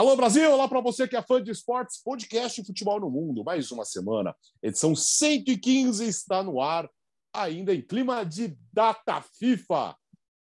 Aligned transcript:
Alô 0.00 0.16
Brasil, 0.16 0.50
olá 0.50 0.66
para 0.66 0.80
você 0.80 1.06
que 1.06 1.14
é 1.14 1.20
fã 1.20 1.42
de 1.42 1.50
esportes, 1.50 2.02
podcast 2.02 2.64
Futebol 2.64 2.98
no 2.98 3.10
Mundo, 3.10 3.44
mais 3.44 3.70
uma 3.70 3.84
semana, 3.84 4.34
edição 4.62 4.96
115 4.96 6.08
está 6.08 6.42
no 6.42 6.58
ar, 6.58 6.88
ainda 7.34 7.74
em 7.74 7.82
clima 7.82 8.24
de 8.24 8.56
data 8.72 9.20
FIFA. 9.20 9.94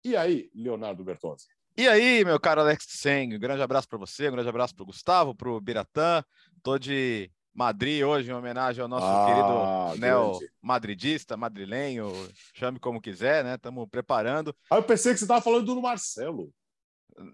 E 0.05 0.15
aí, 0.15 0.51
Leonardo 0.55 1.03
Bertozzi? 1.03 1.47
E 1.79 1.89
aí, 1.89 2.23
meu 2.27 2.39
caro 2.39 2.61
Alex 2.61 2.85
Seng, 2.91 3.37
um 3.37 3.41
grande 3.41 3.63
abraço 3.63 3.89
para 3.89 3.97
você, 3.97 4.29
um 4.29 4.33
grande 4.33 4.51
abraço 4.51 4.75
para 4.75 4.83
o 4.83 4.87
Gustavo, 4.87 5.35
para 5.35 5.49
o 5.49 5.59
Biratã, 5.59 6.23
tô 6.63 6.79
de 6.79 7.31
Madrid 7.55 8.05
hoje 8.05 8.31
em 8.31 8.35
homenagem 8.35 8.83
ao 8.83 8.89
nosso 8.89 9.07
ah, 9.07 9.93
querido 9.95 9.99
neo-madridista, 9.99 11.39
madrilenho, 11.39 12.13
chame 12.53 12.79
como 12.79 13.01
quiser, 13.01 13.43
né? 13.43 13.55
Estamos 13.55 13.89
preparando. 13.91 14.55
Ah, 14.71 14.77
eu 14.77 14.83
pensei 14.83 15.15
que 15.15 15.19
você 15.19 15.25
estava 15.25 15.41
falando 15.41 15.75
do 15.75 15.81
Marcelo. 15.81 16.53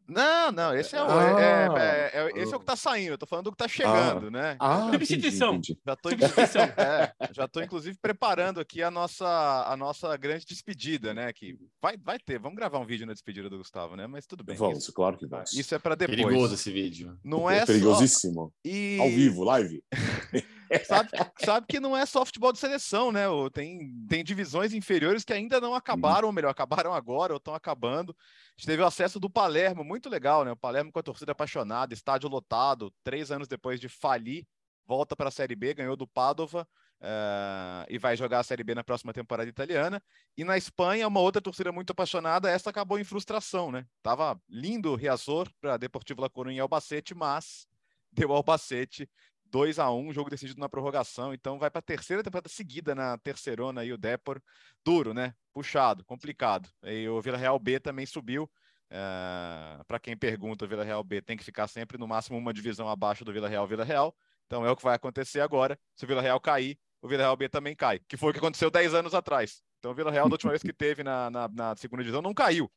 Não, 0.09 0.53
não, 0.53 0.75
esse 0.75 0.97
é 0.97 1.03
o, 1.03 1.07
ah, 1.07 1.41
é, 1.41 2.11
é, 2.15 2.39
é, 2.39 2.43
esse 2.43 2.53
é 2.53 2.57
o 2.57 2.61
que 2.61 2.67
tá 2.67 2.77
saindo, 2.77 3.13
eu 3.13 3.19
tô 3.19 3.27
falando 3.27 3.47
do 3.47 3.53
que 3.53 3.59
tá 3.59 3.69
chegando, 3.69 4.29
ah, 4.29 4.31
né? 4.31 4.57
Ah, 4.59 4.91
substituição. 4.91 5.61
Já 5.87 5.97
tô, 5.97 6.11
substituição. 6.11 6.65
É, 6.77 7.13
já 7.33 7.49
tô, 7.49 7.61
inclusive, 7.61 7.97
preparando 8.01 8.61
aqui 8.61 8.83
a 8.83 8.91
nossa, 8.91 9.65
a 9.67 9.77
nossa 9.77 10.17
grande 10.17 10.45
despedida, 10.45 11.15
né? 11.15 11.33
Que 11.33 11.57
vai, 11.81 11.97
vai 11.97 12.19
ter, 12.19 12.39
vamos 12.39 12.57
gravar 12.57 12.79
um 12.79 12.87
vídeo 12.87 13.07
na 13.07 13.13
despedida 13.13 13.49
do 13.49 13.59
Gustavo, 13.59 13.97
né? 13.97 14.07
Mas 14.07 14.27
tudo 14.27 14.43
bem. 14.45 14.57
Vamos, 14.57 14.79
isso, 14.79 14.93
claro 14.93 15.17
que 15.17 15.27
vamos. 15.27 15.53
Isso 15.53 15.75
é 15.75 15.79
para 15.79 15.95
depois. 15.95 16.17
Perigoso 16.17 16.55
esse 16.55 16.71
vídeo. 16.71 17.19
Não 17.23 17.49
é, 17.49 17.59
é 17.59 17.67
perigosíssimo. 17.67 18.53
Só... 18.53 18.53
E... 18.65 18.99
Ao 19.01 19.09
vivo, 19.09 19.45
live. 19.45 19.83
sabe, 20.85 21.11
sabe 21.45 21.67
que 21.69 21.81
não 21.81 21.97
é 21.97 22.05
só 22.07 22.25
futebol 22.25 22.53
de 22.53 22.59
seleção, 22.59 23.13
né? 23.13 23.25
Tem, 23.53 23.93
tem 24.09 24.25
divisões 24.25 24.73
inferiores 24.73 25.25
que 25.25 25.33
ainda 25.33 25.61
não 25.61 25.75
acabaram, 25.75 26.27
ou 26.27 26.33
melhor, 26.33 26.51
acabaram 26.51 26.93
agora 26.93 27.33
ou 27.33 27.39
estão 27.39 27.55
acabando. 27.55 28.17
A 28.19 28.53
gente 28.57 28.67
teve 28.67 28.83
o 28.83 28.87
acesso 28.87 29.19
do 29.21 29.31
Palermo, 29.31 29.85
muito 29.85 30.09
legal, 30.09 30.45
né? 30.45 30.53
O 30.53 30.57
Palermo 30.57 30.93
com 30.93 30.99
a 30.99 31.03
torcida 31.03 31.33
apaixonada, 31.33 31.95
estádio 31.95 32.29
lotado, 32.29 32.93
três 33.03 33.31
anos 33.31 33.49
depois 33.49 33.81
de 33.81 33.89
falir, 33.89 34.47
volta 34.87 35.15
para 35.17 35.29
a 35.29 35.33
Série 35.33 35.57
B, 35.57 35.75
ganhou 35.75 35.97
do 35.97 36.07
Padova. 36.07 36.67
Uh, 37.01 37.85
e 37.91 37.99
vai 37.99 38.17
jogar 38.17 38.39
a 38.39 38.43
Série 38.43 38.65
B 38.65 38.75
na 38.75 38.83
próxima 38.83 39.13
temporada 39.13 39.51
italiana. 39.51 40.03
E 40.39 40.43
na 40.43 40.57
Espanha, 40.57 41.07
uma 41.07 41.21
outra 41.21 41.43
torcida 41.43 41.71
muito 41.71 41.91
apaixonada, 41.91 42.49
essa 42.49 42.71
acabou 42.71 42.99
em 42.99 43.05
frustração, 43.05 43.71
né? 43.71 43.85
Tava 44.03 44.41
lindo 44.49 44.91
o 44.91 44.97
Riazor 44.97 45.51
para 45.61 45.77
Deportivo 45.77 46.23
La 46.23 46.31
Coruña 46.31 46.57
e 46.57 46.61
Albacete, 46.61 47.15
mas 47.15 47.67
deu 48.11 48.33
Albacete 48.33 49.11
2 49.55 49.79
a 49.79 49.89
1 49.89 50.13
jogo 50.13 50.29
decidido 50.29 50.59
na 50.59 50.69
prorrogação, 50.69 51.33
então 51.33 51.61
vai 51.61 51.71
para 51.71 51.79
a 51.79 51.83
terceira 51.83 52.25
temporada 52.25 52.49
seguida 52.49 52.93
na 52.93 53.17
terceirona 53.19 53.83
aí 53.83 53.93
o 53.93 53.97
Depor, 53.97 54.43
duro, 54.85 55.15
né? 55.15 55.33
Puxado, 55.53 56.05
complicado. 56.05 56.69
E 56.83 57.09
o 57.09 57.23
Vila 57.23 57.39
Real 57.39 57.57
B 57.57 57.79
também 57.79 58.05
subiu. 58.05 58.51
Eh, 58.91 59.81
para 59.87 60.01
quem 60.01 60.17
pergunta, 60.17 60.65
o 60.65 60.69
Vila 60.69 60.83
Real 60.83 61.05
B 61.05 61.23
tem 61.23 61.37
que 61.37 61.45
ficar 61.45 61.69
sempre 61.69 61.97
no 61.97 62.09
máximo 62.09 62.37
uma 62.37 62.53
divisão 62.53 62.89
abaixo 62.89 63.25
do 63.25 63.33
Vila 63.33 63.49
Real 63.49 63.65
Vila 63.65 63.85
Real. 63.85 64.13
Então 64.47 64.67
é 64.67 64.71
o 64.73 64.75
que 64.75 64.83
vai 64.83 64.97
acontecer 64.97 65.39
agora. 65.39 65.79
Se 65.95 66.05
o 66.05 66.09
Vila 66.09 66.21
Real 66.21 66.41
cair, 66.41 66.77
o 67.01 67.07
Vila 67.07 67.23
Real 67.23 67.37
B 67.37 67.49
também 67.49 67.77
cai, 67.77 68.01
que 68.09 68.17
foi 68.17 68.31
o 68.31 68.33
que 68.33 68.41
aconteceu 68.41 68.73
10 68.73 68.93
anos 68.93 69.15
atrás. 69.15 69.63
Então 69.79 69.93
o 69.93 69.95
Vila 69.95 70.11
Real, 70.11 70.29
da 70.29 70.35
última 70.35 70.51
vez 70.51 70.63
que 70.63 70.73
teve 70.73 71.05
na, 71.05 71.31
na, 71.31 71.49
na 71.49 71.77
segunda 71.77 72.03
divisão, 72.03 72.21
não 72.21 72.35
caiu. 72.35 72.69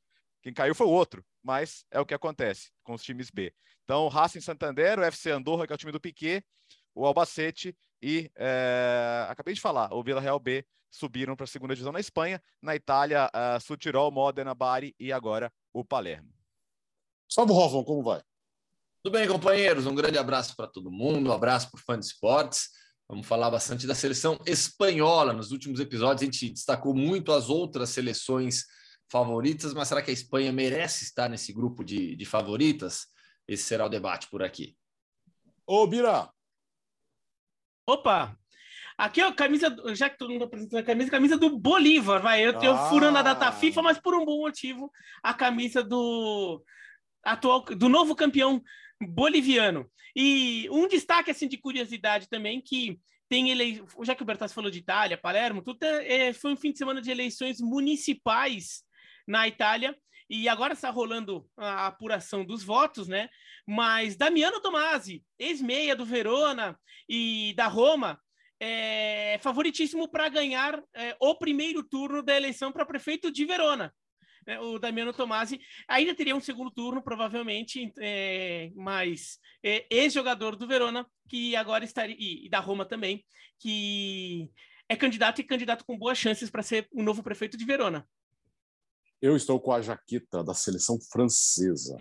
Quem 0.47 0.53
caiu 0.53 0.73
foi 0.73 0.87
o 0.87 0.91
outro, 0.91 1.25
mas 1.43 1.83
é 1.91 1.99
o 1.99 2.05
que 2.05 2.13
acontece 2.13 2.71
com 2.81 2.93
os 2.93 3.03
times 3.03 3.29
B. 3.29 3.53
Então, 3.83 4.05
o 4.05 4.07
Racing 4.07 4.39
Santander, 4.39 4.97
o 4.97 5.03
FC 5.03 5.29
Andorra, 5.29 5.67
que 5.67 5.73
é 5.73 5.75
o 5.75 5.77
time 5.77 5.91
do 5.91 5.99
Piquet, 5.99 6.41
o 6.95 7.05
Albacete 7.05 7.75
e, 8.01 8.31
é, 8.33 9.27
acabei 9.27 9.53
de 9.53 9.59
falar, 9.59 9.93
o 9.93 10.01
Vila 10.01 10.21
Real 10.21 10.39
B 10.39 10.65
subiram 10.89 11.35
para 11.35 11.43
a 11.43 11.47
segunda 11.47 11.75
divisão 11.75 11.91
na 11.91 11.99
Espanha, 11.99 12.41
na 12.61 12.77
Itália, 12.77 13.29
uh, 13.35 13.59
Sutirol, 13.59 14.09
Modena, 14.09 14.55
Bari 14.55 14.95
e 14.97 15.11
agora 15.11 15.51
o 15.73 15.83
Palermo. 15.83 16.33
Salve, 17.29 17.51
Hoffman, 17.51 17.83
como 17.83 18.01
vai? 18.01 18.21
Tudo 19.03 19.17
bem, 19.17 19.27
companheiros? 19.27 19.85
Um 19.85 19.95
grande 19.95 20.17
abraço 20.17 20.55
para 20.55 20.67
todo 20.67 20.89
mundo, 20.89 21.29
um 21.29 21.33
abraço 21.33 21.69
para 21.69 21.77
o 21.77 21.83
fã 21.83 21.99
de 21.99 22.05
esportes. 22.05 22.69
Vamos 23.05 23.27
falar 23.27 23.51
bastante 23.51 23.85
da 23.85 23.93
seleção 23.93 24.39
espanhola. 24.45 25.33
Nos 25.33 25.51
últimos 25.51 25.81
episódios, 25.81 26.21
a 26.21 26.25
gente 26.25 26.53
destacou 26.53 26.95
muito 26.95 27.33
as 27.33 27.49
outras 27.49 27.89
seleções 27.89 28.63
favoritas, 29.09 29.73
mas 29.73 29.87
será 29.87 30.01
que 30.01 30.11
a 30.11 30.13
Espanha 30.13 30.51
merece 30.51 31.03
estar 31.03 31.29
nesse 31.29 31.53
grupo 31.53 31.83
de, 31.83 32.15
de 32.15 32.25
favoritas? 32.25 33.07
Esse 33.47 33.63
será 33.63 33.85
o 33.85 33.89
debate 33.89 34.29
por 34.29 34.43
aqui. 34.43 34.75
Ô, 35.65 35.85
Bira, 35.87 36.29
Opa! 37.89 38.37
Aqui, 38.97 39.21
ó, 39.21 39.31
camisa, 39.31 39.73
já 39.95 40.09
que 40.09 40.17
todo 40.17 40.31
mundo 40.31 40.43
apresenta 40.43 40.79
a 40.79 40.83
camisa, 40.83 41.09
camisa 41.09 41.37
do 41.37 41.57
Bolívar, 41.57 42.21
vai. 42.21 42.45
Eu 42.45 42.57
tenho 42.57 42.73
ah. 42.73 42.89
furando 42.89 43.17
a 43.17 43.21
data 43.21 43.49
FIFA, 43.51 43.81
mas 43.81 43.97
por 43.97 44.13
um 44.13 44.25
bom 44.25 44.39
motivo, 44.39 44.91
a 45.23 45.33
camisa 45.33 45.81
do 45.81 46.61
atual, 47.23 47.63
do 47.63 47.87
novo 47.87 48.13
campeão 48.13 48.61
boliviano. 48.99 49.89
E 50.13 50.67
um 50.69 50.87
destaque, 50.87 51.31
assim, 51.31 51.47
de 51.47 51.57
curiosidade 51.57 52.27
também, 52.27 52.59
que 52.59 52.99
tem 53.29 53.51
eleições, 53.51 53.87
já 54.01 54.15
que 54.15 54.23
o 54.23 54.25
Bertas 54.25 54.51
falou 54.51 54.69
de 54.69 54.79
Itália, 54.79 55.17
Palermo, 55.17 55.61
tudo 55.61 55.81
é, 55.83 56.33
foi 56.33 56.51
um 56.51 56.57
fim 56.57 56.71
de 56.71 56.77
semana 56.77 57.01
de 57.01 57.11
eleições 57.11 57.61
municipais 57.61 58.83
na 59.27 59.47
Itália, 59.47 59.95
e 60.29 60.49
agora 60.49 60.73
está 60.73 60.89
rolando 60.89 61.47
a 61.55 61.87
apuração 61.87 62.45
dos 62.45 62.63
votos, 62.63 63.07
né? 63.07 63.29
Mas 63.65 64.15
Damiano 64.15 64.61
Tomasi, 64.61 65.23
ex-meia 65.39 65.95
do 65.95 66.05
Verona 66.05 66.77
e 67.07 67.53
da 67.55 67.67
Roma, 67.67 68.19
é 68.59 69.39
favoritíssimo 69.41 70.09
para 70.09 70.29
ganhar 70.29 70.81
é, 70.95 71.15
o 71.19 71.35
primeiro 71.35 71.83
turno 71.83 72.23
da 72.23 72.35
eleição 72.35 72.71
para 72.71 72.85
prefeito 72.85 73.31
de 73.31 73.45
Verona. 73.45 73.93
É, 74.45 74.59
o 74.59 74.79
Damiano 74.79 75.13
Tomasi 75.13 75.59
ainda 75.87 76.15
teria 76.15 76.35
um 76.35 76.41
segundo 76.41 76.71
turno, 76.71 77.03
provavelmente, 77.03 77.91
é, 77.99 78.71
mas 78.75 79.39
é, 79.63 79.85
ex-jogador 79.89 80.55
do 80.55 80.67
Verona, 80.67 81.05
que 81.29 81.55
agora 81.55 81.83
estaria, 81.83 82.15
e, 82.17 82.45
e 82.45 82.49
da 82.49 82.59
Roma 82.59 82.85
também, 82.85 83.23
que 83.59 84.49
é 84.89 84.95
candidato 84.95 85.41
e 85.41 85.43
candidato 85.43 85.85
com 85.85 85.97
boas 85.97 86.17
chances 86.17 86.49
para 86.49 86.63
ser 86.63 86.87
o 86.91 87.03
novo 87.03 87.21
prefeito 87.21 87.57
de 87.57 87.65
Verona. 87.65 88.07
Eu 89.21 89.35
estou 89.35 89.59
com 89.59 89.71
a 89.71 89.81
jaqueta 89.81 90.43
da 90.43 90.53
seleção 90.53 90.99
francesa, 91.11 91.97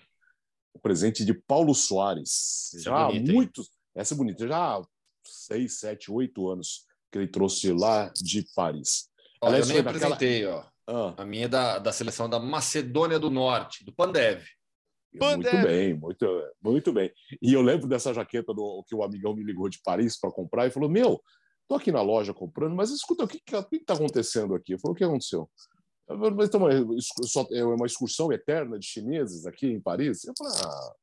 o 0.74 0.78
presente 0.78 1.24
de 1.24 1.32
Paulo 1.32 1.74
Soares. 1.74 2.74
Essa 2.74 2.78
é 2.78 2.82
já 2.82 3.06
há 3.06 3.12
muitos, 3.12 3.70
essa 3.94 4.14
é 4.14 4.16
bonita, 4.16 4.46
já 4.46 4.76
há 4.76 4.82
seis, 5.24 5.78
sete, 5.78 6.10
oito 6.10 6.48
anos 6.48 6.86
que 7.10 7.18
ele 7.18 7.28
trouxe 7.28 7.72
lá 7.72 8.12
de 8.14 8.46
Paris. 8.54 9.08
Olha, 9.40 9.58
eu 9.58 9.66
nem 9.66 9.78
apresentei, 9.78 10.42
naquela... 10.44 10.72
ó. 10.72 10.76
Ah. 10.88 11.22
A 11.22 11.24
minha 11.24 11.46
é 11.46 11.48
da, 11.48 11.78
da 11.78 11.92
seleção 11.92 12.28
da 12.28 12.38
Macedônia 12.38 13.18
do 13.18 13.30
Norte, 13.30 13.84
do 13.84 13.92
Pandev. 13.92 14.44
Muito 15.20 15.50
bem, 15.62 15.94
muito, 15.94 16.26
muito 16.62 16.92
bem. 16.92 17.10
E 17.40 17.52
eu 17.52 17.62
lembro 17.62 17.88
dessa 17.88 18.12
jaqueta 18.12 18.52
do 18.52 18.84
que 18.86 18.94
o 18.94 19.02
amigão 19.02 19.34
me 19.34 19.42
ligou 19.42 19.68
de 19.68 19.80
Paris 19.82 20.18
para 20.18 20.30
comprar 20.30 20.66
e 20.66 20.70
falou: 20.70 20.90
Meu, 20.90 21.20
tô 21.66 21.74
aqui 21.74 21.90
na 21.90 22.02
loja 22.02 22.34
comprando, 22.34 22.76
mas 22.76 22.90
escuta, 22.90 23.24
o 23.24 23.28
que 23.28 23.40
está 23.46 23.94
acontecendo 23.94 24.54
aqui? 24.54 24.74
Eu 24.74 24.78
falei: 24.78 24.92
O 24.92 24.96
que 24.96 25.04
aconteceu? 25.04 25.50
Mas 26.08 26.48
então, 26.48 26.68
é 26.70 27.64
uma 27.64 27.86
excursão 27.86 28.32
eterna 28.32 28.78
de 28.78 28.86
chineses 28.86 29.46
aqui 29.46 29.66
em 29.66 29.80
Paris. 29.80 30.24
Eu 30.24 30.34
falei, 30.38 30.52
ah, 30.64 30.94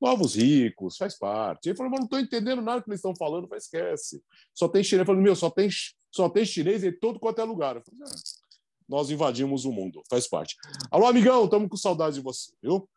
novos 0.00 0.34
ricos, 0.34 0.96
faz 0.96 1.16
parte. 1.16 1.68
Ele 1.68 1.76
falou, 1.76 1.90
mas 1.90 2.00
não 2.00 2.06
estou 2.06 2.18
entendendo 2.18 2.60
nada 2.60 2.82
que 2.82 2.90
eles 2.90 2.98
estão 2.98 3.14
falando, 3.14 3.46
mas 3.48 3.64
esquece. 3.64 4.22
Só 4.54 4.68
tem 4.68 4.82
chinês. 4.82 5.00
Eu 5.00 5.06
falei, 5.06 5.22
meu, 5.22 5.36
só 5.36 5.48
tem, 5.48 5.68
só 6.10 6.28
tem 6.28 6.44
chinês 6.44 6.82
em 6.82 6.92
todo 6.92 7.20
quanto 7.20 7.40
é 7.40 7.44
lugar. 7.44 7.76
Eu 7.76 7.82
falei, 7.82 8.00
ah, 8.04 8.48
nós 8.88 9.10
invadimos 9.10 9.64
o 9.64 9.72
mundo, 9.72 10.02
faz 10.08 10.26
parte. 10.26 10.56
Alô, 10.90 11.06
amigão, 11.06 11.44
estamos 11.44 11.68
com 11.68 11.76
saudade 11.76 12.16
de 12.16 12.22
você, 12.22 12.52
viu? 12.62 12.88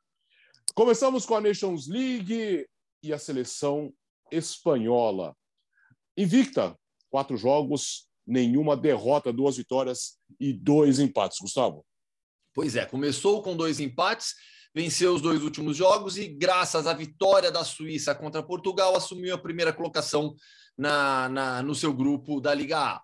Começamos 0.73 1.25
com 1.25 1.35
a 1.35 1.41
Nations 1.41 1.87
League 1.87 2.65
e 3.03 3.13
a 3.13 3.19
seleção 3.19 3.93
espanhola. 4.31 5.35
Invicta, 6.15 6.75
quatro 7.09 7.35
jogos, 7.35 8.07
nenhuma 8.25 8.77
derrota, 8.77 9.33
duas 9.33 9.57
vitórias 9.57 10.17
e 10.39 10.53
dois 10.53 10.99
empates. 10.99 11.37
Gustavo? 11.39 11.85
Pois 12.53 12.75
é, 12.75 12.85
começou 12.85 13.41
com 13.41 13.55
dois 13.55 13.79
empates, 13.79 14.35
venceu 14.73 15.13
os 15.13 15.21
dois 15.21 15.41
últimos 15.41 15.75
jogos 15.77 16.17
e, 16.17 16.27
graças 16.27 16.85
à 16.87 16.93
vitória 16.93 17.51
da 17.51 17.63
Suíça 17.63 18.13
contra 18.13 18.43
Portugal, 18.43 18.95
assumiu 18.95 19.33
a 19.33 19.37
primeira 19.37 19.73
colocação 19.73 20.35
na, 20.77 21.29
na, 21.29 21.63
no 21.63 21.75
seu 21.75 21.93
grupo 21.93 22.41
da 22.41 22.53
Liga 22.53 22.77
A. 22.77 23.01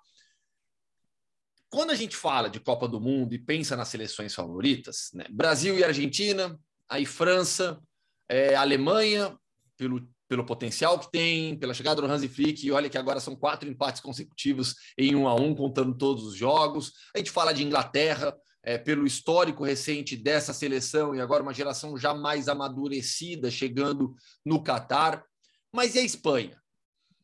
Quando 1.69 1.91
a 1.91 1.95
gente 1.95 2.15
fala 2.15 2.49
de 2.49 2.59
Copa 2.59 2.87
do 2.87 2.99
Mundo 2.99 3.33
e 3.33 3.39
pensa 3.39 3.75
nas 3.75 3.89
seleções 3.89 4.33
favoritas, 4.33 5.09
né, 5.13 5.25
Brasil 5.29 5.77
e 5.77 5.83
Argentina, 5.83 6.57
aí 6.89 7.05
França, 7.05 7.81
é, 8.29 8.55
Alemanha, 8.55 9.37
pelo 9.75 10.07
pelo 10.27 10.45
potencial 10.45 10.99
que 10.99 11.09
tem, 11.11 11.57
pela 11.57 11.73
chegada 11.73 12.01
do 12.01 12.07
Hansi 12.07 12.27
Flick, 12.27 12.65
e 12.65 12.71
olha 12.71 12.89
que 12.89 12.97
agora 12.97 13.19
são 13.19 13.35
quatro 13.35 13.69
empates 13.69 14.01
consecutivos 14.01 14.75
em 14.97 15.15
um 15.15 15.27
a 15.27 15.35
um, 15.35 15.55
contando 15.55 15.97
todos 15.97 16.23
os 16.25 16.35
jogos. 16.35 16.91
A 17.15 17.17
gente 17.17 17.31
fala 17.31 17.53
de 17.53 17.63
Inglaterra, 17.63 18.35
é, 18.61 18.77
pelo 18.77 19.07
histórico 19.07 19.63
recente 19.63 20.17
dessa 20.17 20.53
seleção, 20.53 21.15
e 21.15 21.21
agora 21.21 21.41
uma 21.41 21.53
geração 21.53 21.97
já 21.97 22.13
mais 22.13 22.49
amadurecida, 22.49 23.49
chegando 23.49 24.13
no 24.45 24.61
Catar. 24.61 25.23
Mas 25.71 25.95
e 25.95 25.99
a 25.99 26.03
Espanha? 26.03 26.61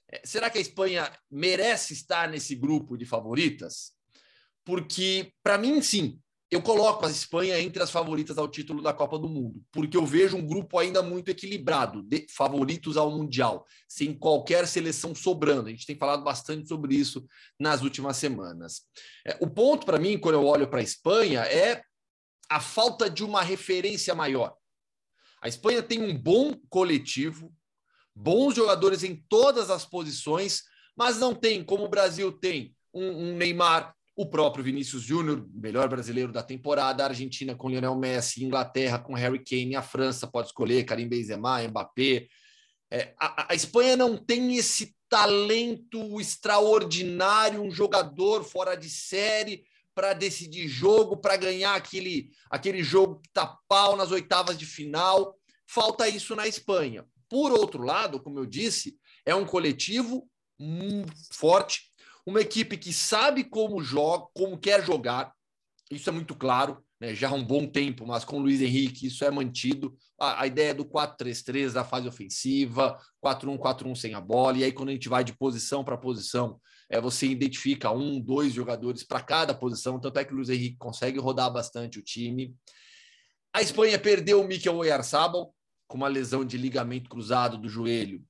É, 0.09 0.21
será 0.23 0.49
que 0.49 0.57
a 0.57 0.61
Espanha 0.61 1.11
merece 1.29 1.93
estar 1.93 2.29
nesse 2.29 2.55
grupo 2.55 2.95
de 2.95 3.05
favoritas? 3.05 3.91
Porque, 4.63 5.33
para 5.43 5.57
mim, 5.57 5.81
sim, 5.81 6.17
eu 6.53 6.61
coloco 6.61 7.05
a 7.05 7.09
Espanha 7.09 7.59
entre 7.59 7.81
as 7.81 7.89
favoritas 7.89 8.37
ao 8.37 8.47
título 8.47 8.81
da 8.81 8.93
Copa 8.93 9.17
do 9.17 9.27
Mundo, 9.27 9.63
porque 9.71 9.97
eu 9.97 10.05
vejo 10.05 10.37
um 10.37 10.45
grupo 10.45 10.77
ainda 10.77 11.01
muito 11.01 11.29
equilibrado, 11.29 12.03
de 12.03 12.27
favoritos 12.29 12.97
ao 12.97 13.09
Mundial, 13.09 13.65
sem 13.87 14.13
qualquer 14.13 14.67
seleção 14.67 15.15
sobrando. 15.15 15.67
A 15.67 15.71
gente 15.71 15.85
tem 15.85 15.97
falado 15.97 16.23
bastante 16.23 16.67
sobre 16.67 16.95
isso 16.95 17.25
nas 17.59 17.81
últimas 17.81 18.17
semanas. 18.17 18.81
É, 19.25 19.37
o 19.41 19.49
ponto 19.49 19.85
para 19.85 19.97
mim, 19.99 20.17
quando 20.17 20.35
eu 20.35 20.45
olho 20.45 20.67
para 20.67 20.79
a 20.79 20.83
Espanha, 20.83 21.41
é 21.41 21.83
a 22.49 22.59
falta 22.59 23.09
de 23.09 23.23
uma 23.23 23.41
referência 23.41 24.13
maior. 24.13 24.55
A 25.41 25.47
Espanha 25.47 25.81
tem 25.81 26.01
um 26.01 26.17
bom 26.17 26.53
coletivo, 26.69 27.53
bons 28.15 28.55
jogadores 28.55 29.03
em 29.03 29.15
todas 29.27 29.69
as 29.69 29.85
posições, 29.85 30.63
mas 30.95 31.17
não 31.17 31.33
tem, 31.33 31.63
como 31.63 31.85
o 31.85 31.89
Brasil 31.89 32.31
tem, 32.31 32.75
um, 32.93 33.07
um 33.07 33.35
Neymar, 33.35 33.95
o 34.15 34.27
próprio 34.27 34.63
Vinícius 34.63 35.01
Júnior, 35.01 35.47
melhor 35.53 35.89
brasileiro 35.89 36.31
da 36.31 36.43
temporada, 36.43 37.03
a 37.03 37.07
Argentina 37.07 37.55
com 37.55 37.69
Lionel 37.69 37.95
Messi, 37.95 38.43
Inglaterra 38.43 38.99
com 38.99 39.13
Harry 39.15 39.43
Kane, 39.43 39.75
a 39.75 39.81
França 39.81 40.27
pode 40.27 40.47
escolher 40.47 40.83
Karim 40.83 41.07
Benzema, 41.07 41.67
Mbappé. 41.67 42.27
É, 42.91 43.13
a, 43.19 43.51
a, 43.51 43.55
Espanha 43.55 43.97
não 43.97 44.15
tem 44.15 44.55
esse 44.55 44.95
talento 45.09 46.21
extraordinário, 46.21 47.63
um 47.63 47.71
jogador 47.71 48.43
fora 48.43 48.75
de 48.75 48.87
série 48.87 49.63
para 49.95 50.13
decidir 50.13 50.67
jogo, 50.67 51.17
para 51.17 51.35
ganhar 51.35 51.75
aquele, 51.75 52.29
aquele 52.49 52.83
jogo 52.83 53.19
que 53.19 53.29
tá 53.31 53.57
pau 53.67 53.95
nas 53.95 54.11
oitavas 54.11 54.57
de 54.57 54.65
final. 54.65 55.35
Falta 55.65 56.07
isso 56.07 56.35
na 56.35 56.47
Espanha. 56.47 57.05
Por 57.27 57.51
outro 57.51 57.81
lado, 57.81 58.19
como 58.19 58.37
eu 58.37 58.45
disse, 58.45 58.95
é 59.25 59.33
um 59.33 59.45
coletivo 59.45 60.29
forte, 61.31 61.92
uma 62.25 62.41
equipe 62.41 62.77
que 62.77 62.93
sabe 62.93 63.43
como 63.43 63.83
joga, 63.83 64.27
como 64.33 64.57
quer 64.57 64.83
jogar, 64.83 65.33
isso 65.91 66.09
é 66.09 66.13
muito 66.13 66.35
claro, 66.35 66.83
né? 66.99 67.13
já 67.13 67.29
há 67.29 67.33
um 67.33 67.43
bom 67.43 67.67
tempo, 67.67 68.05
mas 68.07 68.23
com 68.23 68.37
o 68.37 68.41
Luiz 68.41 68.61
Henrique 68.61 69.07
isso 69.07 69.23
é 69.25 69.29
mantido. 69.29 69.95
A, 70.19 70.43
a 70.43 70.47
ideia 70.47 70.73
do 70.73 70.85
4-3-3 70.85 71.73
da 71.73 71.83
fase 71.83 72.07
ofensiva, 72.07 72.97
4-1-4-1 73.23 73.95
sem 73.95 74.13
a 74.13 74.21
bola, 74.21 74.57
e 74.57 74.63
aí 74.63 74.71
quando 74.71 74.89
a 74.89 74.93
gente 74.93 75.09
vai 75.09 75.23
de 75.23 75.35
posição 75.35 75.83
para 75.83 75.97
posição, 75.97 76.59
é, 76.89 76.99
você 76.99 77.27
identifica 77.27 77.91
um, 77.91 78.19
dois 78.19 78.53
jogadores 78.53 79.03
para 79.03 79.21
cada 79.21 79.53
posição, 79.53 79.99
tanto 79.99 80.19
é 80.19 80.25
que 80.25 80.33
o 80.33 80.35
Luiz 80.35 80.49
Henrique 80.49 80.77
consegue 80.77 81.19
rodar 81.19 81.51
bastante 81.51 81.99
o 81.99 82.03
time. 82.03 82.55
A 83.53 83.61
Espanha 83.61 83.99
perdeu 83.99 84.41
o 84.41 84.47
Mikel 84.47 84.75
Oyarzabal 84.75 85.53
com 85.87 85.97
uma 85.97 86.07
lesão 86.07 86.43
de 86.43 86.57
ligamento 86.57 87.09
cruzado 87.09 87.57
do 87.57 87.69
joelho 87.69 88.23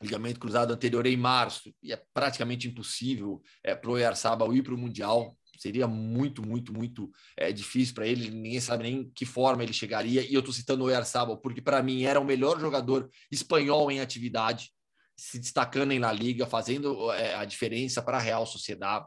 ligamento 0.00 0.40
cruzado 0.40 0.72
anterior 0.72 1.06
em 1.06 1.16
março, 1.16 1.74
e 1.82 1.92
é 1.92 2.02
praticamente 2.14 2.66
impossível 2.66 3.42
é, 3.62 3.74
para 3.74 3.90
o 3.90 3.94
Oyarzabal 3.94 4.52
ir 4.54 4.62
para 4.62 4.74
o 4.74 4.78
Mundial. 4.78 5.36
Seria 5.58 5.86
muito, 5.86 6.40
muito, 6.46 6.72
muito 6.72 7.10
é, 7.36 7.52
difícil 7.52 7.94
para 7.94 8.06
ele. 8.06 8.30
Ninguém 8.30 8.60
sabe 8.60 8.84
nem 8.84 9.10
que 9.10 9.26
forma 9.26 9.62
ele 9.62 9.74
chegaria. 9.74 10.22
E 10.22 10.32
eu 10.32 10.40
estou 10.40 10.54
citando 10.54 10.84
o 10.84 10.86
Oyarzabal 10.86 11.36
porque, 11.36 11.60
para 11.60 11.82
mim, 11.82 12.04
era 12.04 12.18
o 12.18 12.24
melhor 12.24 12.58
jogador 12.58 13.10
espanhol 13.30 13.90
em 13.90 14.00
atividade, 14.00 14.72
se 15.18 15.38
destacando 15.38 15.92
em 15.92 15.98
La 15.98 16.12
Liga, 16.12 16.46
fazendo 16.46 17.12
é, 17.12 17.34
a 17.34 17.44
diferença 17.44 18.00
para 18.00 18.16
a 18.16 18.20
Real 18.20 18.46
Sociedade. 18.46 19.06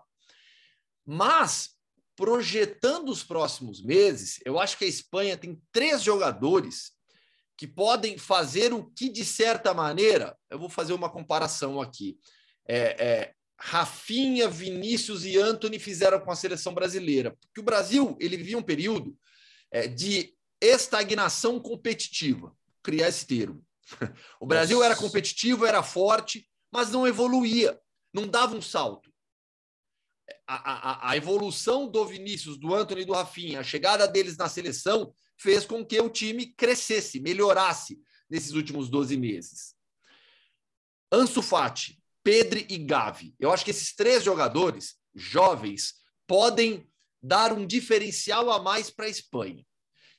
Mas, 1.04 1.72
projetando 2.16 3.10
os 3.10 3.24
próximos 3.24 3.84
meses, 3.84 4.40
eu 4.46 4.60
acho 4.60 4.78
que 4.78 4.86
a 4.86 4.88
Espanha 4.88 5.36
tem 5.36 5.60
três 5.72 6.04
jogadores 6.04 6.92
que 7.58 7.68
podem 7.68 8.18
fazer 8.18 8.74
o 8.74 8.86
que, 8.86 9.10
de 9.10 9.24
certa 9.24 9.74
maneira, 9.74 10.38
eu 10.50 10.58
vou 10.58 10.70
fazer 10.70 10.94
uma 10.94 11.10
comparação 11.10 11.80
aqui. 11.80 12.18
É, 12.68 12.78
é, 12.78 13.34
Rafinha, 13.58 14.50
Vinícius 14.50 15.24
e 15.24 15.38
Anthony 15.38 15.80
fizeram 15.80 16.20
com 16.20 16.32
a 16.32 16.36
seleção 16.36 16.74
brasileira. 16.74 17.32
Porque 17.32 17.62
o 17.62 17.64
Brasil 17.64 18.18
ele 18.20 18.38
vivia 18.38 18.58
um 18.58 18.64
período 18.64 19.18
é, 19.72 19.88
de 19.88 20.34
estagnação 20.60 21.60
competitiva. 21.60 22.56
Criar 22.82 23.10
esse 23.10 23.26
termo. 23.26 23.64
O 24.40 24.46
Brasil 24.46 24.78
Nossa. 24.78 24.92
era 24.92 24.96
competitivo, 25.00 25.66
era 25.66 25.82
forte, 25.82 26.50
mas 26.72 26.90
não 26.90 27.08
evoluía, 27.08 27.80
não 28.14 28.28
dava 28.28 28.56
um 28.56 28.62
salto. 28.62 29.13
A, 30.48 30.56
a, 30.56 31.12
a 31.12 31.18
evolução 31.18 31.88
do 31.88 32.06
Vinícius, 32.06 32.58
do 32.58 32.74
Anthony 32.74 33.02
e 33.02 33.06
do 33.06 33.14
Rafinha, 33.14 33.60
a 33.60 33.64
chegada 33.64 34.08
deles 34.08 34.38
na 34.38 34.48
seleção 34.48 35.14
fez 35.38 35.66
com 35.66 35.86
que 35.86 36.00
o 36.00 36.10
time 36.10 36.46
crescesse, 36.46 37.20
melhorasse 37.20 38.00
nesses 38.30 38.54
últimos 38.54 38.90
12 38.90 39.18
meses. 39.18 39.76
Ansu 41.12 41.42
Fati, 41.42 42.02
Pedri 42.24 42.66
e 42.70 42.78
Gavi. 42.78 43.36
Eu 43.40 43.52
acho 43.52 43.66
que 43.66 43.72
esses 43.72 43.94
três 43.94 44.24
jogadores 44.24 44.96
jovens 45.14 45.96
podem 46.26 46.88
dar 47.22 47.54
um 47.54 47.68
diferencial 47.68 48.50
a 48.52 48.62
mais 48.62 48.90
para 48.90 49.06
a 49.06 49.10
Espanha, 49.10 49.66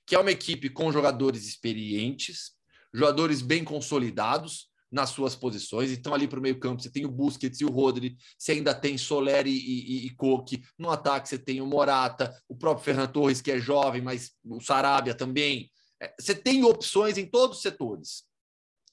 que 0.06 0.14
é 0.14 0.18
uma 0.18 0.30
equipe 0.30 0.70
com 0.70 0.92
jogadores 0.92 1.46
experientes, 1.46 2.52
jogadores 2.92 3.42
bem 3.42 3.64
consolidados, 3.64 4.70
nas 4.94 5.10
suas 5.10 5.34
posições. 5.34 5.90
Então, 5.90 6.14
ali 6.14 6.28
para 6.28 6.38
o 6.38 6.42
meio-campo, 6.42 6.80
você 6.80 6.88
tem 6.88 7.04
o 7.04 7.10
Busquets 7.10 7.60
e 7.60 7.64
o 7.64 7.70
Rodri, 7.70 8.16
você 8.38 8.52
ainda 8.52 8.72
tem 8.72 8.96
Soler 8.96 9.44
e, 9.44 9.50
e, 9.50 10.06
e 10.06 10.10
Coque. 10.10 10.62
No 10.78 10.88
ataque, 10.88 11.28
você 11.28 11.36
tem 11.36 11.60
o 11.60 11.66
Morata, 11.66 12.32
o 12.48 12.56
próprio 12.56 12.84
Ferran 12.84 13.08
Torres, 13.08 13.40
que 13.40 13.50
é 13.50 13.58
jovem, 13.58 14.00
mas 14.00 14.30
o 14.44 14.60
Sarabia 14.60 15.12
também. 15.12 15.68
É, 16.00 16.14
você 16.18 16.32
tem 16.32 16.64
opções 16.64 17.18
em 17.18 17.26
todos 17.26 17.56
os 17.56 17.62
setores. 17.62 18.22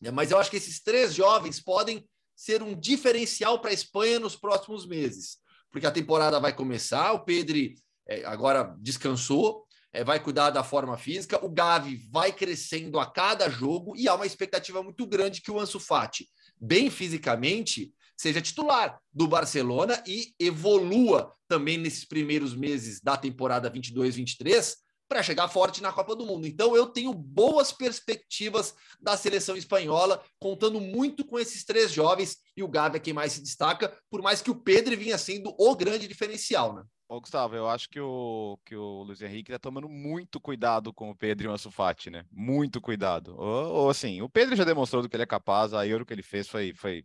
É, 0.03 0.09
mas 0.09 0.31
eu 0.31 0.39
acho 0.39 0.49
que 0.49 0.57
esses 0.57 0.81
três 0.81 1.13
jovens 1.13 1.61
podem 1.61 2.03
ser 2.35 2.63
um 2.63 2.73
diferencial 2.73 3.59
para 3.59 3.69
a 3.69 3.73
Espanha 3.73 4.19
nos 4.19 4.35
próximos 4.35 4.87
meses, 4.87 5.37
porque 5.71 5.85
a 5.85 5.91
temporada 5.91 6.39
vai 6.39 6.51
começar. 6.51 7.13
O 7.13 7.23
Pedri 7.23 7.75
é, 8.07 8.25
agora 8.25 8.75
descansou, 8.79 9.67
é, 9.93 10.03
vai 10.03 10.19
cuidar 10.19 10.49
da 10.49 10.63
forma 10.63 10.97
física. 10.97 11.43
O 11.43 11.49
Gavi 11.49 12.07
vai 12.11 12.31
crescendo 12.31 12.99
a 12.99 13.05
cada 13.05 13.49
jogo 13.49 13.95
e 13.95 14.07
há 14.07 14.15
uma 14.15 14.25
expectativa 14.25 14.81
muito 14.81 15.05
grande 15.05 15.41
que 15.41 15.51
o 15.51 15.59
Ansu 15.59 15.79
Fati, 15.79 16.27
bem 16.59 16.89
fisicamente, 16.89 17.93
seja 18.15 18.41
titular 18.41 18.99
do 19.11 19.27
Barcelona 19.27 20.01
e 20.05 20.33
evolua 20.39 21.33
também 21.47 21.77
nesses 21.77 22.05
primeiros 22.05 22.55
meses 22.55 23.01
da 23.01 23.17
temporada 23.17 23.69
22-23 23.69 24.75
para 25.09 25.21
chegar 25.21 25.49
forte 25.49 25.81
na 25.81 25.91
Copa 25.91 26.15
do 26.15 26.25
Mundo. 26.25 26.47
Então 26.47 26.73
eu 26.73 26.87
tenho 26.87 27.13
boas 27.13 27.73
perspectivas 27.73 28.73
da 29.01 29.17
seleção 29.17 29.57
espanhola, 29.57 30.23
contando 30.39 30.79
muito 30.79 31.25
com 31.25 31.37
esses 31.37 31.65
três 31.65 31.91
jovens 31.91 32.37
e 32.55 32.63
o 32.63 32.67
Gavi 32.67 32.95
é 32.95 32.99
quem 32.99 33.11
mais 33.11 33.33
se 33.33 33.41
destaca, 33.41 33.93
por 34.09 34.21
mais 34.21 34.41
que 34.41 34.49
o 34.49 34.55
Pedro 34.55 34.95
vinha 34.95 35.17
sendo 35.17 35.53
o 35.57 35.75
grande 35.75 36.07
diferencial, 36.07 36.73
né? 36.75 36.83
Ô, 37.11 37.19
Gustavo, 37.19 37.57
eu 37.57 37.67
acho 37.67 37.89
que 37.89 37.99
o, 37.99 38.57
que 38.63 38.73
o 38.73 39.03
Luiz 39.03 39.21
Henrique 39.21 39.51
está 39.51 39.59
tomando 39.59 39.89
muito 39.89 40.39
cuidado 40.39 40.93
com 40.93 41.09
o 41.09 41.15
Pedro 41.15 41.45
e 41.45 41.49
o 41.49 41.51
Ansu 41.51 41.69
né? 42.09 42.23
Muito 42.31 42.79
cuidado. 42.79 43.35
Ou, 43.37 43.65
ou, 43.73 43.89
assim, 43.89 44.21
o 44.21 44.29
Pedro 44.29 44.55
já 44.55 44.63
demonstrou 44.63 45.01
do 45.01 45.09
que 45.09 45.15
ele 45.17 45.23
é 45.23 45.25
capaz, 45.25 45.73
a 45.73 45.85
Euro 45.85 46.05
que 46.05 46.13
ele 46.13 46.23
fez 46.23 46.47
foi, 46.47 46.73
foi 46.73 47.03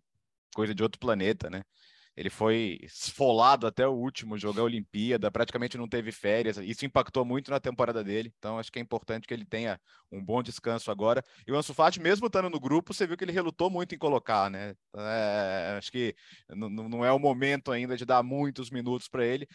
coisa 0.55 0.73
de 0.73 0.81
outro 0.81 1.01
planeta, 1.01 1.51
né? 1.51 1.65
Ele 2.17 2.31
foi 2.31 2.79
esfolado 2.83 3.67
até 3.67 3.85
o 3.85 3.95
último 3.95 4.39
jogo, 4.39 4.61
a 4.61 4.63
Olimpíada, 4.63 5.29
praticamente 5.29 5.77
não 5.77 5.89
teve 5.89 6.13
férias. 6.13 6.57
Isso 6.59 6.87
impactou 6.87 7.25
muito 7.25 7.51
na 7.51 7.59
temporada 7.59 8.05
dele. 8.05 8.33
Então, 8.39 8.61
acho 8.61 8.71
que 8.71 8.79
é 8.79 8.83
importante 8.83 9.27
que 9.27 9.35
ele 9.35 9.45
tenha 9.45 9.79
um 10.11 10.25
bom 10.25 10.41
descanso 10.41 10.89
agora. 10.89 11.21
E 11.45 11.51
o 11.51 11.57
Ansu 11.57 11.75
Fati, 11.75 12.01
mesmo 12.01 12.29
estando 12.29 12.49
no 12.49 12.61
grupo, 12.61 12.95
você 12.95 13.09
viu 13.09 13.17
que 13.17 13.25
ele 13.25 13.33
relutou 13.33 13.69
muito 13.69 13.93
em 13.93 13.99
colocar, 13.99 14.49
né? 14.49 14.73
É, 14.97 15.75
acho 15.77 15.91
que 15.91 16.15
não 16.49 17.05
é 17.05 17.11
o 17.11 17.19
momento 17.19 17.73
ainda 17.73 17.97
de 17.97 18.07
dar 18.07 18.23
muitos 18.23 18.71
minutos 18.71 19.09
para 19.09 19.27
ele 19.27 19.49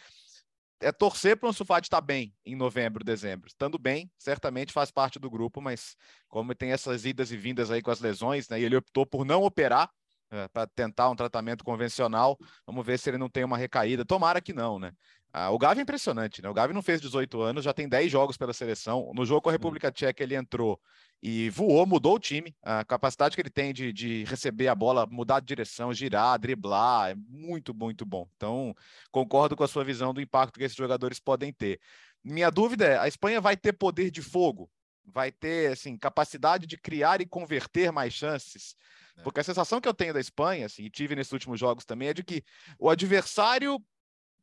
é 0.82 0.92
torcer 0.92 1.36
para 1.36 1.46
o 1.46 1.50
Ansu 1.50 1.64
Fati 1.64 1.86
estar 1.86 2.00
bem 2.00 2.34
em 2.44 2.54
novembro, 2.54 3.04
dezembro. 3.04 3.46
Estando 3.46 3.78
bem, 3.78 4.10
certamente 4.18 4.72
faz 4.72 4.90
parte 4.90 5.18
do 5.18 5.30
grupo, 5.30 5.60
mas 5.60 5.96
como 6.28 6.54
tem 6.54 6.72
essas 6.72 7.04
idas 7.04 7.30
e 7.30 7.36
vindas 7.36 7.70
aí 7.70 7.80
com 7.80 7.90
as 7.90 8.00
lesões, 8.00 8.48
né, 8.48 8.60
e 8.60 8.64
ele 8.64 8.76
optou 8.76 9.06
por 9.06 9.24
não 9.24 9.42
operar 9.42 9.90
é, 10.30 10.48
para 10.48 10.66
tentar 10.66 11.10
um 11.10 11.16
tratamento 11.16 11.62
convencional, 11.62 12.38
vamos 12.66 12.84
ver 12.84 12.98
se 12.98 13.10
ele 13.10 13.18
não 13.18 13.28
tem 13.28 13.44
uma 13.44 13.58
recaída. 13.58 14.04
Tomara 14.04 14.40
que 14.40 14.52
não, 14.52 14.78
né? 14.78 14.92
Ah, 15.34 15.50
o 15.50 15.58
Gavi 15.58 15.80
é 15.80 15.82
impressionante, 15.82 16.42
né? 16.42 16.48
O 16.50 16.52
Gavi 16.52 16.74
não 16.74 16.82
fez 16.82 17.00
18 17.00 17.40
anos, 17.40 17.64
já 17.64 17.72
tem 17.72 17.88
10 17.88 18.12
jogos 18.12 18.36
pela 18.36 18.52
seleção. 18.52 19.10
No 19.14 19.24
jogo 19.24 19.40
com 19.40 19.48
a 19.48 19.52
República 19.52 19.90
Tcheca 19.90 20.22
ele 20.22 20.34
entrou 20.34 20.78
e 21.22 21.48
voou, 21.48 21.86
mudou 21.86 22.16
o 22.16 22.18
time. 22.18 22.54
A 22.62 22.84
capacidade 22.84 23.34
que 23.34 23.40
ele 23.40 23.48
tem 23.48 23.72
de, 23.72 23.94
de 23.94 24.24
receber 24.24 24.68
a 24.68 24.74
bola, 24.74 25.06
mudar 25.06 25.40
de 25.40 25.46
direção, 25.46 25.94
girar, 25.94 26.38
driblar, 26.38 27.12
é 27.12 27.14
muito, 27.14 27.72
muito 27.72 28.04
bom. 28.04 28.28
Então, 28.36 28.74
concordo 29.10 29.56
com 29.56 29.64
a 29.64 29.68
sua 29.68 29.84
visão 29.84 30.12
do 30.12 30.20
impacto 30.20 30.58
que 30.58 30.64
esses 30.64 30.76
jogadores 30.76 31.18
podem 31.18 31.50
ter. 31.50 31.80
Minha 32.22 32.50
dúvida 32.50 32.84
é: 32.84 32.98
a 32.98 33.08
Espanha 33.08 33.40
vai 33.40 33.56
ter 33.56 33.72
poder 33.72 34.10
de 34.10 34.20
fogo? 34.20 34.70
Vai 35.04 35.32
ter 35.32 35.72
assim, 35.72 35.96
capacidade 35.96 36.66
de 36.66 36.76
criar 36.76 37.22
e 37.22 37.26
converter 37.26 37.90
mais 37.90 38.12
chances? 38.12 38.76
É. 39.16 39.22
Porque 39.22 39.40
a 39.40 39.44
sensação 39.44 39.80
que 39.80 39.88
eu 39.88 39.94
tenho 39.94 40.12
da 40.12 40.20
Espanha, 40.20 40.66
assim, 40.66 40.84
e 40.84 40.90
tive 40.90 41.16
nesses 41.16 41.32
últimos 41.32 41.58
jogos 41.58 41.86
também, 41.86 42.08
é 42.08 42.14
de 42.14 42.22
que 42.22 42.44
o 42.78 42.90
adversário 42.90 43.82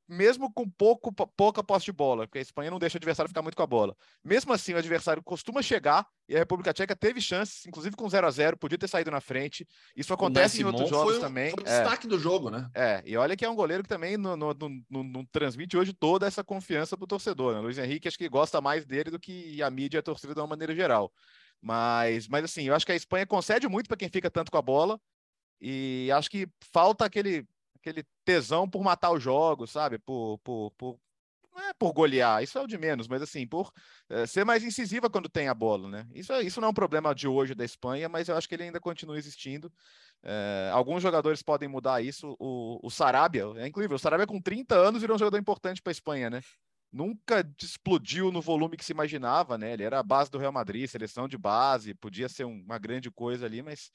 mesmo 0.10 0.52
com 0.52 0.68
pouco, 0.68 1.14
pouca 1.14 1.64
posse 1.64 1.86
de 1.86 1.92
bola, 1.92 2.26
porque 2.26 2.40
a 2.40 2.42
Espanha 2.42 2.72
não 2.72 2.80
deixa 2.80 2.98
o 2.98 3.00
adversário 3.00 3.30
ficar 3.30 3.44
muito 3.44 3.56
com 3.56 3.62
a 3.62 3.68
bola. 3.68 3.96
Mesmo 4.24 4.52
assim, 4.52 4.74
o 4.74 4.78
adversário 4.78 5.22
costuma 5.22 5.62
chegar 5.62 6.08
e 6.28 6.36
a 6.36 6.40
República 6.40 6.74
Tcheca 6.74 6.96
teve 6.96 7.22
chances, 7.22 7.64
inclusive 7.68 7.96
com 7.96 8.10
0 8.10 8.26
a 8.26 8.32
0 8.32 8.58
podia 8.58 8.78
ter 8.78 8.88
saído 8.88 9.12
na 9.12 9.22
frente. 9.22 9.68
Isso 9.96 10.12
acontece 10.12 10.62
em 10.62 10.66
outros 10.66 10.90
jogos 10.90 11.14
foi, 11.14 11.22
também. 11.22 11.52
Foi 11.52 11.64
o 11.64 11.68
é. 11.68 11.82
destaque 11.82 12.08
do 12.08 12.18
jogo, 12.18 12.50
né? 12.50 12.68
É, 12.74 13.04
e 13.06 13.16
olha 13.16 13.38
que 13.38 13.46
é 13.46 13.50
um 13.50 13.56
goleiro 13.56 13.84
que 13.84 13.90
também 13.90 14.18
não, 14.18 14.36
não, 14.36 14.54
não, 14.90 15.04
não 15.04 15.26
transmite 15.26 15.78
hoje 15.78 15.94
toda 15.94 16.26
essa 16.26 16.44
confiança 16.44 16.98
para 16.98 17.04
o 17.04 17.08
torcedor. 17.08 17.54
Né? 17.54 17.60
Luiz 17.60 17.78
Henrique 17.78 18.08
acho 18.08 18.18
que 18.18 18.28
gosta 18.28 18.60
mais 18.60 18.86
dele 18.86 19.12
do 19.12 19.20
que 19.20 19.62
a 19.62 19.70
mídia 19.70 19.98
e 19.98 20.00
a 20.00 20.04
torcida 20.04 20.34
de 20.34 20.40
uma 20.40 20.48
maneira 20.48 20.74
geral. 20.74 21.14
Mas, 21.62 22.28
mas 22.28 22.46
assim, 22.46 22.64
eu 22.64 22.74
acho 22.74 22.86
que 22.86 22.92
a 22.92 22.96
Espanha 22.96 23.28
concede 23.28 23.68
muito 23.68 23.88
para 23.88 23.98
quem 23.98 24.10
fica 24.10 24.32
tanto 24.32 24.52
com 24.52 24.58
a 24.58 24.62
bola. 24.62 25.00
E 25.62 26.10
acho 26.14 26.32
que 26.32 26.48
falta 26.72 27.06
aquele 27.06 27.46
aquele 27.82 28.04
tesão 28.24 28.70
por 28.70 28.84
matar 28.84 29.12
os 29.12 29.24
jogos, 29.24 29.72
sabe? 29.72 29.98
Por, 30.00 30.38
por, 30.40 30.72
por 30.72 31.00
não 31.60 31.70
é 31.70 31.74
por 31.74 31.92
golear, 31.94 32.42
isso 32.42 32.58
é 32.58 32.62
o 32.62 32.68
de 32.68 32.78
menos, 32.78 33.08
mas 33.08 33.22
assim, 33.22 33.46
por 33.46 33.72
é, 34.10 34.26
ser 34.26 34.46
mais 34.46 34.64
incisiva 34.64 35.10
quando 35.10 35.28
tem 35.28 35.48
a 35.48 35.54
bola, 35.54 35.90
né? 35.90 36.08
Isso, 36.14 36.32
é, 36.32 36.42
isso 36.42 36.62
não 36.62 36.68
é 36.68 36.72
um 36.72 36.74
problema 36.74 37.14
de 37.14 37.28
hoje 37.28 37.54
da 37.54 37.66
Espanha, 37.66 38.08
mas 38.08 38.30
eu 38.30 38.38
acho 38.38 38.48
que 38.48 38.56
ele 38.56 38.64
ainda 38.64 38.80
continua 38.80 39.18
existindo. 39.18 39.72
É, 40.24 40.70
alguns 40.72 41.02
jogadores 41.02 41.42
podem 41.42 41.68
mudar 41.68 42.02
isso. 42.02 42.36
O, 42.40 42.80
o 42.82 42.90
Sarabia, 42.90 43.44
é 43.58 43.68
incrível, 43.68 43.96
o 43.96 44.00
Sarabia 44.00 44.28
com 44.28 44.42
30 44.42 44.76
anos 44.76 45.02
virou 45.02 45.16
um 45.16 45.20
jogador 45.20 45.38
importante 45.38 45.82
para 45.82 45.92
a 45.92 45.94
Espanha, 45.94 46.30
né? 46.30 46.42
Nunca 46.92 47.48
explodiu 47.62 48.32
no 48.32 48.42
volume 48.42 48.76
que 48.76 48.86
se 48.86 48.94
imaginava, 48.94 49.58
né? 49.58 49.74
Ele 49.74 49.84
era 49.84 50.00
a 50.00 50.04
base 50.04 50.32
do 50.32 50.40
Real 50.40 50.52
Madrid, 50.52 50.88
seleção 50.88 51.28
de 51.28 51.38
base, 51.38 51.94
podia 51.94 52.28
ser 52.28 52.46
uma 52.46 52.80
grande 52.80 53.12
coisa 53.12 53.46
ali, 53.46 53.62
mas 53.62 53.92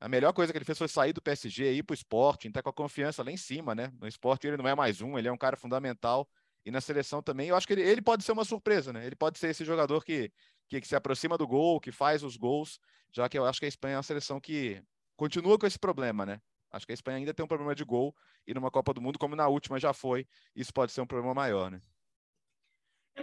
a 0.00 0.08
melhor 0.08 0.32
coisa 0.32 0.52
que 0.52 0.58
ele 0.58 0.64
fez 0.64 0.76
foi 0.76 0.88
sair 0.88 1.12
do 1.12 1.22
PSG, 1.22 1.72
ir 1.72 1.82
para 1.82 1.92
o 1.92 1.94
esporte, 1.94 2.48
estar 2.48 2.62
com 2.62 2.68
a 2.68 2.72
confiança 2.72 3.22
lá 3.22 3.30
em 3.30 3.36
cima, 3.36 3.74
né? 3.74 3.90
No 3.98 4.06
esporte 4.06 4.46
ele 4.46 4.56
não 4.56 4.68
é 4.68 4.74
mais 4.74 5.00
um, 5.00 5.18
ele 5.18 5.28
é 5.28 5.32
um 5.32 5.38
cara 5.38 5.56
fundamental. 5.56 6.28
E 6.64 6.70
na 6.70 6.80
seleção 6.80 7.22
também, 7.22 7.48
eu 7.48 7.56
acho 7.56 7.66
que 7.66 7.72
ele, 7.72 7.82
ele 7.82 8.02
pode 8.02 8.24
ser 8.24 8.32
uma 8.32 8.44
surpresa, 8.44 8.92
né? 8.92 9.06
Ele 9.06 9.16
pode 9.16 9.38
ser 9.38 9.48
esse 9.48 9.64
jogador 9.64 10.04
que, 10.04 10.30
que, 10.68 10.80
que, 10.80 10.88
se 10.88 10.96
aproxima 10.96 11.38
do 11.38 11.46
gol, 11.46 11.80
que 11.80 11.92
faz 11.92 12.22
os 12.22 12.36
gols, 12.36 12.78
já 13.12 13.28
que 13.28 13.38
eu 13.38 13.46
acho 13.46 13.60
que 13.60 13.66
a 13.66 13.68
Espanha 13.68 13.94
é 13.94 13.96
uma 13.96 14.02
seleção 14.02 14.40
que 14.40 14.82
continua 15.16 15.58
com 15.58 15.66
esse 15.66 15.78
problema, 15.78 16.26
né? 16.26 16.40
Acho 16.72 16.84
que 16.84 16.92
a 16.92 16.94
Espanha 16.94 17.18
ainda 17.18 17.32
tem 17.32 17.44
um 17.44 17.48
problema 17.48 17.74
de 17.74 17.84
gol 17.84 18.14
e 18.46 18.52
numa 18.52 18.70
Copa 18.70 18.92
do 18.92 19.00
Mundo, 19.00 19.18
como 19.18 19.34
na 19.34 19.48
última 19.48 19.78
já 19.78 19.94
foi, 19.94 20.26
isso 20.54 20.72
pode 20.74 20.92
ser 20.92 21.00
um 21.00 21.06
problema 21.06 21.32
maior, 21.32 21.70
né? 21.70 21.80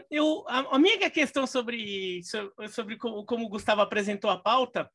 Eu, 0.09 0.43
a, 0.47 0.75
a 0.75 0.79
minha 0.79 1.09
questão 1.11 1.45
sobre, 1.45 2.23
sobre, 2.23 2.67
sobre 2.69 2.97
como, 2.97 3.23
como 3.25 3.45
o 3.45 3.49
Gustavo 3.49 3.81
apresentou 3.81 4.31
a 4.31 4.39
pauta 4.39 4.89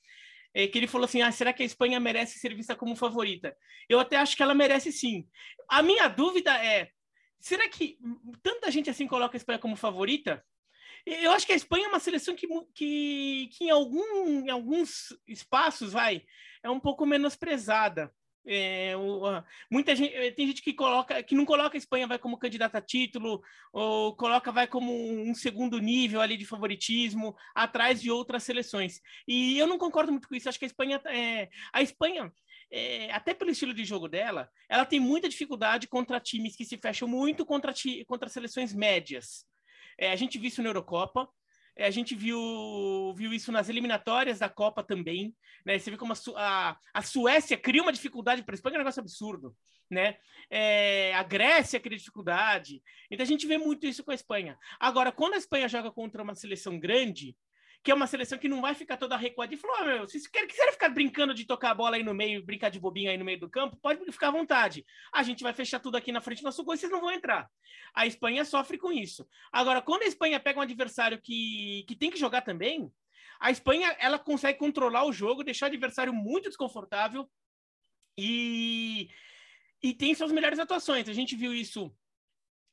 é, 0.58 0.66
que 0.66 0.76
ele 0.76 0.88
falou 0.88 1.04
assim: 1.04 1.22
ah, 1.22 1.30
será 1.30 1.52
que 1.52 1.62
a 1.62 1.66
Espanha 1.66 2.00
merece 2.00 2.40
ser 2.40 2.52
vista 2.52 2.74
como 2.74 2.96
favorita? 2.96 3.56
Eu 3.88 4.00
até 4.00 4.16
acho 4.16 4.36
que 4.36 4.42
ela 4.42 4.54
merece 4.56 4.90
sim. 4.90 5.24
A 5.68 5.84
minha 5.84 6.08
dúvida 6.08 6.52
é: 6.52 6.90
será 7.38 7.68
que 7.68 7.96
tanta 8.42 8.68
gente 8.68 8.90
assim 8.90 9.06
coloca 9.06 9.36
a 9.36 9.38
Espanha 9.38 9.60
como 9.60 9.76
favorita? 9.76 10.44
Eu 11.06 11.30
acho 11.30 11.46
que 11.46 11.52
a 11.52 11.56
Espanha 11.56 11.86
é 11.86 11.88
uma 11.88 12.00
seleção 12.00 12.34
que, 12.34 12.48
que, 12.74 13.48
que 13.52 13.64
em, 13.66 13.70
algum, 13.70 14.46
em 14.46 14.50
alguns 14.50 15.16
espaços 15.28 15.92
vai 15.92 16.24
é 16.60 16.68
um 16.68 16.80
pouco 16.80 17.06
menosprezada. 17.06 18.12
É, 18.46 18.96
o, 18.96 19.22
muita 19.70 19.94
gente 19.94 20.14
eh, 20.14 20.30
tem 20.30 20.46
gente 20.46 20.62
que 20.62 20.72
coloca 20.72 21.22
que 21.22 21.34
não 21.34 21.44
coloca 21.44 21.76
a 21.76 21.78
Espanha 21.78 22.06
vai 22.06 22.18
como 22.18 22.38
candidata 22.38 22.78
a 22.78 22.80
título 22.80 23.42
ou 23.72 24.16
coloca 24.16 24.50
vai 24.50 24.66
como 24.66 24.90
um 24.92 25.34
segundo 25.34 25.78
nível 25.78 26.20
ali 26.20 26.36
de 26.36 26.46
favoritismo 26.46 27.36
atrás 27.54 28.00
de 28.00 28.10
outras 28.10 28.44
seleções. 28.44 29.02
E 29.26 29.58
eu 29.58 29.66
não 29.66 29.76
concordo 29.76 30.12
muito 30.12 30.28
com 30.28 30.34
isso 30.34 30.48
acho 30.48 30.58
que 30.58 30.64
a 30.64 30.68
Espanha 30.68 31.00
é, 31.06 31.50
a 31.72 31.82
Espanha 31.82 32.32
é, 32.70 33.10
até 33.12 33.34
pelo 33.34 33.50
estilo 33.50 33.74
de 33.74 33.84
jogo 33.84 34.08
dela 34.08 34.50
ela 34.68 34.86
tem 34.86 35.00
muita 35.00 35.28
dificuldade 35.28 35.86
contra 35.86 36.20
times 36.20 36.56
que 36.56 36.64
se 36.64 36.78
fecham 36.78 37.06
muito 37.06 37.44
contra 37.44 37.74
contra 38.06 38.28
seleções 38.28 38.72
médias. 38.72 39.44
É, 39.98 40.10
a 40.10 40.16
gente 40.16 40.38
viu 40.38 40.48
isso 40.48 40.62
na 40.62 40.70
Eurocopa 40.70 41.28
a 41.78 41.90
gente 41.90 42.14
viu, 42.14 43.14
viu 43.14 43.32
isso 43.32 43.52
nas 43.52 43.68
eliminatórias 43.68 44.38
da 44.38 44.48
Copa 44.48 44.82
também. 44.82 45.34
Né? 45.64 45.78
Você 45.78 45.90
vê 45.90 45.96
como 45.96 46.12
a, 46.12 46.16
a, 46.36 46.76
a 46.94 47.02
Suécia 47.02 47.56
cria 47.56 47.82
uma 47.82 47.92
dificuldade 47.92 48.42
para 48.42 48.54
a 48.54 48.56
Espanha, 48.56 48.74
é 48.74 48.78
um 48.78 48.80
negócio 48.80 49.00
absurdo. 49.00 49.56
Né? 49.90 50.16
É, 50.50 51.14
a 51.14 51.22
Grécia 51.22 51.80
cria 51.80 51.96
dificuldade. 51.96 52.82
Então 53.10 53.24
a 53.24 53.26
gente 53.26 53.46
vê 53.46 53.56
muito 53.56 53.86
isso 53.86 54.04
com 54.04 54.10
a 54.10 54.14
Espanha. 54.14 54.58
Agora, 54.78 55.12
quando 55.12 55.34
a 55.34 55.38
Espanha 55.38 55.68
joga 55.68 55.90
contra 55.90 56.22
uma 56.22 56.34
seleção 56.34 56.78
grande, 56.78 57.36
que 57.82 57.90
é 57.90 57.94
uma 57.94 58.06
seleção 58.06 58.38
que 58.38 58.48
não 58.48 58.60
vai 58.60 58.74
ficar 58.74 58.96
toda 58.96 59.16
recuada. 59.16 59.54
E 59.54 59.56
falou: 59.56 59.76
oh, 59.80 59.84
meu, 59.84 60.08
se 60.08 60.20
vocês 60.20 60.46
quiserem 60.46 60.72
ficar 60.72 60.88
brincando 60.88 61.32
de 61.32 61.44
tocar 61.44 61.70
a 61.70 61.74
bola 61.74 61.96
aí 61.96 62.02
no 62.02 62.14
meio, 62.14 62.44
brincar 62.44 62.70
de 62.70 62.80
bobinho 62.80 63.10
aí 63.10 63.16
no 63.16 63.24
meio 63.24 63.40
do 63.40 63.48
campo, 63.48 63.78
pode 63.80 64.04
ficar 64.12 64.28
à 64.28 64.32
vontade. 64.32 64.84
A 65.12 65.22
gente 65.22 65.42
vai 65.42 65.52
fechar 65.52 65.80
tudo 65.80 65.96
aqui 65.96 66.12
na 66.12 66.20
frente 66.20 66.42
do 66.42 66.44
nosso 66.44 66.64
gol 66.64 66.74
e 66.74 66.78
vocês 66.78 66.92
não 66.92 67.00
vão 67.00 67.10
entrar. 67.10 67.48
A 67.94 68.06
Espanha 68.06 68.44
sofre 68.44 68.78
com 68.78 68.92
isso. 68.92 69.26
Agora, 69.52 69.80
quando 69.80 70.02
a 70.02 70.06
Espanha 70.06 70.40
pega 70.40 70.58
um 70.58 70.62
adversário 70.62 71.20
que, 71.22 71.84
que 71.88 71.96
tem 71.96 72.10
que 72.10 72.18
jogar 72.18 72.42
também, 72.42 72.90
a 73.40 73.50
Espanha 73.50 73.96
ela 74.00 74.18
consegue 74.18 74.58
controlar 74.58 75.04
o 75.04 75.12
jogo, 75.12 75.44
deixar 75.44 75.66
o 75.66 75.68
adversário 75.68 76.12
muito 76.12 76.48
desconfortável 76.48 77.28
e, 78.18 79.08
e 79.82 79.94
tem 79.94 80.14
suas 80.14 80.32
melhores 80.32 80.58
atuações. 80.58 81.08
A 81.08 81.12
gente 81.12 81.36
viu 81.36 81.54
isso 81.54 81.94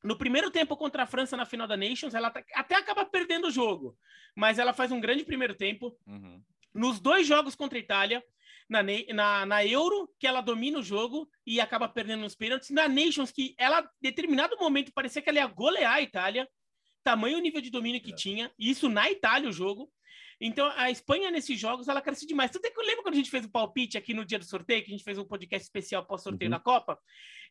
no 0.06 0.16
primeiro 0.16 0.52
tempo 0.52 0.78
contra 0.78 1.04
a 1.04 1.08
França 1.08 1.36
na 1.36 1.46
final 1.46 1.68
da 1.68 1.76
Nations, 1.76 2.14
ela 2.14 2.30
tá, 2.30 2.44
até 2.54 2.76
acaba 2.76 3.04
perdendo 3.06 3.48
o 3.48 3.52
jogo, 3.52 3.98
mas 4.36 4.60
ela 4.60 4.72
faz 4.72 4.92
um 4.92 5.00
grande 5.00 5.26
primeiro 5.26 5.56
tempo. 5.56 5.98
Uhum. 6.06 6.42
Nos 6.74 7.00
dois 7.00 7.26
jogos 7.26 7.56
contra 7.56 7.78
a 7.78 7.82
Itália, 7.82 8.24
na, 8.70 8.84
na, 9.14 9.46
na, 9.46 9.66
Euro, 9.66 10.08
que 10.20 10.28
ela 10.28 10.42
domina 10.42 10.80
o 10.80 10.84
jogo 10.84 11.28
e 11.46 11.60
acaba 11.60 11.90
perdendo 11.90 12.22
nos 12.22 12.36
pênaltis. 12.36 12.70
Na 12.70 12.88
Nations, 12.88 13.32
que 13.32 13.56
ela, 13.58 13.82
em 13.82 14.10
determinado 14.10 14.56
momento, 14.58 14.94
parecia 14.94 15.22
que 15.22 15.30
ela 15.30 15.40
ia 15.40 15.48
golear 15.48 15.94
a 15.94 16.02
Itália, 16.02 16.48
tamanho 17.04 17.40
nível 17.40 17.62
de 17.62 17.72
domínio 17.72 18.02
que 18.02 18.12
é. 18.12 18.16
tinha, 18.16 18.52
isso 18.60 18.88
na 18.90 19.10
Itália 19.10 19.50
o 19.50 19.54
jogo. 19.54 19.92
Então, 20.40 20.72
a 20.76 20.92
Espanha, 20.92 21.32
nesses 21.32 21.60
jogos, 21.60 21.88
ela 21.88 22.02
cresce 22.02 22.26
demais. 22.26 22.52
É 22.54 22.70
que 22.70 22.80
eu 22.80 22.86
lembro 22.86 23.04
quando 23.04 23.14
a 23.14 23.18
gente 23.18 23.30
fez 23.30 23.46
o 23.46 23.50
palpite 23.50 23.98
aqui 23.98 24.14
no 24.14 24.26
dia 24.26 24.38
do 24.38 24.46
sorteio, 24.46 24.84
que 24.84 24.90
a 24.90 24.92
gente 24.92 25.04
fez 25.04 25.18
um 25.18 25.26
podcast 25.26 25.66
especial 25.66 26.06
pós-sorteio 26.06 26.50
uhum. 26.52 26.58
da 26.58 26.60
Copa. 26.60 27.00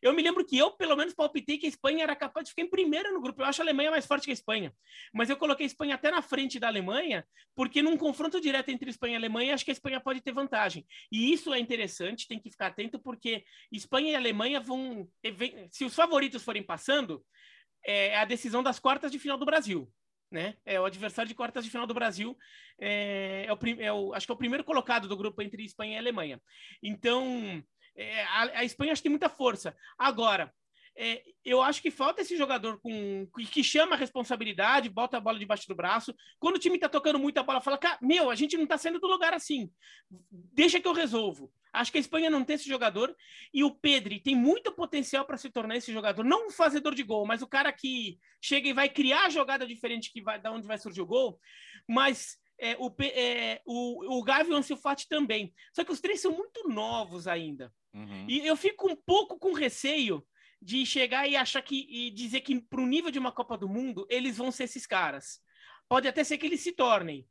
Eu 0.01 0.13
me 0.13 0.21
lembro 0.21 0.45
que 0.45 0.57
eu, 0.57 0.71
pelo 0.71 0.95
menos, 0.95 1.13
palpitei 1.13 1.57
que 1.57 1.65
a 1.65 1.69
Espanha 1.69 2.03
era 2.03 2.15
capaz 2.15 2.45
de 2.45 2.51
ficar 2.51 2.61
em 2.61 2.69
primeiro 2.69 3.13
no 3.13 3.21
grupo. 3.21 3.41
Eu 3.41 3.45
acho 3.45 3.61
a 3.61 3.65
Alemanha 3.65 3.89
mais 3.89 4.05
forte 4.05 4.25
que 4.25 4.31
a 4.31 4.33
Espanha. 4.33 4.73
Mas 5.13 5.29
eu 5.29 5.37
coloquei 5.37 5.65
a 5.65 5.67
Espanha 5.67 5.95
até 5.95 6.11
na 6.11 6.21
frente 6.21 6.59
da 6.59 6.67
Alemanha, 6.67 7.25
porque 7.55 7.81
num 7.81 7.97
confronto 7.97 8.39
direto 8.39 8.69
entre 8.69 8.89
Espanha 8.89 9.13
e 9.13 9.17
Alemanha, 9.17 9.53
acho 9.53 9.65
que 9.65 9.71
a 9.71 9.73
Espanha 9.73 9.99
pode 9.99 10.21
ter 10.21 10.31
vantagem. 10.31 10.85
E 11.11 11.33
isso 11.33 11.53
é 11.53 11.59
interessante, 11.59 12.27
tem 12.27 12.39
que 12.39 12.51
ficar 12.51 12.67
atento, 12.67 12.99
porque 12.99 13.43
Espanha 13.71 14.11
e 14.11 14.15
Alemanha 14.15 14.59
vão. 14.59 15.07
Se 15.71 15.85
os 15.85 15.95
favoritos 15.95 16.43
forem 16.43 16.63
passando, 16.63 17.23
é 17.85 18.17
a 18.17 18.25
decisão 18.25 18.61
das 18.61 18.79
quartas 18.79 19.11
de 19.11 19.19
final 19.19 19.37
do 19.37 19.45
Brasil 19.45 19.91
né? 20.31 20.55
É 20.65 20.79
o 20.79 20.85
adversário 20.85 21.29
de 21.29 21.35
quartas 21.35 21.63
de 21.63 21.69
final 21.69 21.87
do 21.87 21.93
Brasil. 21.93 22.37
É, 22.79 23.45
é, 23.47 23.53
o, 23.53 23.81
é 23.81 23.93
o, 23.93 24.13
acho 24.13 24.25
que 24.25 24.31
é 24.31 24.35
o 24.35 24.37
primeiro 24.37 24.63
colocado 24.63 25.07
do 25.07 25.17
grupo 25.17 25.41
entre 25.41 25.63
Espanha 25.63 25.95
e 25.95 25.97
Alemanha. 25.97 26.41
Então, 26.81 27.63
é, 27.95 28.23
a, 28.23 28.59
a, 28.59 28.63
Espanha 28.63 28.91
acho 28.91 29.01
que 29.01 29.07
tem 29.07 29.11
muita 29.11 29.29
força. 29.29 29.75
Agora, 29.97 30.53
é, 30.97 31.23
eu 31.43 31.61
acho 31.61 31.81
que 31.81 31.91
falta 31.91 32.21
esse 32.21 32.37
jogador 32.37 32.79
com 32.79 33.27
que 33.51 33.63
chama 33.63 33.95
a 33.95 33.99
responsabilidade, 33.99 34.89
bota 34.89 35.17
a 35.17 35.19
bola 35.19 35.37
debaixo 35.37 35.67
do 35.67 35.75
braço. 35.75 36.15
Quando 36.39 36.55
o 36.55 36.59
time 36.59 36.79
tá 36.79 36.87
tocando 36.87 37.19
muito 37.19 37.37
a 37.37 37.43
bola, 37.43 37.61
fala: 37.61 37.79
meu, 38.01 38.29
a 38.29 38.35
gente 38.35 38.57
não 38.57 38.65
tá 38.65 38.77
saindo 38.77 38.99
do 38.99 39.07
lugar 39.07 39.33
assim. 39.33 39.69
Deixa 40.31 40.79
que 40.79 40.87
eu 40.87 40.93
resolvo. 40.93 41.51
Acho 41.75 41.91
que 41.91 41.97
a 41.97 42.01
Espanha 42.01 42.29
não 42.29 42.43
tem 42.43 42.55
esse 42.55 42.67
jogador 42.67 43.15
e 43.53 43.63
o 43.63 43.71
Pedri 43.71 44.19
tem 44.19 44.35
muito 44.35 44.71
potencial 44.71 45.25
para 45.25 45.37
se 45.37 45.49
tornar 45.49 45.77
esse 45.77 45.91
jogador, 45.91 46.23
não 46.23 46.47
um 46.47 46.51
fazedor 46.51 46.95
de 46.95 47.03
gol, 47.03 47.25
mas 47.25 47.41
o 47.41 47.47
cara 47.47 47.71
que 47.71 48.19
chega 48.41 48.69
e 48.69 48.73
vai 48.73 48.89
criar 48.89 49.25
a 49.25 49.29
jogada 49.29 49.65
diferente 49.65 50.11
que 50.11 50.21
vai 50.21 50.39
da 50.39 50.51
onde 50.51 50.67
vai 50.67 50.77
surgir 50.77 51.01
o 51.01 51.05
gol. 51.05 51.39
Mas 51.87 52.37
é, 52.59 52.75
o, 52.79 52.93
é, 53.01 53.61
o, 53.65 54.17
o 54.19 54.23
Gavi 54.23 54.49
e 54.49 54.53
o 54.53 54.57
Ansu 54.57 54.77
Fati 54.77 55.07
também. 55.07 55.53
Só 55.73 55.83
que 55.83 55.91
os 55.91 56.01
três 56.01 56.21
são 56.21 56.31
muito 56.31 56.67
novos 56.67 57.27
ainda. 57.27 57.73
Uhum. 57.93 58.25
E 58.27 58.45
eu 58.45 58.55
fico 58.55 58.89
um 58.89 58.95
pouco 58.95 59.37
com 59.37 59.53
receio 59.53 60.25
de 60.61 60.85
chegar 60.85 61.27
e 61.27 61.35
achar 61.35 61.61
que 61.61 61.85
e 61.89 62.09
dizer 62.11 62.41
que 62.41 62.59
para 62.59 62.81
o 62.81 62.87
nível 62.87 63.11
de 63.11 63.19
uma 63.19 63.31
Copa 63.31 63.57
do 63.57 63.69
Mundo 63.69 64.07
eles 64.09 64.37
vão 64.37 64.51
ser 64.51 64.63
esses 64.63 64.87
caras. 64.87 65.39
Pode 65.87 66.07
até 66.07 66.23
ser 66.23 66.37
que 66.37 66.45
eles 66.45 66.61
se 66.61 66.71
tornem. 66.71 67.27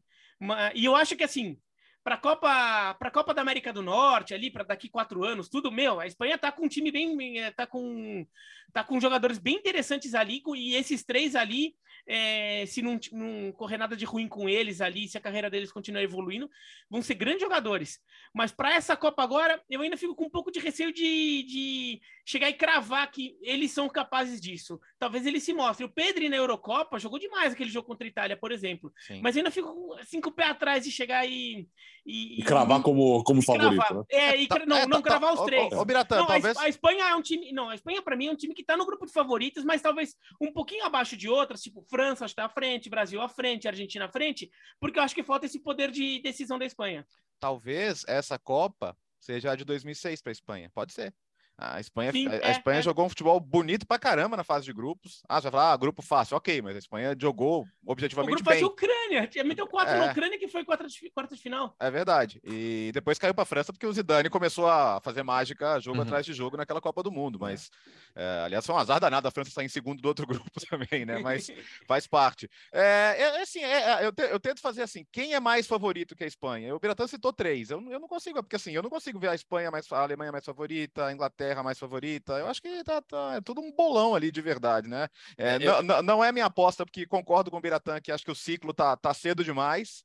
E 0.74 0.84
eu 0.84 0.94
acho 0.94 1.16
que 1.16 1.24
assim, 1.24 1.58
para 2.04 2.16
a 2.16 2.18
Copa, 2.18 2.94
para 2.99 3.11
Copa 3.11 3.32
da 3.32 3.40
América 3.40 3.73
do 3.73 3.80
Norte, 3.80 4.34
ali 4.34 4.50
para 4.50 4.62
daqui 4.62 4.90
quatro 4.90 5.25
anos, 5.25 5.49
tudo 5.49 5.73
meu. 5.73 5.99
A 5.99 6.06
Espanha 6.06 6.37
tá 6.37 6.52
com 6.52 6.66
um 6.66 6.68
time 6.68 6.92
bem, 6.92 7.40
tá 7.52 7.66
com, 7.66 8.26
tá 8.75 8.84
com 8.84 9.00
jogadores 9.00 9.38
bem 9.38 9.56
interessantes 9.56 10.14
ali, 10.14 10.42
e 10.54 10.76
esses 10.76 11.02
três 11.02 11.34
ali 11.34 11.75
é, 12.06 12.66
se 12.66 12.82
não, 12.82 12.99
não, 13.12 13.52
correr 13.52 13.78
nada 13.78 13.96
de 13.96 14.04
ruim 14.04 14.28
com 14.28 14.49
eles 14.49 14.80
ali, 14.80 15.08
se 15.08 15.16
a 15.16 15.20
carreira 15.20 15.49
deles 15.49 15.73
continuar 15.73 16.02
evoluindo, 16.02 16.50
vão 16.90 17.00
ser 17.00 17.14
grandes 17.14 17.40
jogadores. 17.40 17.99
Mas 18.34 18.52
para 18.52 18.75
essa 18.75 18.96
Copa 18.96 19.23
agora, 19.23 19.62
eu 19.70 19.80
ainda 19.80 19.96
fico 19.96 20.14
com 20.14 20.25
um 20.25 20.30
pouco 20.30 20.50
de 20.50 20.61
receio 20.61 20.92
de, 20.92 21.42
de 21.44 22.00
chegar 22.25 22.49
e 22.49 22.54
cravar 22.54 23.11
que 23.11 23.37
eles 23.43 23.71
são 23.71 23.88
capazes 23.88 24.40
disso. 24.40 24.81
Talvez 24.99 25.26
eles 25.26 25.43
se 25.43 25.52
mostrem. 25.52 25.87
O 25.87 25.93
Pedri 25.93 26.28
na 26.28 26.37
Eurocopa 26.37 26.99
jogou 26.99 27.19
demais 27.19 27.52
aquele 27.52 27.71
jogo 27.71 27.87
contra 27.87 28.07
a 28.07 28.09
Itália, 28.09 28.37
por 28.37 28.50
exemplo. 28.50 28.93
Sim. 29.07 29.21
Mas 29.23 29.37
eu 29.37 29.40
ainda 29.40 29.50
fico 29.50 29.95
assim 30.00 30.21
com 30.21 30.31
o 30.31 30.33
pé 30.33 30.45
atrás 30.45 30.85
de 30.85 30.90
chegar 30.90 31.26
e. 31.28 31.69
E, 32.07 32.40
e 32.40 32.43
cravar 32.43 32.83
como, 32.83 33.23
como 33.25 33.43
favorito. 33.43 33.76
Cravar. 33.76 33.95
Né? 33.95 34.04
É, 34.11 34.43
e, 34.43 34.49
não, 34.66 34.76
é, 34.76 34.87
não 34.87 35.02
tá, 35.02 35.11
cravar 35.11 35.35
os 35.35 35.40
três. 35.43 35.73
Ô, 35.73 35.81
ô, 35.81 35.85
Biratã, 35.85 36.16
não, 36.16 36.26
talvez... 36.26 36.57
a, 36.57 36.69
Espanha 36.69 37.04
é 37.09 37.14
um 37.14 37.23
time. 37.23 37.52
Não, 37.52 37.69
a 37.69 37.75
Espanha, 37.75 38.02
para 38.02 38.16
mim, 38.16 38.26
é 38.26 38.31
um 38.31 38.37
time 38.37 38.54
que 38.54 38.62
está 38.62 38.76
no 38.76 38.87
grupo 38.87 39.07
de 39.07 39.12
favoritos, 39.12 39.64
mas 39.64 39.83
talvez 39.83 40.14
um 40.40 40.52
pouquinho 40.52 40.85
abaixo 40.85 41.16
de 41.16 41.28
outras, 41.28 41.62
tipo 41.62 41.83
França 41.88 42.25
está 42.26 42.45
à 42.45 42.49
frente, 42.49 42.90
Brasil 42.90 43.21
à 43.21 43.28
frente, 43.28 43.69
Argentina 43.69 44.07
à 44.07 44.09
frente, 44.09 44.50
porque 44.81 44.99
eu 44.99 45.02
acho 45.02 45.14
que 45.14 45.23
falta 45.23 45.47
esse 45.47 45.59
poder 45.59 45.90
de 45.90 46.21
decisão 46.21 46.59
da 46.59 46.66
Espanha. 46.66 47.07
Talvez 47.40 48.04
essa 48.07 48.38
Copa 48.38 48.97
seja 49.19 49.52
a 49.52 49.57
de 49.57 49.64
2006 49.64 50.21
para 50.21 50.31
a 50.31 50.33
Espanha, 50.33 50.71
pode 50.75 50.93
ser. 50.93 51.14
A 51.56 51.78
Espanha, 51.78 52.11
Sim, 52.11 52.26
a, 52.26 52.30
a 52.32 52.34
é, 52.49 52.50
Espanha 52.50 52.80
é. 52.80 52.82
jogou 52.82 53.06
um 53.06 53.08
futebol 53.08 53.38
bonito 53.38 53.87
pra 53.87 53.96
caramba 53.96 54.37
na 54.37 54.42
fase 54.42 54.64
de 54.64 54.73
grupos. 54.73 55.23
Ah, 55.28 55.37
você 55.40 55.44
vai 55.44 55.52
falar, 55.52 55.73
ah, 55.73 55.76
grupo 55.76 56.02
fácil, 56.02 56.37
ok, 56.37 56.61
mas 56.61 56.75
a 56.75 56.78
Espanha 56.80 57.16
jogou 57.16 57.62
O 57.87 57.92
objetivamente 57.92 58.32
grupo 58.34 58.44
faz 58.44 58.56
bem. 58.58 58.64
a 58.64 58.68
Ucrânia, 58.68 59.26
tinha 59.28 59.44
meteu 59.44 59.66
quatro 59.68 59.94
É. 59.94 59.99
na 59.99 60.11
Ucrânia 60.11 60.37
que 60.37 60.49
foi 60.49 60.64
quarta 60.64 60.84
de, 60.88 61.11
quarta 61.11 61.32
de 61.37 61.40
final. 61.40 61.76
É 61.78 61.88
verdade. 61.92 62.40
E 62.44 62.90
depois 62.92 63.18
caiu 63.20 63.32
para 63.32 63.42
a 63.42 63.46
França 63.46 63.73
porque 63.73 63.87
o 63.87 63.92
Zidane 63.92 64.28
começou 64.28 64.68
a 64.68 65.00
fazer 65.00 65.23
mágica 65.23 65.78
jogo 65.78 65.99
Uhum. 65.99 66.02
atrás 66.02 66.26
de 66.26 66.32
jogo 66.32 66.56
naquela 66.56 66.80
Copa 66.80 67.04
do 67.04 67.12
Mundo. 67.12 67.38
Mas, 67.38 67.70
é, 68.16 68.42
aliás, 68.46 68.66
foi 68.66 68.75
um 68.75 68.78
azar 68.78 68.99
danado 68.99 69.28
a 69.28 69.30
França 69.30 69.50
sair 69.52 69.66
em 69.66 69.68
segundo 69.68 70.02
do 70.02 70.08
outro 70.08 70.26
grupo 70.50 70.50
também, 70.68 71.04
né? 71.06 71.18
Mas 71.18 71.46
faz 71.87 72.08
parte. 72.08 72.50
É, 72.73 73.14
é, 73.16 73.42
assim, 73.42 73.61
é, 73.62 74.02
é, 74.02 74.06
eu, 74.06 74.12
te- 74.12 74.23
eu 74.23 74.40
tento 74.40 74.61
fazer 74.61 74.82
assim: 74.82 75.06
quem 75.12 75.34
é 75.34 75.38
mais 75.40 75.68
favorito 75.68 76.16
que 76.16 76.25
a 76.25 76.26
Espanha? 76.26 76.75
O 76.75 76.80
Biratã 76.80 77.06
citou 77.06 77.32
três. 77.32 77.70
Eu, 77.70 77.80
não- 77.80 77.92
eu 77.92 78.00
não 78.00 78.08
consigo, 78.08 78.42
porque 78.42 78.56
assim, 78.56 78.73
eu 78.73 78.82
não 78.82 78.90
consigo 78.90 79.20
ver 79.20 79.28
a 79.28 79.34
Espanha 79.37 79.70
mais, 79.70 79.90
a 79.92 80.00
Alemanha 80.02 80.32
mais 80.32 80.44
favorita, 80.44 81.06
a 81.06 81.12
Inglaterra 81.12 81.43
mais 81.62 81.78
favorita. 81.78 82.34
Eu 82.34 82.46
acho 82.46 82.62
que 82.62 82.84
tá, 82.84 83.02
tá- 83.02 83.34
é 83.36 83.40
tudo 83.40 83.60
um 83.60 83.72
bolão 83.72 84.14
ali 84.14 84.30
de 84.30 84.40
verdade, 84.40 84.88
né? 84.88 85.08
É, 85.36 85.56
É, 85.56 85.58
não, 85.58 85.82
não- 85.82 86.02
não 86.02 86.24
é 86.24 86.30
minha 86.30 86.46
aposta, 86.46 86.84
porque 86.86 87.06
concordo 87.06 87.50
com 87.50 87.56
o 87.56 87.60
Biratã 87.60 88.00
que 88.00 88.12
acho 88.12 88.24
que 88.24 88.30
o 88.30 88.34
ciclo 88.34 88.72
tá, 88.72 88.96
tá 88.96 89.12
cedo 89.12 89.42
demais. 89.44 90.04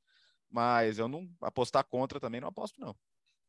Mas 0.51 0.97
eu 0.97 1.07
não 1.07 1.29
apostar 1.41 1.83
contra 1.83 2.19
também 2.19 2.41
não 2.41 2.47
aposto, 2.47 2.81
não. 2.81 2.95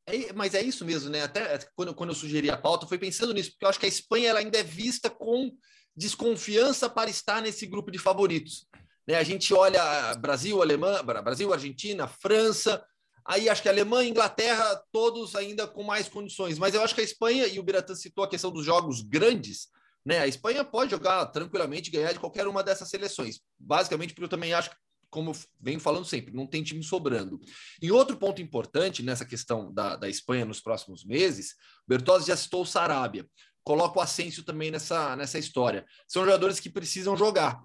É, 0.07 0.33
mas 0.35 0.55
é 0.55 0.63
isso 0.63 0.85
mesmo, 0.85 1.09
né? 1.09 1.23
Até 1.23 1.59
quando, 1.75 1.95
quando 1.95 2.11
eu 2.11 2.15
sugeri 2.15 2.51
a 2.51 2.57
pauta, 2.59 2.87
foi 2.87 2.99
pensando 2.99 3.33
nisso, 3.33 3.53
porque 3.53 3.65
eu 3.65 3.69
acho 3.71 3.81
que 3.81 3.87
a 3.87 3.89
Espanha 3.89 4.29
ela 4.29 4.41
ainda 4.41 4.59
é 4.59 4.63
vista 4.63 5.09
com 5.09 5.51
desconfiança 5.97 6.89
para 6.91 7.09
estar 7.11 7.41
nesse 7.41 7.67
grupo 7.67 7.91
de 7.91 7.99
favoritos. 7.99 8.67
Né? 9.07 9.15
A 9.15 9.23
gente 9.23 9.53
olha 9.55 10.15
Brasil, 10.17 10.61
Alemanha, 10.61 11.03
Brasil, 11.03 11.53
Argentina, 11.53 12.07
França, 12.07 12.85
aí 13.25 13.49
acho 13.49 13.63
que 13.63 13.69
Alemanha, 13.69 14.09
Inglaterra, 14.09 14.83
todos 14.93 15.35
ainda 15.35 15.67
com 15.67 15.83
mais 15.83 16.09
condições. 16.09 16.59
Mas 16.59 16.75
eu 16.75 16.83
acho 16.83 16.95
que 16.95 17.01
a 17.01 17.05
Espanha, 17.05 17.47
e 17.47 17.59
o 17.59 17.63
Biratan 17.63 17.95
citou 17.95 18.25
a 18.25 18.29
questão 18.29 18.51
dos 18.51 18.65
jogos 18.65 19.03
grandes, 19.03 19.69
né? 20.05 20.19
A 20.21 20.27
Espanha 20.27 20.65
pode 20.65 20.91
jogar 20.91 21.27
tranquilamente 21.27 21.91
ganhar 21.91 22.13
de 22.13 22.19
qualquer 22.19 22.47
uma 22.47 22.63
dessas 22.63 22.89
seleções. 22.89 23.41
Basicamente, 23.59 24.15
porque 24.15 24.25
eu 24.25 24.29
também 24.29 24.53
acho 24.53 24.71
como 25.11 25.33
eu 25.33 25.37
venho 25.61 25.81
falando 25.81 26.05
sempre, 26.05 26.33
não 26.33 26.47
tem 26.47 26.63
time 26.63 26.83
sobrando. 26.83 27.41
E 27.83 27.91
outro 27.91 28.17
ponto 28.17 28.41
importante 28.41 29.03
nessa 29.03 29.25
questão 29.25 29.73
da, 29.73 29.97
da 29.97 30.09
Espanha 30.09 30.45
nos 30.45 30.61
próximos 30.61 31.05
meses, 31.05 31.57
Bertozzi 31.87 32.29
já 32.29 32.37
citou 32.37 32.63
o 32.63 32.67
Sarabia. 32.67 33.29
Coloca 33.63 33.99
o 33.99 34.03
Asensio 34.03 34.45
também 34.45 34.71
nessa, 34.71 35.17
nessa 35.17 35.39
história. 35.39 35.85
São 36.07 36.25
jogadores 36.25 36.61
que 36.61 36.71
precisam 36.71 37.17
jogar. 37.17 37.63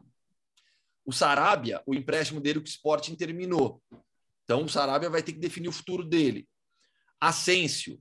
O 1.06 1.14
Sarabia, 1.14 1.82
o 1.86 1.94
empréstimo 1.94 2.42
dele 2.42 2.60
com 2.60 2.66
o 2.66 2.70
Sporting 2.70 3.16
terminou. 3.16 3.82
Então 4.46 4.64
o 4.64 4.70
Sarabia 4.70 5.10
vai 5.10 5.22
ter 5.22 5.34
que 5.34 5.40
definir 5.40 5.68
o 5.68 5.74
futuro 5.74 6.04
dele. 6.04 6.48
Asensio 7.20 8.00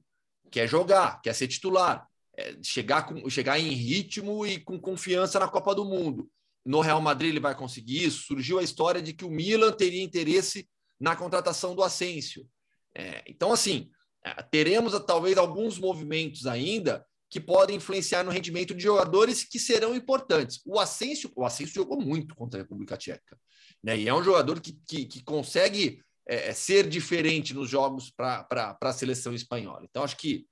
quer 0.50 0.68
jogar, 0.68 1.20
quer 1.20 1.34
ser 1.34 1.48
titular, 1.48 2.06
é, 2.36 2.56
chegar, 2.62 3.06
com, 3.06 3.28
chegar 3.28 3.58
em 3.58 3.70
ritmo 3.70 4.46
e 4.46 4.60
com 4.60 4.78
confiança 4.78 5.38
na 5.38 5.48
Copa 5.48 5.74
do 5.74 5.84
Mundo. 5.84 6.30
No 6.64 6.80
Real 6.80 7.00
Madrid 7.00 7.30
ele 7.30 7.40
vai 7.40 7.54
conseguir 7.56 8.04
isso. 8.04 8.24
Surgiu 8.26 8.58
a 8.58 8.62
história 8.62 9.02
de 9.02 9.12
que 9.12 9.24
o 9.24 9.30
Milan 9.30 9.72
teria 9.72 10.02
interesse 10.02 10.68
na 11.00 11.16
contratação 11.16 11.74
do 11.74 11.82
Asensio. 11.82 12.46
É, 12.94 13.22
então, 13.26 13.52
assim, 13.52 13.90
é, 14.24 14.42
teremos 14.42 14.98
talvez 15.06 15.36
alguns 15.36 15.78
movimentos 15.78 16.46
ainda 16.46 17.04
que 17.28 17.40
podem 17.40 17.76
influenciar 17.76 18.22
no 18.22 18.30
rendimento 18.30 18.74
de 18.74 18.82
jogadores 18.82 19.42
que 19.42 19.58
serão 19.58 19.94
importantes. 19.94 20.60
O 20.64 20.78
Asensio, 20.78 21.32
o 21.34 21.44
Asensio 21.44 21.74
jogou 21.74 22.00
muito 22.00 22.34
contra 22.36 22.60
a 22.60 22.62
República 22.62 22.96
Tcheca, 22.96 23.36
né? 23.82 23.98
E 23.98 24.08
é 24.08 24.14
um 24.14 24.22
jogador 24.22 24.60
que, 24.60 24.78
que, 24.86 25.04
que 25.04 25.22
consegue 25.24 26.00
é, 26.26 26.52
ser 26.52 26.88
diferente 26.88 27.52
nos 27.54 27.68
jogos 27.68 28.10
para 28.10 28.76
a 28.80 28.92
seleção 28.92 29.34
espanhola. 29.34 29.84
Então, 29.84 30.02
acho 30.02 30.16
que 30.16 30.46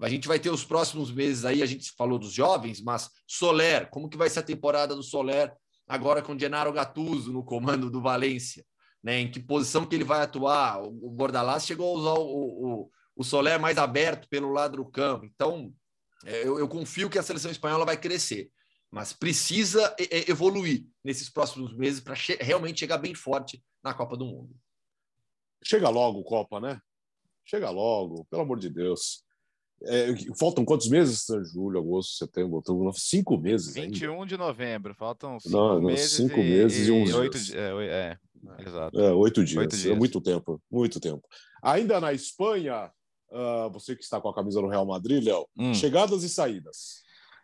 a 0.00 0.08
gente 0.08 0.26
vai 0.26 0.38
ter 0.38 0.50
os 0.50 0.64
próximos 0.64 1.12
meses 1.12 1.44
aí, 1.44 1.62
a 1.62 1.66
gente 1.66 1.92
falou 1.96 2.18
dos 2.18 2.32
jovens, 2.32 2.80
mas 2.80 3.10
Soler, 3.26 3.90
como 3.90 4.08
que 4.08 4.16
vai 4.16 4.30
ser 4.30 4.40
a 4.40 4.44
temporada 4.44 4.94
do 4.94 5.02
Soler 5.02 5.52
agora 5.86 6.22
com 6.22 6.38
Gennaro 6.38 6.72
Gattuso 6.72 7.32
no 7.32 7.44
comando 7.44 7.90
do 7.90 8.00
Valência? 8.00 8.64
Né? 9.02 9.20
Em 9.20 9.30
que 9.30 9.40
posição 9.40 9.84
que 9.84 9.94
ele 9.94 10.04
vai 10.04 10.22
atuar? 10.22 10.82
O, 10.82 11.10
Bordalás 11.10 11.66
chegou 11.66 11.94
a 11.94 11.98
usar 11.98 12.18
o, 12.18 12.24
o, 12.24 12.90
o 13.16 13.24
Soler 13.24 13.60
mais 13.60 13.76
aberto 13.76 14.28
pelo 14.28 14.52
lado 14.52 14.78
do 14.78 14.86
campo. 14.86 15.26
Então, 15.26 15.72
é, 16.24 16.46
eu, 16.46 16.58
eu 16.58 16.68
confio 16.68 17.10
que 17.10 17.18
a 17.18 17.22
seleção 17.22 17.50
espanhola 17.50 17.84
vai 17.84 17.96
crescer, 17.96 18.50
mas 18.90 19.12
precisa 19.12 19.94
evoluir 20.26 20.86
nesses 21.04 21.28
próximos 21.28 21.76
meses 21.76 22.00
para 22.00 22.14
che 22.14 22.38
realmente 22.40 22.80
chegar 22.80 22.98
bem 22.98 23.14
forte 23.14 23.62
na 23.82 23.92
Copa 23.92 24.16
do 24.16 24.24
Mundo. 24.24 24.54
Chega 25.64 25.88
logo, 25.88 26.22
Copa, 26.22 26.60
né? 26.60 26.80
Chega 27.44 27.70
logo, 27.70 28.24
pelo 28.30 28.42
amor 28.42 28.58
de 28.58 28.70
Deus. 28.70 29.22
É, 29.84 30.08
faltam 30.38 30.64
quantos 30.64 30.88
meses? 30.88 31.24
Julho, 31.52 31.78
agosto, 31.80 32.12
setembro, 32.16 32.56
outubro, 32.56 32.92
cinco 32.94 33.36
meses 33.38 33.74
ainda. 33.76 33.88
21 33.88 34.26
de 34.26 34.36
novembro, 34.36 34.94
faltam 34.94 35.40
cinco 35.40 35.56
Não, 35.56 35.74
não, 35.80 35.82
meses. 35.82 36.12
cinco 36.12 36.38
e, 36.38 36.42
meses 36.50 36.86
e 36.88 36.90
uns 36.90 37.14
oito 37.14 37.32
dias. 37.38 37.46
di- 37.46 37.56
É, 37.56 38.18
é, 38.58 38.62
exato. 38.62 39.00
É, 39.00 39.12
oito 39.12 39.42
dias. 39.44 39.58
Oito 39.58 39.74
É 39.74 39.78
dias. 39.78 39.96
muito 39.98 40.20
tempo, 40.20 40.60
muito 40.70 41.00
tempo. 41.00 41.26
Ainda 41.62 41.98
na 41.98 42.12
Espanha, 42.12 42.90
ah, 43.32 43.68
você 43.72 43.96
que 43.96 44.02
está 44.02 44.20
com 44.20 44.28
a 44.28 44.34
camisa 44.34 44.60
do 44.60 44.68
Real 44.68 44.84
Madrid, 44.84 45.24
Léo, 45.24 45.46
Hum. 45.58 45.72
chegadas 45.72 46.22
e 46.24 46.28
saídas. 46.28 47.02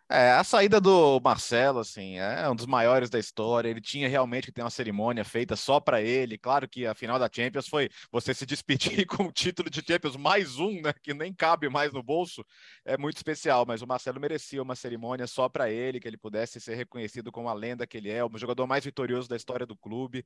É, 0.09 0.31
a 0.31 0.43
saída 0.43 0.79
do 0.79 1.19
Marcelo, 1.19 1.79
assim, 1.79 2.17
é 2.17 2.49
um 2.49 2.55
dos 2.55 2.65
maiores 2.65 3.09
da 3.09 3.19
história. 3.19 3.67
Ele 3.67 3.81
tinha 3.81 4.07
realmente 4.07 4.45
que 4.45 4.53
ter 4.53 4.61
uma 4.61 4.69
cerimônia 4.69 5.25
feita 5.25 5.53
só 5.57 5.81
para 5.81 6.01
ele. 6.01 6.37
Claro 6.37 6.65
que 6.65 6.85
a 6.85 6.95
final 6.95 7.19
da 7.19 7.29
Champions 7.29 7.67
foi 7.67 7.89
você 8.09 8.33
se 8.33 8.45
despedir 8.45 9.05
com 9.05 9.25
o 9.25 9.31
título 9.33 9.69
de 9.69 9.83
Champions 9.85 10.15
mais 10.15 10.59
um, 10.59 10.81
né, 10.81 10.93
que 10.93 11.13
nem 11.13 11.33
cabe 11.33 11.67
mais 11.67 11.91
no 11.91 12.01
bolso. 12.01 12.45
É 12.85 12.97
muito 12.97 13.17
especial, 13.17 13.65
mas 13.67 13.81
o 13.81 13.87
Marcelo 13.87 14.17
merecia 14.17 14.63
uma 14.63 14.77
cerimônia 14.77 15.27
só 15.27 15.49
para 15.49 15.69
ele, 15.69 15.99
que 15.99 16.07
ele 16.07 16.17
pudesse 16.17 16.61
ser 16.61 16.75
reconhecido 16.75 17.29
como 17.29 17.49
a 17.49 17.53
lenda 17.53 17.85
que 17.85 17.97
ele 17.97 18.09
é, 18.09 18.23
o 18.23 18.29
jogador 18.37 18.65
mais 18.65 18.85
vitorioso 18.85 19.27
da 19.27 19.35
história 19.35 19.65
do 19.65 19.75
clube. 19.75 20.25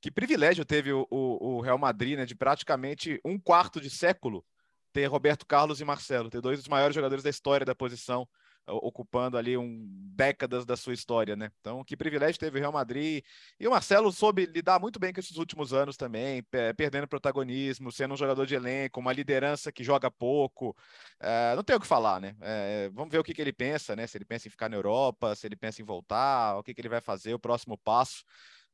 Que 0.00 0.10
privilégio 0.10 0.64
teve 0.64 0.90
o, 0.90 1.06
o, 1.10 1.60
Real 1.60 1.76
Madrid, 1.76 2.16
né, 2.16 2.24
de 2.24 2.34
praticamente 2.34 3.20
um 3.22 3.38
quarto 3.38 3.78
de 3.78 3.90
século 3.90 4.42
ter 4.90 5.04
Roberto 5.04 5.44
Carlos 5.44 5.82
e 5.82 5.84
Marcelo, 5.84 6.30
ter 6.30 6.40
dois 6.40 6.58
dos 6.58 6.68
maiores 6.68 6.94
jogadores 6.94 7.22
da 7.22 7.28
história 7.28 7.66
da 7.66 7.74
posição 7.74 8.26
ocupando 8.68 9.36
ali 9.36 9.56
um, 9.56 9.86
décadas 10.14 10.64
da 10.66 10.76
sua 10.76 10.94
história, 10.94 11.36
né? 11.36 11.50
Então, 11.60 11.84
que 11.84 11.96
privilégio 11.96 12.38
teve 12.38 12.58
o 12.58 12.60
Real 12.60 12.72
Madrid. 12.72 13.24
E 13.58 13.66
o 13.66 13.70
Marcelo 13.70 14.12
soube 14.12 14.46
lidar 14.46 14.78
muito 14.80 14.98
bem 14.98 15.12
com 15.12 15.20
esses 15.20 15.36
últimos 15.36 15.72
anos 15.72 15.96
também, 15.96 16.42
pe- 16.44 16.74
perdendo 16.74 17.08
protagonismo, 17.08 17.90
sendo 17.92 18.14
um 18.14 18.16
jogador 18.16 18.46
de 18.46 18.54
elenco, 18.54 19.00
uma 19.00 19.12
liderança 19.12 19.72
que 19.72 19.84
joga 19.84 20.10
pouco. 20.10 20.76
É, 21.20 21.54
não 21.56 21.62
tem 21.64 21.76
o 21.76 21.80
que 21.80 21.86
falar, 21.86 22.20
né? 22.20 22.36
É, 22.40 22.90
vamos 22.92 23.10
ver 23.10 23.18
o 23.18 23.24
que, 23.24 23.34
que 23.34 23.40
ele 23.42 23.52
pensa, 23.52 23.94
né? 23.96 24.06
Se 24.06 24.16
ele 24.18 24.24
pensa 24.24 24.48
em 24.48 24.50
ficar 24.50 24.68
na 24.68 24.76
Europa, 24.76 25.34
se 25.34 25.46
ele 25.46 25.56
pensa 25.56 25.82
em 25.82 25.84
voltar, 25.84 26.56
o 26.58 26.62
que, 26.62 26.74
que 26.74 26.80
ele 26.80 26.88
vai 26.88 27.00
fazer, 27.00 27.34
o 27.34 27.38
próximo 27.38 27.76
passo. 27.78 28.24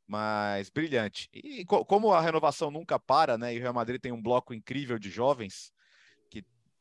Mas 0.07 0.69
brilhante. 0.71 1.29
E 1.33 1.65
co- 1.65 1.85
como 1.85 2.13
a 2.13 2.21
renovação 2.21 2.71
nunca 2.71 2.99
para, 2.99 3.39
né? 3.39 3.55
E 3.55 3.59
o 3.59 3.61
Real 3.61 3.75
Madrid 3.75 4.01
tem 4.01 4.13
um 4.13 4.23
bloco 4.23 4.53
incrível 4.53 4.99
de 4.99 5.11
jovens 5.11 5.73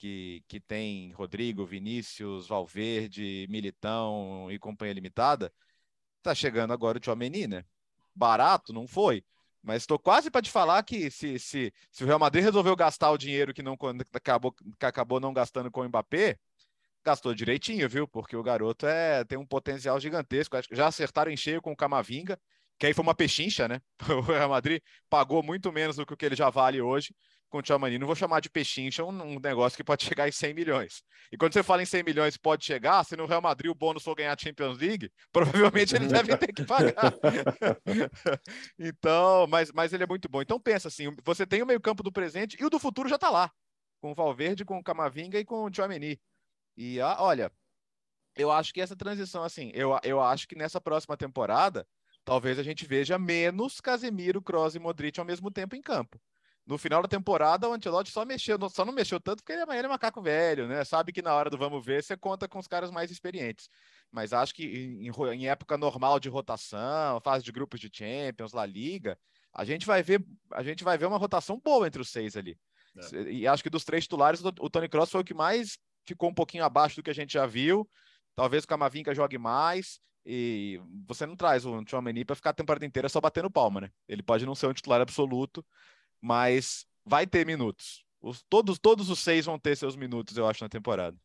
que, 0.03 0.43
que 0.49 0.59
tem 0.59 1.13
Rodrigo, 1.13 1.65
Vinícius, 1.65 2.45
Valverde, 2.45 3.47
Militão 3.49 4.51
e 4.51 4.59
companhia 4.59 4.93
limitada, 4.93 5.49
tá 6.21 6.35
chegando 6.35 6.73
agora 6.73 6.97
o 6.97 6.99
Tchouameni, 6.99 7.47
né? 7.47 7.63
Barato, 8.13 8.73
não 8.73 8.85
foi. 8.85 9.23
Mas 9.61 9.83
estou 9.83 9.97
quase 9.97 10.29
para 10.29 10.41
te 10.41 10.51
falar 10.51 10.83
que 10.83 11.09
se, 11.09 11.39
se, 11.39 11.73
se 11.89 12.03
o 12.03 12.07
Real 12.07 12.19
Madrid 12.19 12.43
resolveu 12.43 12.75
gastar 12.75 13.11
o 13.11 13.17
dinheiro 13.17 13.53
que 13.53 13.63
não 13.63 13.77
que 13.77 13.87
acabou, 14.13 14.51
que 14.51 14.85
acabou 14.85 15.21
não 15.21 15.31
gastando 15.31 15.71
com 15.71 15.79
o 15.79 15.87
Mbappé, 15.87 16.37
gastou 17.01 17.33
direitinho, 17.33 17.87
viu? 17.87 18.05
Porque 18.05 18.35
o 18.35 18.43
garoto 18.43 18.85
é, 18.85 19.23
tem 19.23 19.37
um 19.37 19.45
potencial 19.45 19.97
gigantesco. 20.01 20.57
Acho 20.57 20.67
que 20.67 20.75
já 20.75 20.87
acertaram 20.87 21.31
em 21.31 21.37
cheio 21.37 21.61
com 21.61 21.71
o 21.71 21.77
Camavinga, 21.77 22.37
que 22.77 22.87
aí 22.87 22.93
foi 22.93 23.03
uma 23.03 23.15
pechincha, 23.15 23.69
né? 23.69 23.81
O 24.19 24.21
Real 24.21 24.49
Madrid 24.49 24.81
pagou 25.09 25.41
muito 25.41 25.71
menos 25.71 25.95
do 25.95 26.05
que 26.05 26.25
ele 26.25 26.35
já 26.35 26.49
vale 26.49 26.81
hoje 26.81 27.15
com 27.53 27.59
o 27.59 27.61
Tchouamani. 27.61 27.99
Não 27.99 28.07
vou 28.07 28.15
chamar 28.15 28.39
de 28.39 28.49
pechincha 28.49 29.05
um, 29.05 29.09
um 29.09 29.39
negócio 29.39 29.77
que 29.77 29.83
pode 29.83 30.03
chegar 30.03 30.27
em 30.27 30.31
100 30.31 30.55
milhões. 30.55 31.03
E 31.31 31.37
quando 31.37 31.53
você 31.53 31.61
fala 31.61 31.83
em 31.83 31.85
100 31.85 32.03
milhões 32.03 32.35
pode 32.35 32.65
chegar, 32.65 33.03
se 33.03 33.15
no 33.15 33.27
Real 33.27 33.43
Madrid 33.43 33.69
o 33.69 33.75
bônus 33.75 34.03
for 34.03 34.15
ganhar 34.15 34.33
a 34.33 34.37
Champions 34.37 34.79
League, 34.79 35.11
provavelmente 35.31 35.95
eles 35.95 36.11
devem 36.11 36.35
ter 36.35 36.51
que 36.51 36.65
pagar. 36.65 37.13
então, 38.79 39.45
mas, 39.47 39.71
mas 39.71 39.93
ele 39.93 40.03
é 40.03 40.07
muito 40.07 40.27
bom. 40.27 40.41
Então 40.41 40.59
pensa 40.59 40.87
assim, 40.87 41.15
você 41.23 41.45
tem 41.45 41.61
o 41.61 41.65
meio 41.65 41.79
campo 41.79 42.01
do 42.01 42.11
presente 42.11 42.57
e 42.59 42.65
o 42.65 42.71
do 42.71 42.79
futuro 42.79 43.07
já 43.07 43.15
está 43.15 43.29
lá. 43.29 43.51
Com 44.01 44.11
o 44.11 44.15
Valverde, 44.15 44.65
com 44.65 44.79
o 44.79 44.83
Camavinga 44.83 45.39
e 45.39 45.45
com 45.45 45.63
o 45.63 45.69
Tchouameni. 45.69 46.19
E 46.75 46.99
ah, 46.99 47.17
olha, 47.19 47.51
eu 48.35 48.51
acho 48.51 48.73
que 48.73 48.81
essa 48.81 48.95
transição, 48.95 49.43
assim, 49.43 49.71
eu, 49.75 49.97
eu 50.03 50.19
acho 50.19 50.47
que 50.47 50.55
nessa 50.55 50.81
próxima 50.81 51.15
temporada, 51.15 51.87
talvez 52.25 52.57
a 52.57 52.63
gente 52.63 52.83
veja 52.87 53.19
menos 53.19 53.79
Casemiro, 53.79 54.41
Kroos 54.41 54.73
e 54.73 54.79
Modric 54.79 55.19
ao 55.19 55.25
mesmo 55.25 55.51
tempo 55.51 55.75
em 55.75 55.81
campo 55.81 56.19
no 56.65 56.77
final 56.77 57.01
da 57.01 57.07
temporada, 57.07 57.67
o 57.67 57.73
Antelote 57.73 58.09
só 58.09 58.23
mexeu, 58.25 58.57
só 58.69 58.85
não 58.85 58.93
mexeu 58.93 59.19
tanto 59.19 59.43
porque 59.43 59.51
ele 59.51 59.69
é, 59.69 59.77
ele 59.77 59.85
é 59.85 59.89
macaco 59.89 60.21
velho, 60.21 60.67
né? 60.67 60.83
Sabe 60.85 61.11
que 61.11 61.21
na 61.21 61.33
hora 61.33 61.49
do 61.49 61.57
vamos 61.57 61.85
ver 61.85 62.03
você 62.03 62.15
conta 62.15 62.47
com 62.47 62.57
os 62.57 62.67
caras 62.67 62.89
mais 62.89 63.11
experientes. 63.11 63.69
Mas 64.11 64.31
acho 64.31 64.53
que 64.53 64.63
em, 64.65 65.09
em 65.09 65.47
época 65.47 65.77
normal 65.77 66.19
de 66.19 66.29
rotação, 66.29 67.19
fase 67.21 67.43
de 67.43 67.51
grupos 67.51 67.79
de 67.79 67.89
Champions, 67.91 68.53
La 68.53 68.65
Liga, 68.65 69.17
a 69.53 69.65
gente 69.65 69.85
vai 69.85 70.01
ver, 70.01 70.25
a 70.51 70.63
gente 70.63 70.83
vai 70.83 70.97
ver 70.97 71.05
uma 71.05 71.17
rotação 71.17 71.59
boa 71.63 71.85
entre 71.85 72.01
os 72.01 72.09
seis 72.09 72.37
ali. 72.37 72.57
É. 73.13 73.31
E 73.31 73.47
acho 73.47 73.63
que 73.63 73.69
dos 73.69 73.83
três 73.83 74.03
titulares, 74.05 74.41
o 74.43 74.69
Tony 74.69 74.87
Cross 74.87 75.11
foi 75.11 75.21
o 75.21 75.25
que 75.25 75.33
mais 75.33 75.77
ficou 76.05 76.29
um 76.29 76.33
pouquinho 76.33 76.63
abaixo 76.63 76.95
do 76.95 77.03
que 77.03 77.09
a 77.09 77.15
gente 77.15 77.33
já 77.33 77.45
viu. 77.45 77.89
Talvez 78.35 78.63
o 78.63 78.67
Camavinga 78.67 79.13
jogue 79.13 79.37
mais. 79.37 79.99
E 80.25 80.79
você 81.05 81.25
não 81.25 81.35
traz 81.35 81.65
o 81.65 81.83
Tchouameni 81.83 82.23
para 82.23 82.35
ficar 82.35 82.51
a 82.51 82.53
temporada 82.53 82.85
inteira 82.85 83.09
só 83.09 83.19
batendo 83.19 83.51
palma, 83.51 83.81
né? 83.81 83.89
Ele 84.07 84.23
pode 84.23 84.45
não 84.45 84.55
ser 84.55 84.67
um 84.67 84.73
titular 84.73 85.01
absoluto, 85.01 85.65
mas 86.23 86.85
vai 87.05 87.27
ter 87.27 87.45
minutos. 87.45 88.05
Os, 88.21 88.41
todos, 88.49 88.79
todos 88.79 89.09
os 89.09 89.19
seis 89.19 89.45
vão 89.45 89.59
ter 89.59 89.75
seus 89.75 89.97
minutos, 89.97 90.37
eu 90.37 90.47
acho, 90.47 90.63
na 90.63 90.69
temporada. 90.69 91.17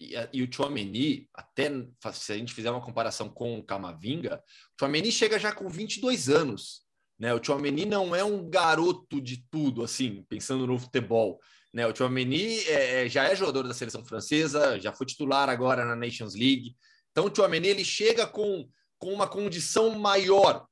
E, 0.00 0.14
e 0.32 0.42
o 0.42 0.52
Chouameni, 0.52 1.28
até 1.32 1.70
se 2.12 2.32
a 2.32 2.36
gente 2.36 2.52
fizer 2.52 2.72
uma 2.72 2.84
comparação 2.84 3.28
com 3.28 3.56
o 3.56 3.62
Camavinga, 3.62 4.42
o 4.74 4.80
Chouameni 4.80 5.12
chega 5.12 5.38
já 5.38 5.52
com 5.52 5.68
22 5.68 6.28
anos. 6.28 6.82
Né? 7.16 7.32
O 7.32 7.42
Chouameni 7.42 7.84
não 7.84 8.14
é 8.14 8.24
um 8.24 8.50
garoto 8.50 9.20
de 9.20 9.44
tudo, 9.48 9.84
assim, 9.84 10.24
pensando 10.28 10.66
no 10.66 10.78
futebol. 10.80 11.38
Né? 11.72 11.86
O 11.86 11.94
Chouameni 11.94 12.58
é, 12.64 13.04
é, 13.04 13.08
já 13.08 13.22
é 13.22 13.36
jogador 13.36 13.68
da 13.68 13.74
seleção 13.74 14.04
francesa, 14.04 14.80
já 14.80 14.92
foi 14.92 15.06
titular 15.06 15.48
agora 15.48 15.84
na 15.84 15.94
Nations 15.94 16.34
League. 16.34 16.74
Então 17.12 17.26
o 17.26 17.34
Chouameni 17.34 17.68
ele 17.68 17.84
chega 17.84 18.26
com, 18.26 18.68
com 18.98 19.12
uma 19.12 19.28
condição 19.28 19.96
maior, 19.96 20.66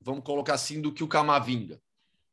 vamos 0.00 0.22
colocar 0.22 0.54
assim, 0.54 0.80
do 0.80 0.92
que 0.92 1.02
o 1.02 1.08
Camavinga. 1.08 1.80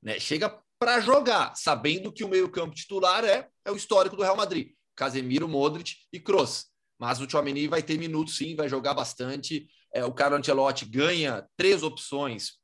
Né? 0.01 0.19
Chega 0.19 0.57
para 0.77 1.01
jogar, 1.01 1.53
sabendo 1.55 2.11
que 2.11 2.23
o 2.23 2.29
meio-campo 2.29 2.73
titular 2.73 3.25
é, 3.25 3.47
é 3.65 3.71
o 3.71 3.75
histórico 3.75 4.15
do 4.15 4.23
Real 4.23 4.37
Madrid: 4.37 4.73
Casemiro, 4.95 5.47
Modric 5.47 5.95
e 6.11 6.19
Kroos. 6.19 6.67
Mas 6.97 7.21
o 7.21 7.27
Tchouameni 7.27 7.67
vai 7.67 7.81
ter 7.81 7.97
minutos 7.97 8.35
sim, 8.35 8.55
vai 8.55 8.67
jogar 8.67 8.93
bastante. 8.93 9.67
É, 9.93 10.03
o 10.03 10.13
Carlo 10.13 10.37
Ancelotti 10.37 10.85
ganha 10.85 11.47
três 11.57 11.81
opções 11.81 12.59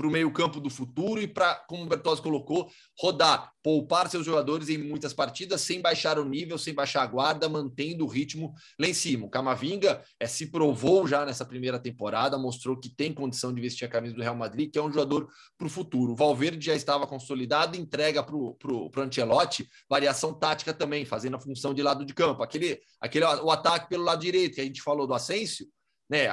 para 0.00 0.08
o 0.08 0.10
meio-campo 0.10 0.58
do 0.60 0.70
futuro 0.70 1.20
e 1.20 1.28
para, 1.28 1.56
como 1.68 1.82
o 1.82 1.86
Bertozzi 1.86 2.22
colocou, 2.22 2.70
rodar, 2.98 3.52
poupar 3.62 4.08
seus 4.08 4.24
jogadores 4.24 4.70
em 4.70 4.78
muitas 4.78 5.12
partidas 5.12 5.60
sem 5.60 5.78
baixar 5.78 6.18
o 6.18 6.24
nível, 6.24 6.56
sem 6.56 6.72
baixar 6.72 7.02
a 7.02 7.06
guarda, 7.06 7.50
mantendo 7.50 8.06
o 8.06 8.08
ritmo 8.08 8.54
lá 8.78 8.88
em 8.88 8.94
cima. 8.94 9.26
O 9.26 9.28
Camavinga 9.28 10.02
é, 10.18 10.26
se 10.26 10.46
provou 10.46 11.06
já 11.06 11.26
nessa 11.26 11.44
primeira 11.44 11.78
temporada, 11.78 12.38
mostrou 12.38 12.80
que 12.80 12.88
tem 12.88 13.12
condição 13.12 13.52
de 13.52 13.60
vestir 13.60 13.84
a 13.84 13.88
camisa 13.88 14.14
do 14.14 14.22
Real 14.22 14.34
Madrid, 14.34 14.70
que 14.72 14.78
é 14.78 14.82
um 14.82 14.90
jogador 14.90 15.28
para 15.58 15.66
o 15.66 15.70
futuro. 15.70 16.12
O 16.12 16.16
Valverde 16.16 16.64
já 16.64 16.74
estava 16.74 17.06
consolidado, 17.06 17.76
entrega 17.76 18.22
para 18.22 18.34
o 18.34 18.90
Ancelotti 18.96 19.68
variação 19.86 20.32
tática 20.32 20.72
também, 20.72 21.04
fazendo 21.04 21.36
a 21.36 21.40
função 21.40 21.74
de 21.74 21.82
lado 21.82 22.06
de 22.06 22.14
campo. 22.14 22.42
Aquele, 22.42 22.80
aquele 23.02 23.26
o 23.26 23.50
ataque 23.50 23.90
pelo 23.90 24.04
lado 24.04 24.22
direito 24.22 24.54
que 24.54 24.62
a 24.62 24.64
gente 24.64 24.80
falou 24.80 25.06
do 25.06 25.12
Asensio, 25.12 25.66
né? 26.08 26.28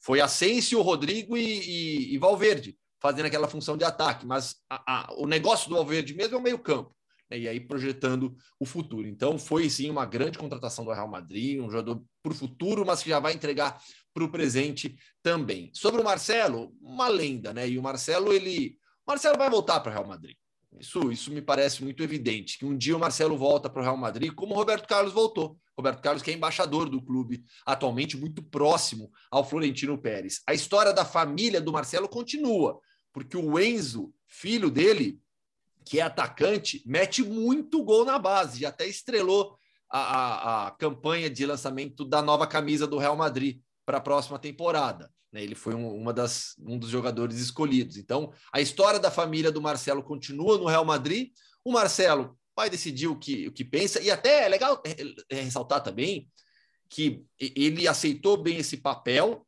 Foi 0.00 0.20
Asensio, 0.20 0.82
Rodrigo 0.82 1.36
e, 1.36 1.44
e, 1.44 2.14
e 2.14 2.18
Valverde 2.18 2.76
fazendo 3.00 3.26
aquela 3.26 3.48
função 3.48 3.76
de 3.76 3.84
ataque, 3.84 4.26
mas 4.26 4.56
a, 4.68 4.82
a, 4.86 5.14
o 5.14 5.26
negócio 5.26 5.68
do 5.68 5.76
Alverde 5.76 6.14
mesmo 6.14 6.36
é 6.36 6.38
o 6.38 6.42
meio-campo. 6.42 6.94
Né? 7.30 7.40
E 7.40 7.48
aí 7.48 7.60
projetando 7.60 8.36
o 8.58 8.66
futuro. 8.66 9.06
Então, 9.06 9.38
foi 9.38 9.68
sim 9.68 9.90
uma 9.90 10.06
grande 10.06 10.38
contratação 10.38 10.84
do 10.84 10.92
Real 10.92 11.08
Madrid, 11.08 11.60
um 11.60 11.70
jogador 11.70 12.02
para 12.22 12.32
o 12.32 12.34
futuro, 12.34 12.84
mas 12.84 13.02
que 13.02 13.10
já 13.10 13.20
vai 13.20 13.32
entregar 13.32 13.80
para 14.12 14.24
o 14.24 14.30
presente 14.30 14.96
também. 15.22 15.70
Sobre 15.74 16.00
o 16.00 16.04
Marcelo, 16.04 16.74
uma 16.80 17.08
lenda, 17.08 17.52
né? 17.52 17.68
E 17.68 17.78
o 17.78 17.82
Marcelo, 17.82 18.32
ele. 18.32 18.76
O 19.06 19.10
Marcelo 19.10 19.38
vai 19.38 19.48
voltar 19.48 19.80
para 19.80 19.90
o 19.90 19.92
Real 19.94 20.06
Madrid. 20.06 20.36
Isso, 20.78 21.10
isso 21.10 21.32
me 21.32 21.40
parece 21.40 21.82
muito 21.82 22.02
evidente, 22.02 22.58
que 22.58 22.66
um 22.66 22.76
dia 22.76 22.96
o 22.96 23.00
Marcelo 23.00 23.36
volta 23.38 23.70
para 23.70 23.80
o 23.80 23.84
Real 23.84 23.96
Madrid, 23.96 24.32
como 24.34 24.54
o 24.54 24.56
Roberto 24.56 24.86
Carlos 24.86 25.12
voltou. 25.12 25.58
Roberto 25.76 26.02
Carlos, 26.02 26.22
que 26.22 26.30
é 26.30 26.34
embaixador 26.34 26.90
do 26.90 27.00
clube, 27.00 27.44
atualmente 27.64 28.16
muito 28.16 28.42
próximo 28.42 29.10
ao 29.30 29.48
Florentino 29.48 29.96
Pérez. 29.96 30.42
A 30.46 30.52
história 30.52 30.92
da 30.92 31.04
família 31.04 31.60
do 31.60 31.72
Marcelo 31.72 32.08
continua 32.08 32.80
porque 33.18 33.36
o 33.36 33.58
Enzo, 33.58 34.12
filho 34.26 34.70
dele, 34.70 35.20
que 35.84 35.98
é 35.98 36.02
atacante, 36.02 36.82
mete 36.86 37.22
muito 37.22 37.82
gol 37.82 38.04
na 38.04 38.18
base, 38.18 38.62
e 38.62 38.66
até 38.66 38.86
estrelou 38.86 39.58
a, 39.90 39.98
a, 39.98 40.66
a 40.66 40.70
campanha 40.72 41.28
de 41.28 41.44
lançamento 41.46 42.04
da 42.04 42.22
nova 42.22 42.46
camisa 42.46 42.86
do 42.86 42.98
Real 42.98 43.16
Madrid 43.16 43.60
para 43.84 43.98
a 43.98 44.00
próxima 44.02 44.38
temporada. 44.38 45.10
Né? 45.32 45.42
Ele 45.42 45.54
foi 45.54 45.74
um, 45.74 45.94
uma 45.96 46.12
das, 46.12 46.54
um 46.60 46.78
dos 46.78 46.90
jogadores 46.90 47.38
escolhidos. 47.38 47.96
Então, 47.96 48.32
a 48.52 48.60
história 48.60 49.00
da 49.00 49.10
família 49.10 49.50
do 49.50 49.62
Marcelo 49.62 50.02
continua 50.02 50.58
no 50.58 50.66
Real 50.66 50.84
Madrid. 50.84 51.32
O 51.64 51.72
Marcelo 51.72 52.38
vai 52.54 52.68
decidir 52.68 53.06
o 53.06 53.18
que, 53.18 53.48
o 53.48 53.52
que 53.52 53.64
pensa, 53.64 54.00
e 54.00 54.10
até 54.10 54.44
é 54.44 54.48
legal 54.48 54.82
ressaltar 55.30 55.82
também 55.82 56.28
que 56.88 57.24
ele 57.38 57.86
aceitou 57.86 58.36
bem 58.36 58.58
esse 58.58 58.76
papel 58.78 59.46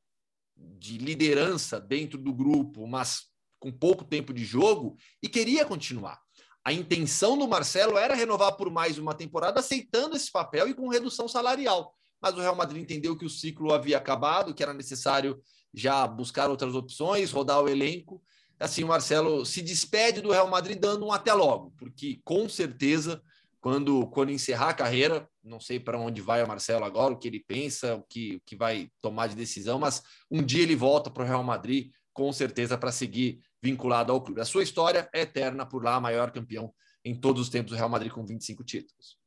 de 0.57 0.99
liderança 0.99 1.81
dentro 1.81 2.19
do 2.19 2.33
grupo, 2.33 2.87
mas 2.87 3.30
com 3.61 3.71
pouco 3.71 4.03
tempo 4.05 4.33
de 4.33 4.45
jogo 4.45 4.97
e 5.23 5.29
queria 5.29 5.65
continuar. 5.65 6.19
A 6.65 6.73
intenção 6.73 7.39
do 7.39 7.47
Marcelo 7.47 7.97
era 7.97 8.15
renovar 8.15 8.57
por 8.57 8.71
mais 8.71 8.99
uma 8.99 9.15
temporada, 9.15 9.61
aceitando 9.61 10.17
esse 10.17 10.33
papel 10.33 10.69
e 10.69 10.75
com 10.75 10.89
redução 10.89 11.29
salarial. 11.29 11.95
Mas 12.21 12.35
o 12.35 12.41
Real 12.41 12.57
Madrid 12.57 12.83
entendeu 12.83 13.17
que 13.17 13.25
o 13.25 13.31
ciclo 13.31 13.73
havia 13.73 13.97
acabado, 13.97 14.55
que 14.55 14.63
era 14.63 14.75
necessário 14.75 15.41
já 15.73 16.07
buscar 16.07 16.51
outras 16.51 16.75
opções, 16.75 17.31
rodar 17.31 17.63
o 17.63 17.69
elenco. 17.69 18.23
Assim, 18.59 18.85
o 18.85 18.89
Marcelo 18.89 19.47
se 19.47 19.63
despede 19.63 20.21
do 20.21 20.33
Real 20.33 20.49
Madrid 20.49 20.79
dando 20.79 21.07
um 21.07 21.13
até 21.13 21.33
logo, 21.33 21.73
porque 21.79 22.21
com 22.25 22.47
certeza, 22.47 23.23
quando, 23.59 24.07
quando 24.09 24.31
encerrar 24.31 24.69
a 24.69 24.75
carreira, 24.75 25.27
não 25.43 25.59
sei 25.59 25.81
para 25.81 25.99
onde 25.99 26.21
vai 26.21 26.43
o 26.43 26.49
Marcelo 26.49 26.85
agora, 26.85 27.15
o 27.15 27.19
que 27.19 27.27
ele 27.27 27.41
pensa, 27.41 27.95
o 27.95 28.03
que, 28.03 28.37
o 28.37 28.43
que 28.45 28.55
vai 28.55 28.91
tomar 29.01 29.29
de 29.29 29.35
decisão, 29.35 29.79
mas 29.79 30.03
um 30.31 30.43
dia 30.43 30.63
ele 30.63 30.77
volta 30.77 31.11
para 31.11 31.23
o 31.23 31.27
Real 31.27 31.43
Madrid, 31.43 31.91
com 32.21 32.35
certeza, 32.35 32.77
para 32.77 32.93
seguir 32.93 33.41
vinculado 33.63 34.13
ao 34.13 34.23
clube. 34.23 34.43
A 34.43 34.45
sua 34.45 34.63
história 34.63 35.09
é 35.11 35.23
eterna 35.23 35.65
por 35.65 35.83
lá, 35.83 35.99
maior 35.99 36.31
campeão 36.31 36.71
em 37.03 37.19
todos 37.19 37.41
os 37.41 37.49
tempos 37.49 37.71
do 37.71 37.79
Real 37.79 37.89
Madrid 37.89 38.13
com 38.13 38.27
25 38.27 38.63
títulos. 38.63 39.19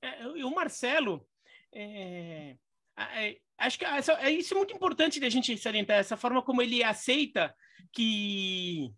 É, 0.00 0.22
e 0.22 0.42
o 0.42 0.54
Marcelo, 0.54 1.28
é, 1.70 2.56
é, 2.96 3.36
acho 3.58 3.78
que 3.78 3.84
essa, 3.84 4.14
é 4.22 4.30
isso 4.30 4.54
é 4.54 4.56
muito 4.56 4.74
importante 4.74 5.20
da 5.20 5.28
gente 5.28 5.54
salientar, 5.58 5.98
essa 5.98 6.16
forma 6.16 6.40
como 6.40 6.62
ele 6.62 6.82
aceita 6.82 7.54
que, 7.92 8.90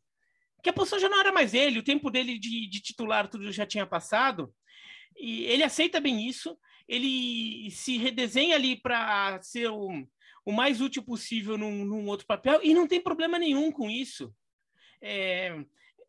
que 0.62 0.70
a 0.70 0.73
posição 0.73 1.01
já 1.01 1.09
não 1.09 1.18
era 1.18 1.33
mais 1.33 1.53
ele, 1.53 1.81
o 1.81 1.85
tempo 1.85 2.12
dele 2.12 2.38
de, 2.38 2.68
de 2.68 2.81
titular 2.81 3.27
tudo 3.29 3.51
já 3.51 3.66
tinha 3.66 3.85
passado, 3.85 4.55
e 5.18 5.46
ele 5.46 5.64
aceita 5.64 6.01
bem 6.01 6.29
isso, 6.29 6.57
ele 6.87 7.73
se 7.73 7.99
redesenha 7.99 8.55
ali 8.55 8.81
para 8.81 9.42
ser 9.42 9.68
o, 9.68 9.90
o 10.44 10.53
mais 10.53 10.81
útil 10.81 11.03
possível 11.03 11.57
num, 11.57 11.85
num, 11.85 12.07
outro 12.07 12.26
papel 12.26 12.61
e 12.62 12.74
não 12.74 12.87
tem 12.87 13.00
problema 13.00 13.38
nenhum 13.38 13.70
com 13.70 13.90
isso. 13.90 14.35
É, 15.03 15.64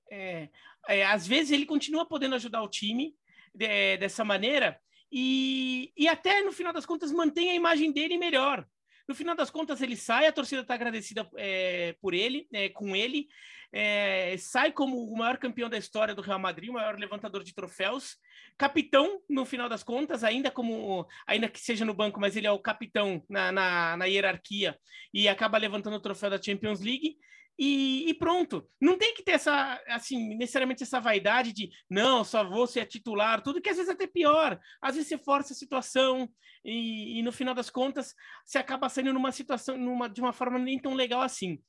é, 0.10 0.50
é, 0.88 1.06
às 1.06 1.28
vezes 1.28 1.52
ele 1.52 1.66
continua 1.66 2.06
podendo 2.06 2.36
ajudar 2.36 2.62
o 2.62 2.70
time 2.70 3.16
de, 3.54 3.98
dessa 3.98 4.24
maneira 4.24 4.80
e, 5.12 5.92
e 5.98 6.08
até 6.08 6.42
no 6.42 6.52
final 6.52 6.72
das 6.72 6.86
contas 6.86 7.12
mantém 7.12 7.52
a 7.52 7.56
imagem 7.56 7.92
dele 7.92 8.18
melhor. 8.18 8.68
No 9.12 9.16
final 9.16 9.36
das 9.36 9.50
contas 9.50 9.82
ele 9.82 9.98
sai, 9.98 10.26
a 10.26 10.32
torcida 10.32 10.62
está 10.62 10.74
agradecida 10.74 11.30
é, 11.36 11.98
por 12.00 12.14
ele, 12.14 12.48
é, 12.54 12.70
com 12.70 12.96
ele, 12.96 13.28
é, 13.70 14.38
sai 14.38 14.72
como 14.72 15.04
o 15.04 15.18
maior 15.18 15.38
campeão 15.38 15.70
da 15.70 15.78
história 15.78 16.16
do 16.16 16.22
Real 16.22 16.40
Madrid, 16.40 16.70
o 16.70 16.74
maior 16.74 16.98
levantador 16.98 17.44
de 17.44 17.54
troféus, 17.54 18.16
capitão 18.58 19.22
no 19.30 19.44
final 19.46 19.68
das 19.68 19.84
contas, 19.84 20.24
ainda 20.24 20.50
como 20.50 21.06
ainda 21.28 21.50
que 21.50 21.60
seja 21.60 21.84
no 21.84 21.94
banco, 21.94 22.22
mas 22.22 22.38
ele 22.38 22.48
é 22.48 22.52
o 22.54 22.58
capitão 22.58 23.22
na, 23.30 23.52
na, 23.52 23.98
na 23.98 24.06
hierarquia 24.06 24.80
e 25.14 25.28
acaba 25.28 25.58
levantando 25.58 25.98
o 25.98 26.02
troféu 26.02 26.30
da 26.30 26.42
Champions 26.42 26.80
League. 26.80 27.18
E, 27.58 28.10
e, 28.10 28.14
pronto. 28.14 28.68
Não 28.80 28.98
tem 28.98 29.14
que 29.14 29.24
ter 29.24 29.34
essa, 29.34 29.80
assim, 29.88 30.36
necessariamente 30.36 30.84
essa 30.84 31.00
vaidade 31.00 31.54
de 31.54 31.70
não, 31.90 32.24
só 32.24 32.44
vou 32.44 32.66
ser 32.66 32.86
titular, 32.88 33.42
tudo 33.42 33.62
que 33.62 33.70
às 33.70 33.78
vezes 33.78 33.90
é 33.90 33.94
até 33.94 34.08
pior. 34.08 34.60
Às 34.82 34.96
vezes 34.96 35.10
você 35.10 35.18
força 35.18 35.54
a 35.54 35.56
situação 35.56 36.28
e, 36.64 37.20
e 37.20 37.24
no 37.24 37.32
final 37.32 37.54
das 37.54 37.70
contas 37.70 38.14
você 38.46 38.58
acaba 38.58 38.90
saindo 38.90 39.14
numa 39.14 39.32
situação 39.32 39.78
numa, 39.78 40.08
de 40.08 40.22
uma 40.22 40.34
forma 40.34 40.60
nem 40.60 40.80
tão 40.80 40.94
legal 40.94 41.22
assim. 41.22 41.60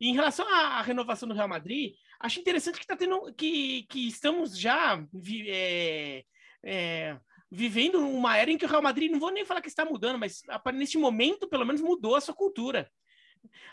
em 0.00 0.14
relação 0.14 0.46
à, 0.48 0.78
à, 0.78 0.82
renovação 0.82 1.28
do 1.28 1.34
Real 1.34 1.48
Madrid, 1.48 1.94
acho 2.20 2.40
interessante 2.40 2.78
que, 2.78 2.86
tá 2.86 2.96
tendo, 2.96 3.32
que, 3.34 3.84
que 3.84 4.08
estamos 4.08 4.58
já 4.58 5.02
é, 5.48 6.24
é, 6.64 7.18
vivendo 7.50 7.98
uma 7.98 8.36
era 8.36 8.50
em 8.50 8.56
que 8.56 8.64
o 8.64 8.68
Real 8.68 8.82
Madrid, 8.82 9.10
não 9.10 9.20
vou 9.20 9.30
nem 9.30 9.44
falar 9.44 9.60
que 9.60 9.68
está 9.68 9.84
mudando, 9.84 10.18
mas 10.18 10.42
neste 10.74 10.96
momento, 10.96 11.46
pelo 11.48 11.66
menos, 11.66 11.82
mudou 11.82 12.16
a 12.16 12.20
sua 12.20 12.34
cultura. 12.34 12.90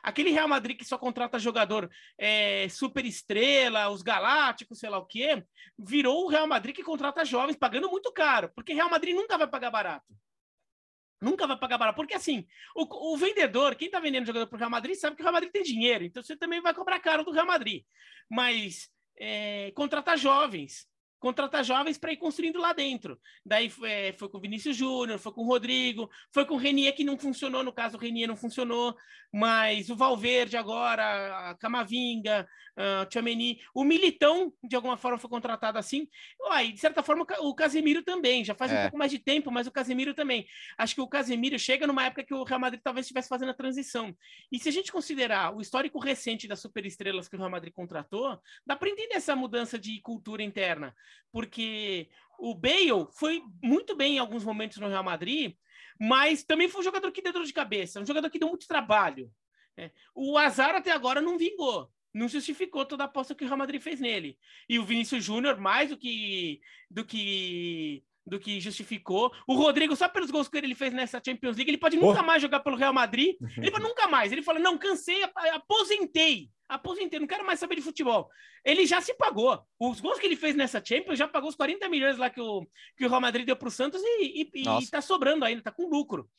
Aquele 0.02 0.32
Real 0.32 0.48
Madrid 0.48 0.78
que 0.78 0.86
só 0.86 0.98
contrata 0.98 1.40
jogador 1.40 1.90
é, 2.18 2.68
super 2.70 3.06
estrela, 3.06 3.90
os 3.90 4.02
galácticos, 4.02 4.80
sei 4.80 4.90
lá 4.90 4.98
o 4.98 5.06
quê, 5.06 5.44
virou 5.78 6.26
o 6.26 6.30
Real 6.30 6.48
Madrid 6.48 6.76
que 6.76 6.84
contrata 6.84 7.26
jovens, 7.26 7.56
pagando 7.56 7.90
muito 7.90 8.12
caro, 8.12 8.52
porque 8.56 8.74
Real 8.74 8.90
Madrid 8.90 9.16
nunca 9.16 9.38
vai 9.38 9.48
pagar 9.48 9.72
barato. 9.72 10.14
Nunca 11.22 11.46
vai 11.46 11.58
pagar 11.58 11.78
barato. 11.78 11.98
Porque 11.98 12.14
assim, 12.14 12.48
o, 12.76 13.14
o 13.14 13.18
vendedor, 13.18 13.76
quem 13.76 13.88
está 13.88 14.00
vendendo 14.00 14.26
jogador 14.26 14.48
para 14.48 14.56
o 14.56 14.60
Real 14.60 14.72
Madrid, 14.72 14.96
sabe 14.96 15.16
que 15.16 15.22
o 15.22 15.26
Real 15.26 15.34
Madrid 15.34 15.52
tem 15.52 15.64
dinheiro, 15.64 16.04
então 16.04 16.24
você 16.24 16.36
também 16.36 16.62
vai 16.62 16.74
cobrar 16.74 17.00
caro 17.00 17.24
do 17.24 17.32
Real 17.32 17.46
Madrid. 17.46 17.84
Mas 18.30 18.90
é, 19.20 19.74
jovens, 20.18 20.88
contratar 21.20 21.64
jovens 21.64 21.98
para 21.98 22.14
ir 22.14 22.18
construindo 22.18 22.60
lá 22.60 22.74
dentro. 22.74 23.20
Daí 23.46 23.72
é, 23.84 24.14
foi 24.14 24.30
com 24.30 24.38
o 24.38 24.42
Vinícius 24.42 24.76
Júnior, 24.76 25.20
foi 25.20 25.32
com 25.32 25.42
o 25.42 25.48
Rodrigo, 25.48 26.10
foi 26.32 26.46
com 26.46 26.56
o 26.56 26.58
Renier, 26.58 26.96
que 26.96 27.04
não 27.04 27.18
funcionou, 27.18 27.64
no 27.64 27.74
caso 27.74 27.98
o 27.98 28.00
Renier 28.00 28.28
não 28.28 28.36
funcionou, 28.36 28.96
mas 29.32 29.90
o 29.90 29.96
Valverde 29.96 30.58
agora, 30.58 31.50
a 31.50 31.56
Camavinga, 31.56 32.48
uh, 32.78 33.06
Tchouameni, 33.08 33.60
o 33.74 33.84
Militão, 33.84 34.52
de 34.64 34.76
alguma 34.76 34.98
forma, 34.98 35.18
foi 35.18 35.30
contratado 35.30 35.78
assim. 35.78 36.08
Uai, 36.40 36.72
de 36.72 36.80
certa 36.80 37.04
forma, 37.04 37.26
o 37.40 37.54
Casemiro 37.54 38.02
também, 38.02 38.44
já 38.44 38.56
faz 38.56 38.72
é. 38.72 38.80
um 38.80 38.82
pouco 38.84 38.98
mais 38.98 39.12
de 39.12 39.20
tempo, 39.20 39.52
mas 39.52 39.68
o 39.68 39.72
Casemiro 39.72 40.14
também. 40.14 40.48
Acho 40.78 40.96
que 40.96 41.02
o 41.02 41.08
Casemiro 41.08 41.60
chega 41.60 41.86
numa 41.86 42.06
época 42.06 42.24
que 42.24 42.34
o 42.34 42.44
Real 42.44 42.60
Madrid 42.60 42.82
talvez 42.84 43.06
estivesse 43.06 43.30
fazendo 43.30 43.50
a 43.50 43.54
transição. 43.54 44.16
E 44.52 44.58
se 44.58 44.70
a 44.70 44.72
gente 44.72 44.92
considerar 44.92 45.56
o 45.56 45.62
histórico 45.62 46.00
recente 46.00 46.48
das 46.48 46.60
superestrelas 46.60 47.28
que 47.28 47.36
o 47.36 47.40
Real 47.40 47.52
Madrid 47.52 47.74
contratou, 47.74 48.40
dá 48.66 48.76
para 48.76 48.90
entender 48.90 49.16
essa 49.16 49.36
mudança 49.36 49.78
de 49.78 50.00
cultura 50.02 50.42
interna 50.42 50.96
porque 51.32 52.10
o 52.40 52.56
Bale 52.56 53.08
foi 53.14 53.44
muito 53.62 53.96
bem 53.96 54.16
em 54.16 54.20
alguns 54.20 54.44
momentos 54.44 54.78
no 54.78 54.88
Real 54.88 55.04
Madrid, 55.04 55.56
mas 56.00 56.44
também 56.44 56.70
foi 56.70 56.82
um 56.82 56.84
jogador 56.84 57.12
que 57.12 57.22
deu 57.22 57.34
dor 57.34 57.44
de 57.44 57.54
cabeça, 57.54 58.00
um 58.00 58.06
jogador 58.06 58.30
que 58.30 58.40
deu 58.40 58.48
muito 58.48 58.68
trabalho. 58.68 59.30
É. 59.78 59.92
O 60.16 60.38
Azar 60.38 60.76
até 60.76 60.92
agora 60.92 61.22
não 61.22 61.38
vingou, 61.38 61.90
não 62.14 62.28
justificou 62.28 62.86
toda 62.86 63.04
a 63.04 63.06
aposta 63.06 63.36
que 63.36 63.44
o 63.44 63.48
Real 63.48 63.58
Madrid 63.58 63.82
fez 63.82 64.00
nele. 64.00 64.38
E 64.68 64.80
o 64.80 64.86
Vinícius 64.86 65.24
Júnior, 65.24 65.60
mais 65.60 65.90
do 65.90 65.98
que, 65.98 66.62
do 66.90 67.06
que 67.06 68.04
do 68.26 68.40
que 68.40 68.60
justificou. 68.62 69.34
O 69.48 69.56
Rodrigo, 69.56 69.96
só 69.96 70.08
pelos 70.08 70.30
gols 70.30 70.48
que 70.48 70.58
ele 70.58 70.76
fez 70.76 70.94
nessa 70.94 71.22
Champions 71.26 71.58
League, 71.58 71.72
ele 71.72 71.80
pode 71.80 71.98
nunca 71.98 72.22
mais 72.22 72.42
jogar 72.42 72.60
pelo 72.60 72.76
Real 72.76 72.94
Madrid. 72.94 73.36
Ele 73.58 73.72
pode 73.72 73.84
nunca 73.84 74.08
mais. 74.08 74.32
Ele 74.32 74.44
fala: 74.44 74.60
não, 74.60 74.78
cansei, 74.78 75.24
aposentei 75.52 76.50
aposentei, 76.70 77.20
não 77.20 77.28
quero 77.28 77.46
mais 77.46 77.60
saber 77.60 77.76
de 77.76 77.82
futebol. 77.82 78.30
Ele 78.64 78.86
já 78.86 79.02
se 79.02 79.14
pagou. 79.16 79.60
Os 79.80 80.00
gols 80.00 80.20
que 80.20 80.28
ele 80.28 80.36
fez 80.36 80.56
nessa 80.56 80.84
Champions 80.84 81.18
já 81.18 81.28
pagou 81.28 81.50
os 81.50 81.56
40 81.56 81.90
milhões 81.90 82.18
lá 82.18 82.30
que 82.30 82.40
o, 82.40 82.66
que 82.96 83.06
o 83.06 83.10
Real 83.10 83.20
Madrid 83.20 83.46
deu 83.46 83.56
para 83.56 83.68
o 83.68 83.72
Santos 83.72 84.02
e, 84.04 84.50
e, 84.54 84.62
e 84.64 84.88
tá 84.88 85.02
sobrando 85.02 85.44
ainda, 85.44 85.64
tá 85.64 85.72
com 85.72 85.90
lucro. 85.90 86.30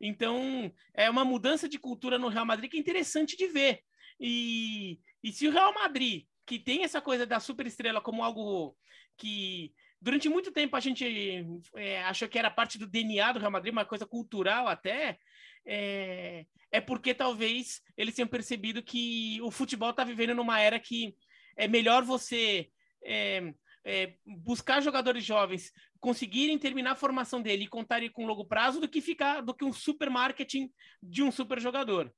Então, 0.00 0.72
é 0.94 1.08
uma 1.08 1.24
mudança 1.24 1.68
de 1.68 1.78
cultura 1.78 2.18
no 2.18 2.28
Real 2.28 2.46
Madrid 2.46 2.70
que 2.70 2.76
é 2.78 2.80
interessante 2.80 3.36
de 3.36 3.46
ver. 3.46 3.80
E, 4.18 4.98
e 5.22 5.32
se 5.32 5.46
o 5.46 5.52
Real 5.52 5.72
Madrid, 5.74 6.24
que 6.46 6.58
tem 6.58 6.82
essa 6.82 7.00
coisa 7.00 7.26
da 7.26 7.38
superestrela 7.38 8.00
como 8.00 8.24
algo 8.24 8.76
que 9.16 9.72
durante 10.00 10.28
muito 10.28 10.52
tempo 10.52 10.76
a 10.76 10.80
gente 10.80 11.46
é, 11.76 12.02
achou 12.04 12.28
que 12.28 12.38
era 12.38 12.50
parte 12.50 12.78
do 12.78 12.86
DNA 12.86 13.32
do 13.32 13.38
Real 13.38 13.50
Madrid, 13.50 13.72
uma 13.72 13.84
coisa 13.84 14.06
cultural 14.06 14.68
até, 14.68 15.18
é, 15.66 16.46
é 16.70 16.80
porque 16.80 17.14
talvez 17.14 17.80
eles 17.96 18.14
tenham 18.14 18.28
percebido 18.28 18.82
que 18.82 19.40
o 19.42 19.50
futebol 19.50 19.90
está 19.90 20.04
vivendo 20.04 20.34
numa 20.34 20.60
era 20.60 20.78
que 20.78 21.16
é 21.56 21.68
melhor 21.68 22.02
você 22.02 22.68
é, 23.04 23.54
é, 23.84 24.14
buscar 24.26 24.82
jogadores 24.82 25.24
jovens 25.24 25.70
conseguirem 26.00 26.58
terminar 26.58 26.92
a 26.92 26.96
formação 26.96 27.40
dele 27.40 27.64
e 27.64 27.68
contarem 27.68 28.10
com 28.10 28.26
longo 28.26 28.44
prazo 28.44 28.80
do 28.80 28.88
que 28.88 29.00
ficar 29.00 29.40
do 29.40 29.54
que 29.54 29.64
um 29.64 29.72
super 29.72 30.10
marketing 30.10 30.70
de 31.02 31.22
um 31.22 31.30
super 31.30 31.60
jogador. 31.60 32.12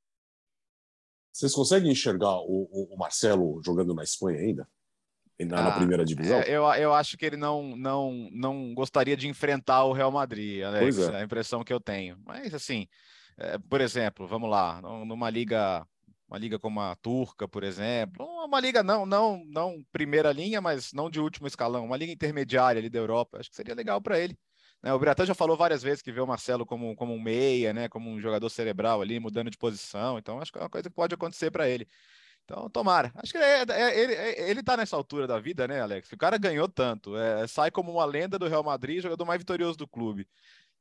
Vocês 1.32 1.52
conseguem 1.52 1.92
enxergar 1.92 2.38
o, 2.40 2.88
o 2.92 2.96
Marcelo 2.96 3.60
jogando 3.62 3.94
na 3.94 4.02
Espanha 4.02 4.40
ainda? 4.40 4.68
Na, 5.38 5.58
ah, 5.58 5.62
na 5.64 5.72
primeira 5.72 6.02
divisão? 6.02 6.40
É, 6.40 6.48
eu, 6.48 6.64
eu 6.64 6.94
acho 6.94 7.18
que 7.18 7.26
ele 7.26 7.36
não, 7.36 7.76
não, 7.76 8.30
não 8.32 8.74
gostaria 8.74 9.14
de 9.14 9.28
enfrentar 9.28 9.84
o 9.84 9.92
Real 9.92 10.10
Madrid, 10.10 10.62
Alex, 10.62 10.98
é. 10.98 11.12
é 11.12 11.16
a 11.16 11.22
impressão 11.22 11.62
que 11.62 11.72
eu 11.72 11.78
tenho. 11.78 12.18
Mas, 12.24 12.54
assim, 12.54 12.88
é, 13.38 13.58
por 13.58 13.80
exemplo, 13.80 14.26
vamos 14.26 14.50
lá, 14.50 14.80
numa 14.82 15.30
liga, 15.30 15.86
uma 16.28 16.38
liga 16.38 16.58
como 16.58 16.80
a 16.80 16.94
turca, 16.96 17.46
por 17.46 17.62
exemplo, 17.64 18.26
uma 18.44 18.60
liga 18.60 18.82
não, 18.82 19.06
não, 19.06 19.44
não 19.46 19.84
primeira 19.92 20.32
linha, 20.32 20.60
mas 20.60 20.92
não 20.92 21.10
de 21.10 21.20
último 21.20 21.46
escalão, 21.46 21.84
uma 21.84 21.96
liga 21.96 22.12
intermediária 22.12 22.78
ali 22.80 22.90
da 22.90 22.98
Europa, 22.98 23.38
acho 23.38 23.50
que 23.50 23.56
seria 23.56 23.74
legal 23.74 24.00
para 24.00 24.18
ele. 24.18 24.38
Né? 24.82 24.92
O 24.92 24.98
Biratan 24.98 25.26
já 25.26 25.34
falou 25.34 25.56
várias 25.56 25.82
vezes 25.82 26.02
que 26.02 26.12
vê 26.12 26.20
o 26.20 26.26
Marcelo 26.26 26.64
como, 26.64 26.94
como 26.94 27.12
um 27.12 27.20
meia, 27.20 27.72
né? 27.72 27.88
Como 27.88 28.10
um 28.10 28.20
jogador 28.20 28.48
cerebral 28.48 29.00
ali, 29.00 29.18
mudando 29.18 29.50
de 29.50 29.58
posição. 29.58 30.18
Então, 30.18 30.40
acho 30.40 30.52
que 30.52 30.58
é 30.58 30.62
uma 30.62 30.70
coisa 30.70 30.88
que 30.88 30.94
pode 30.94 31.14
acontecer 31.14 31.50
para 31.50 31.68
ele. 31.68 31.88
Então, 32.44 32.70
tomara. 32.70 33.12
Acho 33.16 33.32
que 33.32 33.38
é, 33.38 33.64
é, 33.68 34.00
ele, 34.00 34.14
é, 34.14 34.50
ele 34.50 34.62
tá 34.62 34.76
nessa 34.76 34.94
altura 34.94 35.26
da 35.26 35.40
vida, 35.40 35.66
né, 35.66 35.80
Alex? 35.80 36.12
O 36.12 36.16
cara 36.16 36.38
ganhou 36.38 36.68
tanto. 36.68 37.16
É, 37.16 37.46
sai 37.48 37.72
como 37.72 37.90
uma 37.90 38.04
lenda 38.04 38.38
do 38.38 38.46
Real 38.46 38.62
Madrid, 38.62 39.02
jogador 39.02 39.24
mais 39.24 39.38
vitorioso 39.38 39.76
do 39.76 39.88
clube. 39.88 40.28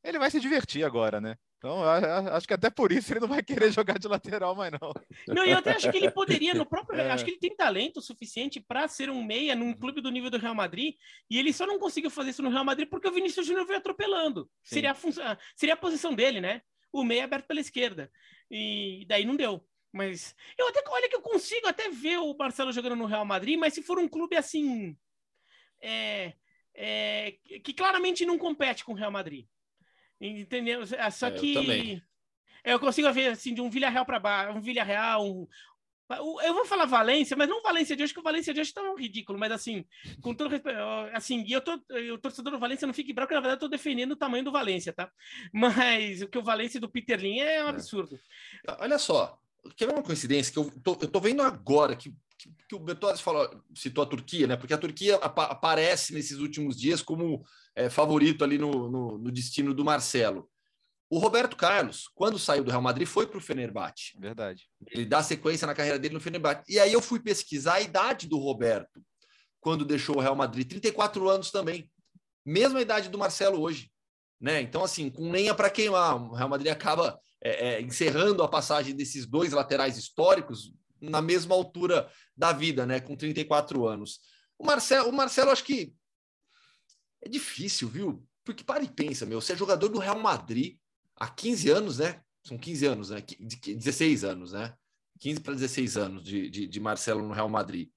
Ele 0.06 0.20
vai 0.20 0.30
se 0.30 0.40
divertir 0.40 0.84
agora, 0.84 1.20
né? 1.20 1.36
Então, 1.58 1.84
acho 1.84 2.48
que 2.48 2.54
até 2.54 2.70
por 2.70 2.92
isso 2.92 3.12
ele 3.12 3.22
não 3.22 3.28
vai 3.28 3.42
querer 3.42 3.72
jogar 3.74 3.98
de 3.98 4.08
lateral 4.08 4.56
mais 4.56 4.72
não. 4.72 4.94
Não, 5.28 5.44
eu 5.44 5.58
até 5.58 5.72
acho 5.72 5.92
que 5.92 5.98
ele 5.98 6.12
poderia 6.12 6.54
no 6.54 6.66
próprio, 6.66 7.00
é. 7.02 7.10
acho 7.10 7.26
que 7.26 7.32
ele 7.32 7.40
tem 7.40 7.56
talento 7.56 8.00
suficiente 8.02 8.60
para 8.60 8.88
ser 8.88 9.10
um 9.10 9.24
meia 9.24 9.56
num 9.56 9.74
clube 9.74 10.00
do 10.00 10.12
nível 10.12 10.30
do 10.30 10.38
Real 10.38 10.54
Madrid, 10.54 10.96
e 11.28 11.40
ele 11.40 11.52
só 11.52 11.66
não 11.66 11.80
conseguiu 11.80 12.12
fazer 12.12 12.30
isso 12.30 12.44
no 12.44 12.52
Real 12.52 12.64
Madrid 12.64 12.88
porque 12.88 13.08
o 13.08 13.12
Vinícius 13.12 13.48
Júnior 13.48 13.66
veio 13.66 13.80
atropelando. 13.80 14.48
Seria 14.64 14.92
a, 14.92 15.38
seria 15.56 15.74
a 15.74 15.78
posição 15.78 16.14
dele, 16.14 16.40
né? 16.40 16.62
O 16.94 17.04
meia 17.04 17.24
aberto 17.24 17.48
pela 17.48 17.60
esquerda. 17.60 18.12
E 18.50 19.06
daí 19.08 19.26
não 19.26 19.36
deu. 19.36 19.66
Mas 19.92 20.36
eu 20.58 20.68
até 20.68 20.84
olha 20.88 21.10
que 21.10 21.16
eu 21.16 21.22
consigo 21.22 21.68
até 21.68 21.90
ver 21.90 22.18
o 22.18 22.36
Marcelo 22.38 22.72
jogando 22.72 22.96
no 22.96 23.06
Real 23.06 23.26
Madrid, 23.26 23.58
mas 23.58 23.74
se 23.74 23.82
for 23.82 23.98
um 23.98 24.08
clube 24.08 24.36
assim 24.36 24.96
é, 25.82 26.34
é, 26.76 27.32
que 27.64 27.74
claramente 27.74 28.26
não 28.26 28.38
compete 28.38 28.84
com 28.84 28.92
o 28.92 28.96
Real 28.96 29.12
Madrid. 29.12 29.48
Entendeu? 30.20 30.82
É, 30.98 31.10
só 31.10 31.28
é, 31.28 31.32
que 31.32 31.54
eu, 31.56 32.74
eu, 32.74 32.80
consigo 32.80 33.12
ver 33.12 33.28
assim 33.28 33.54
de 33.54 33.62
um 33.62 33.70
Villarreal 33.70 34.06
para 34.06 34.20
baixo, 34.20 34.58
um 34.58 34.62
Villarreal, 34.62 35.26
um, 35.26 35.48
eu 36.42 36.54
vou 36.54 36.66
falar 36.66 36.86
Valência, 36.86 37.36
mas 37.36 37.50
não 37.50 37.64
Valência 37.64 37.96
de 37.96 38.04
hoje, 38.04 38.14
que 38.14 38.20
o 38.20 38.24
Valência 38.24 38.54
de 38.54 38.62
hoje 38.62 38.74
tá 38.74 38.82
um 38.84 38.96
ridículo, 38.96 39.40
mas 39.40 39.52
assim, 39.52 39.84
com 40.22 40.36
todo 40.36 40.52
respeito, 40.52 40.78
assim, 41.14 41.44
e 41.48 41.52
eu 41.52 41.62
tô, 41.62 41.74
o 42.14 42.18
torcedor 42.20 42.54
do 42.54 42.60
Valência 42.60 42.86
não 42.86 42.94
fique 42.94 43.12
bravo, 43.12 43.28
porque 43.28 43.36
na 43.36 43.42
verdade 43.42 43.58
eu 43.58 43.68
tô 43.68 43.68
defendendo 43.68 44.12
o 44.12 44.16
tamanho 44.16 44.44
do 44.44 44.52
Valência, 44.52 44.94
tá? 44.94 45.12
Mas 45.52 46.22
o 46.22 46.28
que 46.28 46.38
o 46.38 46.44
Valência 46.44 46.80
do 46.80 46.90
Peter 46.90 47.20
Lin 47.20 47.40
é 47.40 47.64
um 47.64 47.68
é. 47.68 47.70
absurdo. 47.70 48.20
Olha 48.80 49.00
só, 49.00 49.40
quer 49.76 49.88
ver 49.88 49.94
uma 49.94 50.04
coincidência 50.04 50.54
que 50.54 50.60
eu 50.60 50.72
tô, 50.84 50.92
eu 51.02 51.08
tô 51.08 51.20
vendo 51.20 51.42
agora 51.42 51.96
que, 51.96 52.14
que, 52.68 52.76
o 52.76 52.80
Bertozzi 52.80 53.22
falou, 53.22 53.50
citou 53.74 54.04
a 54.04 54.08
Turquia, 54.08 54.48
né? 54.48 54.56
Porque 54.56 54.74
a 54.74 54.78
Turquia 54.78 55.16
ap 55.18 55.40
aparece 55.40 56.14
nesses 56.14 56.40
últimos 56.40 56.80
dias 56.80 57.02
como 57.02 57.44
é, 57.76 57.90
favorito 57.90 58.44
ali 58.44 58.58
no, 58.58 58.90
no, 58.90 59.18
no, 59.18 59.32
destino 59.32 59.74
do 59.74 59.86
Marcelo. 59.86 60.50
O 61.10 61.20
Roberto 61.20 61.56
Carlos, 61.56 62.10
quando 62.16 62.40
saiu 62.40 62.64
do 62.64 62.72
Real 62.72 62.82
Madrid, 62.82 63.08
foi 63.08 63.28
para 63.28 63.38
o 63.38 63.42
Fenerbahçe. 63.42 64.18
Verdade. 64.20 64.68
Ele 64.90 65.06
dá 65.06 65.22
sequência 65.22 65.68
na 65.68 65.76
carreira 65.76 66.00
dele 66.00 66.16
no 66.16 66.20
Fenerbahçe. 66.20 66.64
E 66.68 66.80
aí 66.80 66.92
eu 66.92 67.02
fui 67.02 67.20
pesquisar 67.20 67.76
a 67.76 67.82
idade 67.82 68.28
do 68.28 68.40
Roberto 68.40 69.02
quando 69.60 69.86
deixou 69.86 70.18
o 70.18 70.20
Real 70.20 70.36
Madrid. 70.36 70.68
34 70.68 71.30
anos 71.30 71.52
também. 71.52 71.90
Mesma 72.46 72.82
idade 72.82 73.10
do 73.10 73.18
Marcelo 73.18 73.62
hoje. 73.62 73.92
Né? 74.42 74.62
Então, 74.62 74.84
assim, 74.84 75.10
com 75.10 75.32
lenha 75.32 75.54
para 75.54 75.70
queimar. 75.70 76.16
O 76.16 76.34
Real 76.34 76.50
Madrid 76.50 76.72
acaba 76.72 77.20
é, 77.42 77.76
é, 77.76 77.82
encerrando 77.82 78.42
a 78.42 78.48
passagem 78.48 78.96
desses 78.96 79.26
dois 79.26 79.54
laterais 79.54 79.98
históricos 79.98 80.74
na 81.10 81.22
mesma 81.22 81.56
altura 81.56 82.10
da 82.36 82.52
vida, 82.52 82.86
né? 82.86 83.00
com 83.00 83.16
34 83.16 83.88
anos. 83.88 84.20
O 84.58 84.66
Marcelo, 84.66 85.10
o 85.10 85.14
Marcelo 85.14 85.52
acho 85.52 85.64
que 85.64 85.94
é 87.22 87.30
difícil, 87.30 87.88
viu? 87.88 88.26
Porque 88.44 88.64
para 88.64 88.84
e 88.84 88.88
pensa, 88.88 89.26
meu, 89.26 89.42
você 89.42 89.54
é 89.54 89.58
jogador 89.58 89.90
do 89.90 90.00
Real 90.00 90.20
Madrid 90.20 90.78
há 91.16 91.28
15 91.28 91.70
anos, 91.70 91.98
né? 92.00 92.22
São 92.44 92.58
15 92.58 92.86
anos, 92.86 93.10
né? 93.10 93.22
16 93.22 94.24
anos, 94.24 94.52
né? 94.52 94.76
15 95.20 95.40
para 95.40 95.54
16 95.54 95.98
anos 95.98 96.24
de, 96.24 96.50
de, 96.50 96.68
de, 96.68 96.80
Marcelo 96.80 97.26
no 97.26 97.34
Real 97.34 97.50
Madrid. 97.50 97.90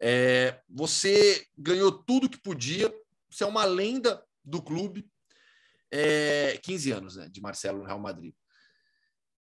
É, 0.00 0.60
você 0.68 1.44
ganhou 1.56 1.90
tudo 1.90 2.28
que 2.28 2.38
podia, 2.38 2.92
você 3.28 3.42
é 3.42 3.46
uma 3.46 3.64
lenda 3.64 4.24
do 4.44 4.62
clube. 4.62 5.10
É, 5.90 6.58
15 6.62 6.92
anos 6.92 7.16
né, 7.16 7.28
de 7.28 7.40
Marcelo 7.40 7.78
no 7.78 7.84
Real 7.84 7.98
Madrid. 7.98 8.34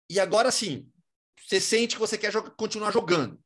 E 0.09 0.19
agora 0.19 0.51
sim, 0.51 0.91
você 1.45 1.59
sente 1.59 1.95
que 1.95 2.01
você 2.01 2.17
quer 2.17 2.31
jogar, 2.31 2.51
continuar 2.51 2.91
jogando. 2.91 3.39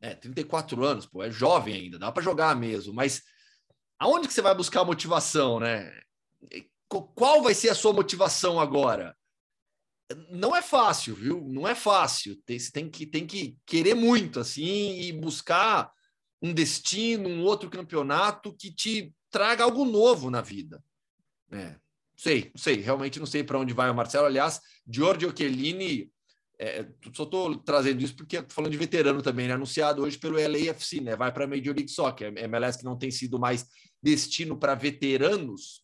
É, 0.00 0.14
34 0.14 0.84
anos, 0.84 1.06
pô, 1.06 1.22
é 1.22 1.30
jovem 1.30 1.74
ainda, 1.74 1.98
dá 1.98 2.10
para 2.10 2.22
jogar 2.22 2.56
mesmo, 2.56 2.92
mas 2.92 3.22
aonde 3.98 4.26
que 4.26 4.34
você 4.34 4.42
vai 4.42 4.54
buscar 4.54 4.84
motivação, 4.84 5.60
né? 5.60 5.92
Qual 6.88 7.42
vai 7.42 7.54
ser 7.54 7.70
a 7.70 7.74
sua 7.74 7.92
motivação 7.92 8.58
agora? 8.58 9.16
não 10.30 10.54
é 10.54 10.62
fácil, 10.62 11.14
viu? 11.14 11.40
Não 11.48 11.66
é 11.66 11.74
fácil. 11.74 12.36
Tem, 12.44 12.58
você 12.58 12.70
tem 12.70 12.88
que, 12.88 13.06
tem 13.06 13.26
que 13.26 13.56
querer 13.66 13.94
muito, 13.94 14.40
assim, 14.40 15.00
e 15.00 15.12
buscar 15.12 15.90
um 16.40 16.52
destino, 16.52 17.28
um 17.28 17.42
outro 17.42 17.70
campeonato 17.70 18.54
que 18.54 18.72
te 18.72 19.14
traga 19.30 19.64
algo 19.64 19.84
novo 19.84 20.30
na 20.30 20.40
vida. 20.40 20.82
É, 21.50 21.76
sei, 22.16 22.50
sei, 22.56 22.76
realmente 22.76 23.18
não 23.18 23.26
sei 23.26 23.44
para 23.44 23.58
onde 23.58 23.72
vai 23.72 23.90
o 23.90 23.94
Marcelo. 23.94 24.26
Aliás, 24.26 24.60
Giorgio 24.86 25.32
Chiellini, 25.36 26.10
é, 26.62 26.86
só 27.12 27.24
estou 27.24 27.56
trazendo 27.56 28.02
isso 28.02 28.14
porque 28.14 28.44
falando 28.48 28.70
de 28.70 28.78
veterano 28.78 29.20
também, 29.20 29.48
né? 29.48 29.54
anunciado 29.54 30.02
hoje 30.02 30.16
pelo 30.16 30.36
LAFC, 30.36 31.00
né? 31.00 31.16
Vai 31.16 31.32
para 31.32 31.44
a 31.44 31.48
Major 31.48 31.74
League 31.74 31.88
Soccer, 31.88 32.32
MLS 32.36 32.78
que 32.78 32.84
não 32.84 32.96
tem 32.96 33.10
sido 33.10 33.36
mais 33.36 33.66
destino 34.00 34.56
para 34.56 34.76
veteranos, 34.76 35.80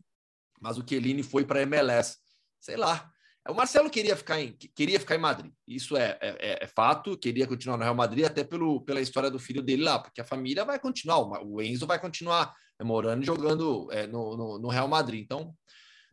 mas 0.61 0.79
o 0.79 0.85
Chiellini 0.89 1.25
foi 1.25 1.45
para 1.45 1.63
MLS. 1.63 2.17
Sei 2.61 2.77
lá, 2.77 3.11
o 3.49 3.55
Marcelo 3.55 3.91
queria 3.91 4.15
ficar 4.15 4.41
em, 4.41 4.53
queria 4.53 5.01
ficar 5.01 5.17
em 5.17 5.21
Madrid, 5.21 5.53
isso 5.67 5.97
é, 5.97 6.17
é, 6.21 6.37
é, 6.39 6.65
é, 6.65 6.67
fato, 6.69 7.19
queria 7.19 7.47
continuar 7.47 7.77
no 7.77 7.83
Real 7.83 7.95
Madrid, 7.95 8.25
até 8.25 8.45
pelo, 8.45 8.81
pela 8.83 9.01
história 9.01 9.31
do 9.31 9.39
filho 9.39 9.63
dele 9.63 9.83
lá, 9.83 9.99
porque 9.99 10.21
a 10.21 10.25
família 10.25 10.65
vai 10.65 10.79
continuar, 10.79 11.19
o 11.45 11.61
Enzo 11.61 11.87
vai 11.87 11.99
continuar 11.99 12.55
morando 12.85 13.23
e 13.23 13.27
jogando 13.27 13.91
é, 13.91 14.07
no, 14.07 14.37
no, 14.37 14.59
no, 14.61 14.69
Real 14.69 14.87
Madrid. 14.87 15.25
Então, 15.25 15.53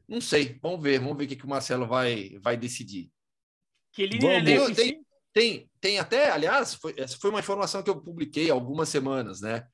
não 0.08 0.19
sei, 0.19 0.58
vamos 0.60 0.82
ver, 0.82 0.99
vamos 0.99 1.17
ver 1.17 1.25
o 1.25 1.28
que, 1.28 1.36
que 1.36 1.45
o 1.45 1.49
Marcelo 1.49 1.86
vai, 1.86 2.36
vai 2.41 2.58
decidir. 2.58 3.12
Que 3.95 4.03
ele 4.03 4.19
tem, 4.19 4.73
tem, 4.73 5.05
tem, 5.34 5.69
tem 5.79 5.99
até, 5.99 6.29
aliás, 6.29 6.75
foi, 6.75 6.93
essa 6.97 7.17
foi 7.17 7.29
uma 7.29 7.39
informação 7.39 7.81
que 7.81 7.89
eu 7.89 8.01
publiquei 8.01 8.49
há 8.49 8.53
algumas 8.53 8.89
semanas, 8.89 9.39
né? 9.39 9.65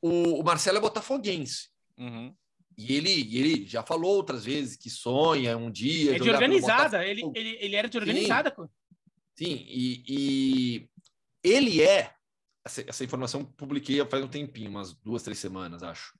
O, 0.00 0.40
o 0.40 0.44
Marcelo 0.44 0.78
é 0.78 0.80
botafoguense. 0.80 1.68
Uhum. 1.98 2.32
E 2.78 2.94
ele, 2.94 3.10
ele 3.36 3.66
já 3.66 3.82
falou 3.82 4.14
outras 4.14 4.44
vezes 4.44 4.76
que 4.76 4.88
sonha 4.88 5.56
um 5.56 5.70
dia. 5.70 6.14
É 6.14 6.18
de 6.20 6.30
organizada, 6.30 7.04
ele, 7.04 7.22
ele, 7.34 7.58
ele 7.60 7.74
era 7.74 7.88
de 7.88 7.98
organizada. 7.98 8.54
Sim, 8.56 8.66
sim 9.34 9.66
e, 9.68 10.04
e, 10.06 10.90
ele 11.42 11.82
é. 11.82 12.14
Essa, 12.64 12.84
essa 12.86 13.04
informação 13.04 13.44
publiquei 13.44 14.04
faz 14.06 14.22
um 14.22 14.28
tempinho, 14.28 14.70
umas 14.70 14.92
duas, 14.92 15.22
três 15.22 15.38
semanas, 15.38 15.82
acho. 15.82 16.16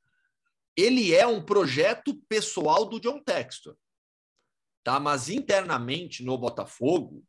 Ele 0.77 1.15
é 1.15 1.27
um 1.27 1.43
projeto 1.43 2.15
pessoal 2.29 2.85
do 2.85 2.99
John 2.99 3.23
Textor. 3.23 3.77
Tá? 4.87 5.01
Mas 5.01 5.29
internamente 5.29 6.23
no 6.23 6.39
Botafogo, 6.39 7.25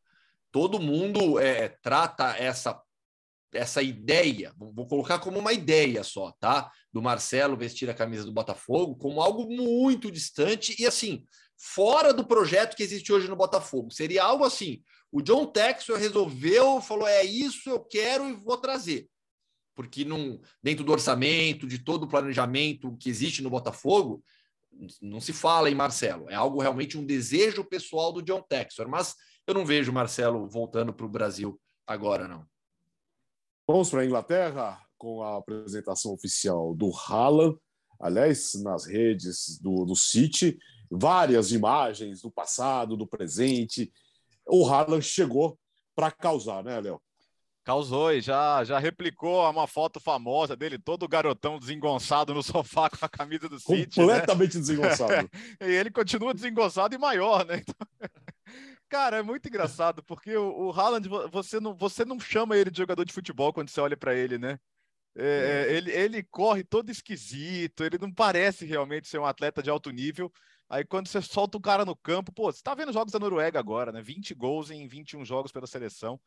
todo 0.51 0.79
mundo 0.79 1.39
é, 1.39 1.69
trata 1.81 2.37
essa 2.37 2.79
essa 3.51 3.81
ideia, 3.81 4.53
vou 4.55 4.85
colocar 4.85 5.17
como 5.17 5.39
uma 5.39 5.53
ideia 5.53 6.03
só, 6.03 6.33
tá? 6.33 6.69
Do 6.93 7.01
Marcelo 7.01 7.57
vestir 7.57 7.89
a 7.89 7.95
camisa 7.95 8.25
do 8.25 8.31
Botafogo 8.31 8.95
como 8.97 9.21
algo 9.21 9.49
muito 9.49 10.11
distante 10.11 10.75
e 10.77 10.85
assim, 10.85 11.23
fora 11.57 12.13
do 12.13 12.27
projeto 12.27 12.75
que 12.75 12.83
existe 12.83 13.11
hoje 13.11 13.27
no 13.27 13.35
Botafogo. 13.35 13.89
Seria 13.89 14.23
algo 14.23 14.43
assim: 14.43 14.83
o 15.11 15.19
John 15.19 15.47
Textor 15.47 15.97
resolveu, 15.97 16.79
falou: 16.79 17.07
é 17.07 17.23
isso, 17.23 17.67
eu 17.67 17.79
quero 17.79 18.29
e 18.29 18.33
vou 18.33 18.57
trazer. 18.57 19.09
Porque 19.73 20.05
num, 20.05 20.39
dentro 20.61 20.83
do 20.83 20.91
orçamento, 20.91 21.65
de 21.65 21.79
todo 21.79 22.03
o 22.03 22.07
planejamento 22.07 22.95
que 22.97 23.09
existe 23.09 23.41
no 23.41 23.49
Botafogo, 23.49 24.23
não 25.01 25.19
se 25.19 25.33
fala 25.33 25.69
em 25.69 25.75
Marcelo. 25.75 26.29
É 26.29 26.35
algo 26.35 26.61
realmente 26.61 26.97
um 26.97 27.05
desejo 27.05 27.63
pessoal 27.63 28.11
do 28.11 28.21
John 28.21 28.41
Textor. 28.41 28.87
Mas 28.87 29.15
eu 29.45 29.53
não 29.53 29.65
vejo 29.65 29.93
Marcelo 29.93 30.47
voltando 30.47 30.93
para 30.93 31.05
o 31.05 31.09
Brasil 31.09 31.59
agora, 31.85 32.27
não. 32.27 32.45
Vamos 33.67 33.89
para 33.89 34.01
a 34.01 34.05
Inglaterra 34.05 34.81
com 34.97 35.21
a 35.21 35.37
apresentação 35.37 36.13
oficial 36.13 36.73
do 36.75 36.91
Haaland, 36.91 37.57
aliás, 37.99 38.53
nas 38.55 38.85
redes 38.85 39.59
do, 39.59 39.85
do 39.85 39.95
City, 39.95 40.57
várias 40.89 41.51
imagens 41.51 42.21
do 42.21 42.31
passado, 42.31 42.97
do 42.97 43.07
presente. 43.07 43.91
O 44.47 44.67
Haaland 44.67 45.05
chegou 45.05 45.59
para 45.95 46.11
causar, 46.11 46.63
né, 46.63 46.79
Léo? 46.79 47.01
Causou 47.67 48.13
e 48.13 48.21
já, 48.21 48.63
já 48.63 48.79
replicou 48.79 49.43
uma 49.51 49.67
foto 49.67 49.99
famosa 49.99 50.55
dele, 50.55 50.79
todo 50.79 51.05
garotão 51.05 51.59
desengonçado 51.59 52.33
no 52.33 52.39
sofá 52.41 52.89
com 52.89 53.05
a 53.05 53.09
camisa 53.09 53.49
do 53.49 53.59
City. 53.59 53.99
Né? 53.99 54.05
Completamente 54.05 54.53
né? 54.53 54.61
desengonçado. 54.61 55.29
e 55.59 55.65
ele 55.65 55.91
continua 55.91 56.33
desengonçado 56.33 56.95
e 56.95 56.97
maior, 56.97 57.45
né? 57.45 57.57
Então... 57.57 57.75
Cara, 58.87 59.17
é 59.17 59.21
muito 59.21 59.49
engraçado, 59.49 60.01
porque 60.01 60.37
o, 60.37 60.67
o 60.67 60.71
Haaland, 60.71 61.09
você 61.29 61.59
não, 61.59 61.75
você 61.75 62.05
não 62.05 62.17
chama 62.21 62.55
ele 62.55 62.71
de 62.71 62.77
jogador 62.77 63.03
de 63.03 63.11
futebol 63.11 63.51
quando 63.51 63.67
você 63.67 63.81
olha 63.81 63.97
para 63.97 64.15
ele, 64.15 64.37
né? 64.37 64.57
É, 65.13 65.65
é, 65.67 65.73
ele, 65.75 65.91
ele 65.91 66.23
corre 66.23 66.63
todo 66.63 66.89
esquisito, 66.89 67.83
ele 67.83 67.97
não 67.97 68.13
parece 68.13 68.65
realmente 68.65 69.09
ser 69.09 69.19
um 69.19 69.25
atleta 69.25 69.61
de 69.61 69.69
alto 69.69 69.91
nível. 69.91 70.31
Aí 70.69 70.85
quando 70.85 71.09
você 71.09 71.21
solta 71.21 71.57
o 71.57 71.61
cara 71.61 71.83
no 71.83 71.97
campo, 71.97 72.31
pô, 72.31 72.49
você 72.49 72.61
tá 72.63 72.73
vendo 72.73 72.93
jogos 72.93 73.11
da 73.11 73.19
Noruega 73.19 73.59
agora, 73.59 73.91
né? 73.91 74.01
20 74.01 74.33
gols 74.35 74.71
em 74.71 74.87
21 74.87 75.25
jogos 75.25 75.51
pela 75.51 75.67
seleção. 75.67 76.17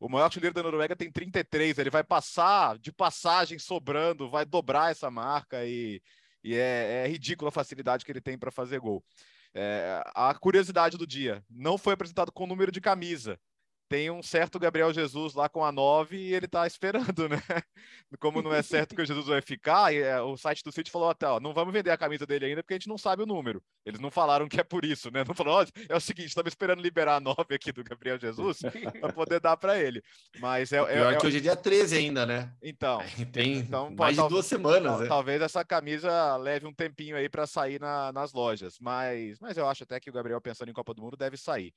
O 0.00 0.08
maior 0.08 0.24
artilheiro 0.24 0.54
da 0.54 0.62
Noruega 0.62 0.94
tem 0.94 1.10
33, 1.10 1.78
ele 1.78 1.90
vai 1.90 2.04
passar 2.04 2.78
de 2.78 2.92
passagem 2.92 3.58
sobrando, 3.58 4.30
vai 4.30 4.44
dobrar 4.44 4.92
essa 4.92 5.10
marca 5.10 5.64
e, 5.64 6.00
e 6.42 6.54
é, 6.54 7.04
é 7.04 7.08
ridícula 7.08 7.48
a 7.48 7.52
facilidade 7.52 8.04
que 8.04 8.12
ele 8.12 8.20
tem 8.20 8.38
para 8.38 8.50
fazer 8.50 8.78
gol. 8.78 9.04
É, 9.52 10.02
a 10.14 10.32
curiosidade 10.34 10.96
do 10.96 11.06
dia: 11.06 11.44
não 11.50 11.76
foi 11.76 11.94
apresentado 11.94 12.30
com 12.30 12.46
número 12.46 12.70
de 12.70 12.80
camisa 12.80 13.40
tem 13.88 14.10
um 14.10 14.22
certo 14.22 14.58
Gabriel 14.58 14.92
Jesus 14.92 15.34
lá 15.34 15.48
com 15.48 15.64
a 15.64 15.72
9 15.72 16.16
e 16.16 16.34
ele 16.34 16.46
tá 16.46 16.66
esperando, 16.66 17.28
né? 17.28 17.40
Como 18.20 18.42
não 18.42 18.52
é 18.52 18.62
certo 18.62 18.94
que 18.94 19.00
o 19.00 19.06
Jesus 19.06 19.26
vai 19.26 19.40
ficar, 19.40 19.94
é, 19.94 20.20
o 20.20 20.36
site 20.36 20.62
do 20.62 20.70
City 20.70 20.90
falou 20.90 21.08
até, 21.08 21.26
ó, 21.26 21.40
não 21.40 21.54
vamos 21.54 21.72
vender 21.72 21.90
a 21.90 21.96
camisa 21.96 22.26
dele 22.26 22.46
ainda 22.46 22.62
porque 22.62 22.74
a 22.74 22.76
gente 22.76 22.88
não 22.88 22.98
sabe 22.98 23.22
o 23.22 23.26
número. 23.26 23.62
Eles 23.86 24.00
não 24.00 24.10
falaram 24.10 24.48
que 24.48 24.60
é 24.60 24.64
por 24.64 24.84
isso, 24.84 25.10
né? 25.10 25.24
Não 25.26 25.34
falou, 25.34 25.64
é 25.88 25.96
o 25.96 26.00
seguinte, 26.00 26.28
estamos 26.28 26.50
esperando 26.50 26.82
liberar 26.82 27.16
a 27.16 27.20
9 27.20 27.54
aqui 27.54 27.72
do 27.72 27.82
Gabriel 27.82 28.18
Jesus 28.18 28.58
para 29.00 29.12
poder 29.12 29.40
dar 29.40 29.56
para 29.56 29.80
ele. 29.80 30.02
Mas 30.38 30.72
é, 30.72 30.76
é, 30.78 30.84
Pior 30.84 31.12
é, 31.12 31.16
que 31.16 31.26
hoje 31.26 31.38
é 31.38 31.40
dia 31.40 31.56
13 31.56 31.96
ainda, 31.96 32.26
né? 32.26 32.52
Então, 32.62 33.00
tem 33.32 33.58
então, 33.58 33.90
mais 33.90 34.16
de 34.16 34.28
duas 34.28 34.44
semanas, 34.44 35.00
né? 35.00 35.06
Talvez 35.06 35.40
essa 35.40 35.64
camisa 35.64 36.36
leve 36.36 36.66
um 36.66 36.74
tempinho 36.74 37.16
aí 37.16 37.28
para 37.28 37.46
sair 37.46 37.80
na, 37.80 38.12
nas 38.12 38.32
lojas, 38.32 38.76
mas, 38.80 39.38
mas 39.40 39.56
eu 39.56 39.66
acho 39.66 39.84
até 39.84 39.98
que 39.98 40.10
o 40.10 40.12
Gabriel 40.12 40.40
pensando 40.40 40.70
em 40.70 40.74
Copa 40.74 40.92
do 40.92 41.00
Mundo 41.00 41.16
deve 41.16 41.36
sair. 41.36 41.72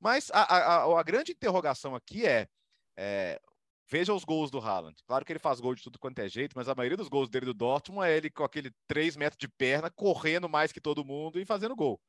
Mas 0.00 0.30
a, 0.32 0.42
a, 0.42 1.00
a 1.00 1.02
grande 1.02 1.32
interrogação 1.32 1.94
aqui 1.94 2.26
é, 2.26 2.48
é, 2.96 3.40
veja 3.88 4.14
os 4.14 4.24
gols 4.24 4.50
do 4.50 4.58
Haaland. 4.58 4.96
Claro 5.06 5.24
que 5.24 5.32
ele 5.32 5.38
faz 5.38 5.60
gol 5.60 5.74
de 5.74 5.82
tudo 5.82 5.98
quanto 5.98 6.18
é 6.20 6.28
jeito, 6.28 6.56
mas 6.56 6.68
a 6.68 6.74
maioria 6.74 6.96
dos 6.96 7.08
gols 7.08 7.28
dele 7.28 7.46
do 7.46 7.54
Dortmund 7.54 8.08
é 8.08 8.16
ele 8.16 8.30
com 8.30 8.44
aquele 8.44 8.72
3 8.88 9.16
metros 9.16 9.38
de 9.38 9.48
perna, 9.48 9.90
correndo 9.90 10.48
mais 10.48 10.72
que 10.72 10.80
todo 10.80 11.04
mundo 11.04 11.38
e 11.38 11.44
fazendo 11.44 11.76
gol. 11.76 12.00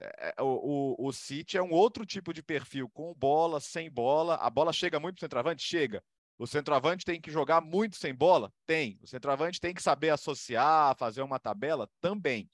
É, 0.00 0.34
é, 0.36 0.42
o, 0.42 0.96
o, 0.98 1.08
o 1.08 1.12
City 1.12 1.56
é 1.56 1.62
um 1.62 1.70
outro 1.70 2.04
tipo 2.04 2.32
de 2.32 2.42
perfil, 2.42 2.88
com 2.90 3.14
bola, 3.14 3.60
sem 3.60 3.90
bola. 3.90 4.34
A 4.36 4.50
bola 4.50 4.72
chega 4.72 4.98
muito 4.98 5.14
para 5.16 5.20
o 5.20 5.26
centroavante? 5.26 5.62
Chega. 5.62 6.02
O 6.38 6.46
centroavante 6.46 7.04
tem 7.04 7.20
que 7.20 7.30
jogar 7.30 7.60
muito 7.60 7.96
sem 7.96 8.12
bola? 8.12 8.52
Tem. 8.66 8.98
O 9.00 9.06
centroavante 9.06 9.60
tem 9.60 9.72
que 9.72 9.82
saber 9.82 10.10
associar, 10.10 10.96
fazer 10.96 11.22
uma 11.22 11.38
tabela? 11.38 11.88
Também. 12.00 12.50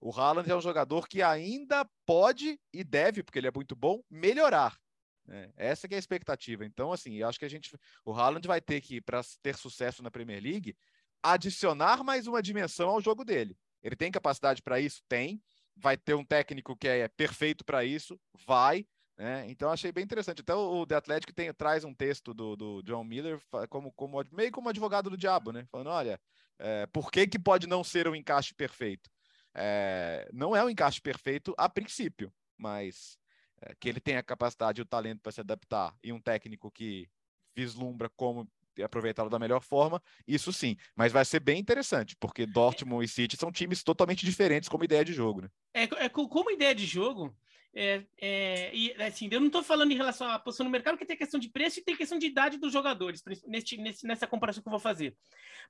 O 0.00 0.10
Haaland 0.10 0.50
é 0.50 0.56
um 0.56 0.60
jogador 0.60 1.06
que 1.06 1.22
ainda 1.22 1.86
pode 2.06 2.58
e 2.72 2.82
deve, 2.82 3.22
porque 3.22 3.38
ele 3.38 3.48
é 3.48 3.52
muito 3.54 3.76
bom, 3.76 4.02
melhorar. 4.10 4.78
Né? 5.26 5.52
Essa 5.56 5.86
é 5.86 5.94
a 5.94 5.98
expectativa. 5.98 6.64
Então, 6.64 6.92
assim, 6.92 7.14
eu 7.14 7.28
acho 7.28 7.38
que 7.38 7.44
a 7.44 7.50
gente, 7.50 7.76
o 8.04 8.12
Haaland 8.12 8.46
vai 8.48 8.60
ter 8.60 8.80
que, 8.80 9.00
para 9.00 9.20
ter 9.42 9.56
sucesso 9.56 10.02
na 10.02 10.10
Premier 10.10 10.42
League, 10.42 10.76
adicionar 11.22 12.02
mais 12.02 12.26
uma 12.26 12.42
dimensão 12.42 12.88
ao 12.88 13.00
jogo 13.00 13.24
dele. 13.24 13.56
Ele 13.82 13.96
tem 13.96 14.10
capacidade 14.10 14.62
para 14.62 14.80
isso? 14.80 15.02
Tem. 15.08 15.40
Vai 15.76 15.96
ter 15.96 16.14
um 16.14 16.24
técnico 16.24 16.76
que 16.76 16.88
é 16.88 17.08
perfeito 17.08 17.64
para 17.64 17.84
isso? 17.84 18.18
Vai. 18.46 18.86
Né? 19.16 19.44
Então 19.48 19.70
achei 19.70 19.92
bem 19.92 20.04
interessante. 20.04 20.40
Até 20.40 20.54
o, 20.54 20.86
The 20.86 20.94
Athletic 20.94 21.32
tem, 21.34 21.52
traz 21.52 21.84
um 21.84 21.94
texto 21.94 22.32
do, 22.32 22.56
do 22.56 22.82
John 22.82 23.04
Miller 23.04 23.38
como, 23.68 23.92
como, 23.92 24.24
meio 24.32 24.50
como 24.50 24.68
advogado 24.68 25.10
do 25.10 25.16
diabo, 25.16 25.52
né? 25.52 25.66
Falando, 25.70 25.90
olha, 25.90 26.18
é, 26.58 26.86
por 26.86 27.10
que, 27.10 27.26
que 27.26 27.38
pode 27.38 27.66
não 27.66 27.84
ser 27.84 28.08
um 28.08 28.14
encaixe 28.14 28.54
perfeito? 28.54 29.10
É, 29.54 30.28
não 30.32 30.54
é 30.54 30.64
um 30.64 30.70
encaixe 30.70 31.00
perfeito 31.00 31.54
a 31.58 31.68
princípio, 31.68 32.32
mas 32.56 33.18
é, 33.62 33.74
que 33.78 33.88
ele 33.88 34.00
tem 34.00 34.16
a 34.16 34.22
capacidade 34.22 34.80
e 34.80 34.82
o 34.82 34.86
talento 34.86 35.20
para 35.20 35.32
se 35.32 35.40
adaptar 35.40 35.94
e 36.02 36.12
um 36.12 36.20
técnico 36.20 36.70
que 36.70 37.08
vislumbra 37.54 38.08
como 38.16 38.48
aproveitá-lo 38.82 39.28
da 39.28 39.38
melhor 39.38 39.60
forma, 39.60 40.02
isso 40.26 40.52
sim. 40.52 40.76
Mas 40.94 41.12
vai 41.12 41.24
ser 41.24 41.40
bem 41.40 41.58
interessante, 41.58 42.16
porque 42.18 42.46
Dortmund 42.46 43.04
e 43.04 43.08
City 43.08 43.36
são 43.36 43.50
times 43.52 43.82
totalmente 43.82 44.24
diferentes 44.24 44.68
como 44.68 44.84
ideia 44.84 45.04
de 45.04 45.12
jogo, 45.12 45.42
né? 45.42 45.48
É, 45.74 45.82
é 46.04 46.08
como 46.08 46.50
ideia 46.50 46.74
de 46.74 46.86
jogo, 46.86 47.36
é, 47.74 48.04
é, 48.20 48.74
e 48.74 48.92
assim, 49.02 49.28
eu 49.30 49.38
não 49.38 49.46
estou 49.46 49.62
falando 49.62 49.92
em 49.92 49.96
relação 49.96 50.28
à 50.28 50.38
posição 50.38 50.64
no 50.64 50.70
mercado, 50.70 50.98
que 50.98 51.06
tem 51.06 51.16
questão 51.16 51.38
de 51.38 51.48
preço 51.48 51.78
e 51.78 51.84
tem 51.84 51.96
questão 51.96 52.18
de 52.18 52.26
idade 52.26 52.58
dos 52.58 52.72
jogadores, 52.72 53.22
nesse, 53.46 53.76
nesse, 53.76 54.06
nessa 54.06 54.26
comparação 54.26 54.62
que 54.62 54.68
eu 54.68 54.72
vou 54.72 54.80
fazer. 54.80 55.16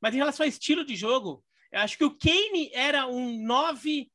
Mas 0.00 0.14
em 0.14 0.18
relação 0.18 0.44
ao 0.44 0.48
estilo 0.48 0.84
de 0.84 0.96
jogo, 0.96 1.44
eu 1.72 1.80
acho 1.80 1.96
que 1.96 2.04
o 2.04 2.16
Kane 2.16 2.70
era 2.72 3.06
um 3.06 3.42
9 3.44 4.10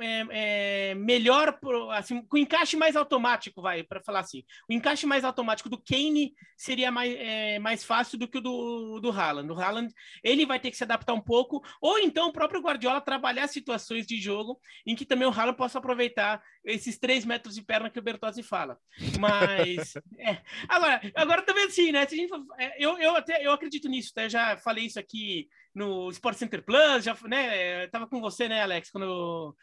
é, 0.00 0.90
é, 0.90 0.94
melhor, 0.94 1.58
assim, 1.92 2.20
com 2.22 2.36
encaixe 2.36 2.76
mais 2.76 2.96
automático, 2.96 3.62
vai, 3.62 3.82
para 3.82 4.02
falar 4.02 4.20
assim. 4.20 4.42
O 4.68 4.72
encaixe 4.72 5.06
mais 5.06 5.24
automático 5.24 5.68
do 5.68 5.78
Kane 5.78 6.34
seria 6.56 6.90
mais, 6.90 7.14
é, 7.16 7.58
mais 7.58 7.84
fácil 7.84 8.18
do 8.18 8.26
que 8.26 8.38
o 8.38 8.40
do, 8.40 9.00
do 9.00 9.10
Haaland. 9.10 9.52
O 9.52 9.58
Haaland, 9.58 9.92
ele 10.22 10.44
vai 10.44 10.58
ter 10.58 10.70
que 10.70 10.76
se 10.76 10.84
adaptar 10.84 11.14
um 11.14 11.20
pouco, 11.20 11.62
ou 11.80 11.98
então 11.98 12.28
o 12.28 12.32
próprio 12.32 12.60
Guardiola 12.60 13.00
trabalhar 13.00 13.46
situações 13.46 14.06
de 14.06 14.20
jogo 14.20 14.58
em 14.84 14.96
que 14.96 15.06
também 15.06 15.28
o 15.28 15.30
Haaland 15.30 15.56
possa 15.56 15.78
aproveitar 15.78 16.42
esses 16.68 16.98
três 16.98 17.24
metros 17.24 17.54
de 17.54 17.62
perna 17.62 17.88
que 17.88 17.98
o 17.98 18.02
Bertozzi 18.02 18.42
fala. 18.42 18.78
Mas, 19.18 19.94
é. 20.18 20.42
agora, 20.68 21.00
agora 21.14 21.42
também 21.42 21.64
assim, 21.64 21.90
né? 21.90 22.06
Se 22.06 22.28
é, 22.58 22.84
eu, 22.84 22.98
eu 22.98 23.16
até 23.16 23.44
eu 23.44 23.52
acredito 23.52 23.88
nisso, 23.88 24.12
até 24.12 24.28
já 24.28 24.56
falei 24.58 24.84
isso 24.84 25.00
aqui 25.00 25.48
no 25.74 26.10
Sport 26.10 26.36
Center 26.36 26.62
Plus, 26.62 27.04
já, 27.04 27.16
né? 27.24 27.86
Tava 27.88 28.06
com 28.06 28.20
você, 28.20 28.48
né, 28.48 28.62
Alex, 28.62 28.90
quando 28.90 29.04
eu, 29.04 29.56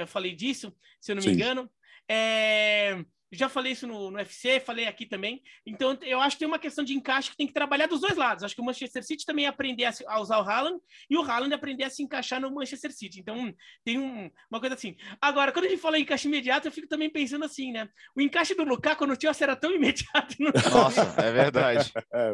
eu 0.00 0.06
falei 0.06 0.34
disso, 0.34 0.74
se 1.00 1.12
eu 1.12 1.16
não 1.16 1.22
me 1.22 1.28
Sim. 1.28 1.34
engano. 1.34 1.70
É, 2.10 3.04
já 3.30 3.48
falei 3.48 3.72
isso 3.72 3.86
no, 3.86 4.10
no 4.10 4.16
UFC, 4.16 4.60
falei 4.60 4.86
aqui 4.86 5.04
também. 5.04 5.42
Então, 5.66 5.96
eu 6.02 6.20
acho 6.20 6.36
que 6.36 6.40
tem 6.40 6.48
uma 6.48 6.58
questão 6.58 6.84
de 6.84 6.94
encaixe 6.94 7.30
que 7.30 7.36
tem 7.36 7.46
que 7.46 7.52
trabalhar 7.52 7.86
dos 7.86 8.00
dois 8.00 8.16
lados. 8.16 8.42
Acho 8.42 8.54
que 8.54 8.60
o 8.60 8.64
Manchester 8.64 9.04
City 9.04 9.26
também 9.26 9.46
aprender 9.46 9.84
a, 9.84 9.92
a 10.06 10.20
usar 10.20 10.38
o 10.38 10.48
Haaland 10.48 10.80
e 11.10 11.16
o 11.16 11.22
Haaland 11.22 11.54
aprender 11.54 11.84
a 11.84 11.90
se 11.90 12.02
encaixar 12.02 12.40
no 12.40 12.50
Manchester 12.54 12.92
City. 12.92 13.20
Então, 13.20 13.52
tem 13.84 13.98
um, 13.98 14.30
uma 14.50 14.60
coisa 14.60 14.74
assim. 14.74 14.96
Agora, 15.20 15.52
quando 15.52 15.66
a 15.66 15.68
gente 15.68 15.80
fala 15.80 15.98
em 15.98 16.02
encaixe 16.02 16.26
imediato, 16.26 16.68
eu 16.68 16.72
fico 16.72 16.88
também 16.88 17.10
pensando 17.10 17.44
assim, 17.44 17.70
né? 17.72 17.88
O 18.16 18.20
encaixe 18.20 18.54
do 18.54 18.64
Lukaku 18.64 19.06
no 19.06 19.20
Chelsea 19.20 19.44
era 19.44 19.56
tão 19.56 19.72
imediato. 19.74 20.34
No... 20.38 20.50
Nossa, 20.70 21.14
é 21.20 21.32
verdade. 21.32 21.92
É, 22.10 22.32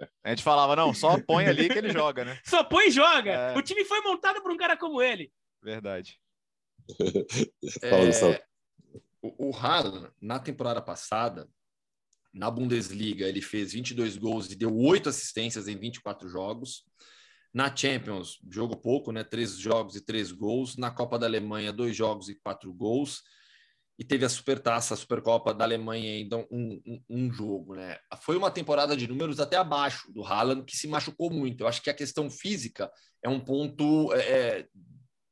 é. 0.00 0.08
A 0.24 0.30
gente 0.30 0.42
falava, 0.42 0.76
não, 0.76 0.94
só 0.94 1.18
põe 1.20 1.46
ali 1.46 1.68
que 1.68 1.76
ele 1.76 1.90
joga, 1.90 2.24
né? 2.24 2.38
Só 2.44 2.62
põe 2.62 2.88
e 2.88 2.90
joga. 2.90 3.32
É. 3.32 3.56
O 3.56 3.62
time 3.62 3.84
foi 3.84 4.00
montado 4.02 4.40
por 4.40 4.52
um 4.52 4.56
cara 4.56 4.76
como 4.76 5.02
ele. 5.02 5.32
Verdade. 5.62 6.18
é... 7.82 8.49
O, 9.22 9.54
Haaland, 9.54 10.10
na 10.20 10.38
temporada 10.38 10.80
passada, 10.80 11.48
na 12.32 12.50
Bundesliga, 12.50 13.26
ele 13.26 13.42
fez 13.42 13.72
22 13.72 14.16
gols 14.16 14.50
e 14.50 14.56
deu 14.56 14.74
8 14.74 15.08
assistências 15.08 15.68
em 15.68 15.76
24 15.76 16.28
jogos. 16.28 16.84
Na 17.52 17.74
Champions, 17.74 18.38
jogo 18.48 18.76
pouco, 18.76 19.10
né? 19.10 19.24
Três 19.24 19.58
jogos 19.58 19.96
e 19.96 20.00
três 20.00 20.30
gols. 20.30 20.76
Na 20.76 20.90
Copa 20.90 21.18
da 21.18 21.26
Alemanha, 21.26 21.72
dois 21.72 21.96
jogos 21.96 22.28
e 22.28 22.36
quatro 22.36 22.72
gols. 22.72 23.22
E 23.98 24.04
teve 24.04 24.24
a 24.24 24.28
Supertaça, 24.30 24.94
a 24.94 24.96
Supercopa 24.96 25.52
da 25.52 25.64
Alemanha 25.64 26.10
ainda 26.10 26.38
um, 26.50 26.80
um, 26.86 27.02
um, 27.10 27.32
jogo, 27.32 27.74
né? 27.74 27.98
Foi 28.22 28.34
uma 28.36 28.50
temporada 28.50 28.96
de 28.96 29.06
números 29.06 29.40
até 29.40 29.56
abaixo 29.56 30.10
do 30.10 30.24
Haaland, 30.24 30.64
que 30.64 30.74
se 30.74 30.88
machucou 30.88 31.30
muito. 31.30 31.62
Eu 31.62 31.68
acho 31.68 31.82
que 31.82 31.90
a 31.90 31.94
questão 31.94 32.30
física 32.30 32.90
é 33.22 33.28
um 33.28 33.40
ponto 33.40 34.10
é, 34.14 34.20
é 34.20 34.68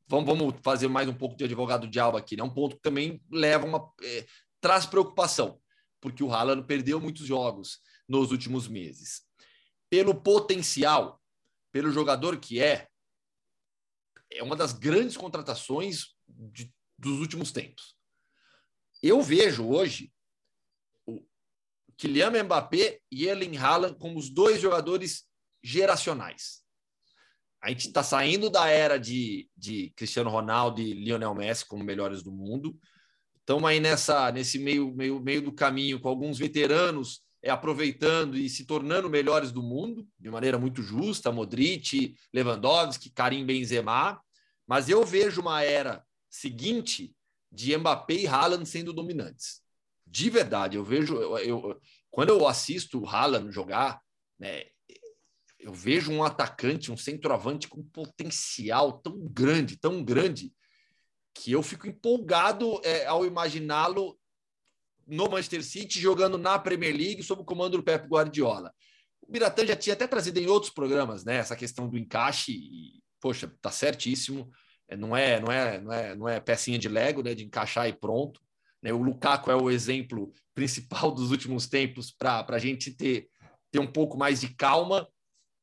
vamos, 0.09 0.27
vamos 0.27 0.55
fazer 0.63 0.89
mais 0.89 1.09
um 1.09 1.15
pouco 1.15 1.37
de 1.37 1.45
advogado 1.45 1.87
diabo 1.87 2.17
aqui, 2.17 2.37
né? 2.37 2.43
Um 2.43 2.53
ponto 2.53 2.77
que 2.77 2.83
também 2.83 3.23
leva 3.31 3.67
uma. 3.67 3.93
É, 4.03 4.27
traz 4.61 4.87
preocupação, 4.87 5.61
porque 6.01 6.25
o 6.25 6.33
Haaland 6.33 6.67
perdeu 6.67 7.01
muitos 7.01 7.27
jogos 7.27 7.81
nos 8.09 8.33
últimos 8.33 8.67
meses. 8.67 9.23
Pelo 9.91 10.15
potencial, 10.15 11.23
pelo 11.71 11.93
jogador 11.93 12.39
que 12.39 12.61
é, 12.61 12.89
é 14.33 14.43
uma 14.43 14.57
das 14.57 14.73
grandes 14.73 15.17
contratações 15.17 16.15
de, 16.27 16.73
dos 16.99 17.21
últimos 17.21 17.53
tempos. 17.53 17.97
Eu 19.03 19.23
vejo 19.23 19.69
hoje 19.69 20.13
o 21.07 21.25
Kylian 21.97 22.43
Mbappé 22.43 23.01
e 23.11 23.27
Erling 23.27 23.57
Haaland 23.57 23.97
como 23.99 24.19
os 24.19 24.29
dois 24.29 24.61
jogadores 24.61 25.25
geracionais 25.63 26.67
a 27.61 27.69
gente 27.71 27.89
está 27.89 28.03
saindo 28.03 28.49
da 28.49 28.69
era 28.69 28.99
de, 28.99 29.49
de 29.57 29.91
Cristiano 29.97 30.31
Ronaldo 30.31 30.81
e 30.81 30.93
Lionel 30.93 31.35
Messi 31.35 31.67
como 31.67 31.83
melhores 31.83 32.23
do 32.23 32.31
mundo. 32.31 32.79
Estamos 33.41 33.69
aí 33.69 33.81
nessa, 33.81 34.31
nesse 34.31 34.59
meio, 34.59 34.95
meio, 34.95 35.21
meio 35.21 35.43
do 35.43 35.53
caminho, 35.53 35.99
com 35.99 36.09
alguns 36.09 36.39
veteranos 36.39 37.23
é, 37.43 37.51
aproveitando 37.51 38.37
e 38.37 38.49
se 38.49 38.65
tornando 38.65 39.09
melhores 39.09 39.51
do 39.51 39.63
mundo, 39.63 40.07
de 40.19 40.31
maneira 40.31 40.59
muito 40.59 40.83
justa, 40.83 41.33
Modric, 41.33 42.15
Lewandowski, 42.33 43.11
Karim 43.11 43.45
Benzema. 43.45 44.21
Mas 44.67 44.89
eu 44.89 45.05
vejo 45.05 45.41
uma 45.41 45.63
era 45.63 46.05
seguinte 46.29 47.15
de 47.51 47.77
Mbappé 47.77 48.15
e 48.15 48.27
Haaland 48.27 48.69
sendo 48.69 48.93
dominantes. 48.93 49.63
De 50.07 50.31
verdade, 50.31 50.77
eu 50.77 50.85
vejo... 50.85 51.17
Eu, 51.17 51.39
eu 51.39 51.81
quando 52.11 52.31
eu 52.31 52.47
assisto 52.47 53.01
o 53.01 53.07
Haaland 53.07 53.53
jogar, 53.53 54.01
né, 54.39 54.65
eu 55.59 55.73
vejo 55.73 56.13
um 56.13 56.23
atacante, 56.23 56.93
um 56.93 56.97
centroavante 56.97 57.69
com 57.69 57.83
potencial 57.83 58.93
tão 59.01 59.19
grande, 59.29 59.77
tão 59.77 60.05
grande, 60.05 60.53
que 61.35 61.53
eu 61.53 61.63
fico 61.63 61.87
empolgado 61.87 62.81
é, 62.85 63.07
ao 63.07 63.25
imaginá-lo 63.27 64.19
no 65.07 65.29
Manchester 65.29 65.65
City 65.65 66.01
jogando 66.01 66.37
na 66.37 66.59
Premier 66.59 66.95
League 66.95 67.23
sob 67.23 67.43
o 67.43 67.45
comando 67.45 67.77
do 67.77 67.83
Pep 67.83 68.07
Guardiola. 68.07 68.73
O 69.21 69.33
Biratã 69.33 69.67
já 69.67 69.77
tinha 69.77 69.95
até 69.95 70.07
trazido 70.07 70.39
em 70.39 70.47
outros 70.47 70.73
programas, 70.73 71.25
né, 71.25 71.37
essa 71.37 71.57
questão 71.57 71.89
do 71.89 71.99
encaixe 71.99 72.53
e, 72.53 73.03
poxa, 73.21 73.53
tá 73.61 73.71
certíssimo. 73.71 74.51
É, 74.89 74.97
não 74.97 75.17
é, 75.17 75.41
não 75.41 75.53
é, 75.53 75.81
não 75.81 75.93
é, 75.93 76.17
não 76.17 76.29
é 76.29 76.41
pecinha 76.41 76.79
de 76.79 76.89
Lego, 76.89 77.23
né, 77.23 77.35
de 77.35 77.45
encaixar 77.45 77.89
e 77.89 77.93
pronto. 77.93 78.41
Né? 78.83 78.93
O 78.93 79.03
Lukaku 79.03 79.51
é 79.51 79.57
o 79.57 79.71
exemplo 79.71 80.33
principal 80.55 81.11
dos 81.13 81.31
últimos 81.31 81.67
tempos 81.67 82.11
para 82.11 82.45
a 82.49 82.59
gente 82.59 82.93
ter, 82.93 83.29
ter 83.71 83.81
um 83.81 83.91
pouco 83.91 84.17
mais 84.17 84.41
de 84.41 84.55
calma 84.55 85.07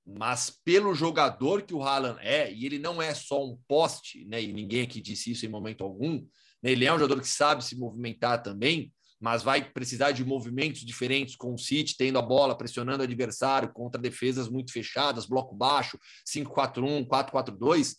mas 0.05 0.51
pelo 0.63 0.93
jogador 0.93 1.63
que 1.63 1.73
o 1.73 1.81
Haaland 1.81 2.19
é, 2.21 2.51
e 2.53 2.65
ele 2.65 2.77
não 2.77 3.01
é 3.01 3.13
só 3.13 3.43
um 3.43 3.57
poste, 3.67 4.23
né? 4.25 4.41
E 4.41 4.53
ninguém 4.53 4.83
aqui 4.83 5.01
disse 5.01 5.31
isso 5.31 5.45
em 5.45 5.49
momento 5.49 5.83
algum, 5.83 6.21
né? 6.61 6.71
ele 6.71 6.85
é 6.85 6.93
um 6.93 6.99
jogador 6.99 7.19
que 7.19 7.27
sabe 7.27 7.63
se 7.63 7.75
movimentar 7.75 8.43
também, 8.43 8.93
mas 9.19 9.41
vai 9.41 9.67
precisar 9.67 10.11
de 10.11 10.23
movimentos 10.23 10.81
diferentes 10.81 11.35
com 11.35 11.53
o 11.53 11.57
City 11.57 11.95
tendo 11.97 12.19
a 12.19 12.21
bola, 12.21 12.55
pressionando 12.55 13.01
o 13.01 13.03
adversário 13.03 13.73
contra 13.73 13.99
defesas 13.99 14.47
muito 14.47 14.71
fechadas, 14.71 15.25
bloco 15.25 15.55
baixo, 15.55 15.97
5-4-1, 16.27 17.07
4-4-2. 17.07 17.95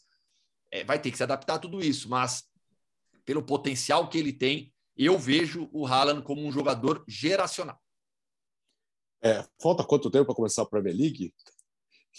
É, 0.70 0.84
vai 0.84 1.00
ter 1.00 1.11
que 1.11 1.16
se 1.16 1.22
adaptar 1.24 1.54
a 1.54 1.59
tudo 1.59 1.80
isso, 1.80 2.09
mas 2.09 2.44
pelo 3.24 3.42
potencial 3.42 4.09
que 4.09 4.18
ele 4.18 4.32
tem, 4.32 4.72
eu 4.96 5.18
vejo 5.18 5.68
o 5.72 5.86
Haaland 5.86 6.22
como 6.22 6.46
um 6.46 6.52
jogador 6.52 7.04
geracional. 7.09 7.80
É, 9.22 9.44
falta 9.61 9.82
quanto 9.82 10.11
tempo 10.11 10.26
para 10.26 10.34
começar 10.34 10.62
a 10.62 10.66
Premier 10.66 10.94
League? 10.94 11.34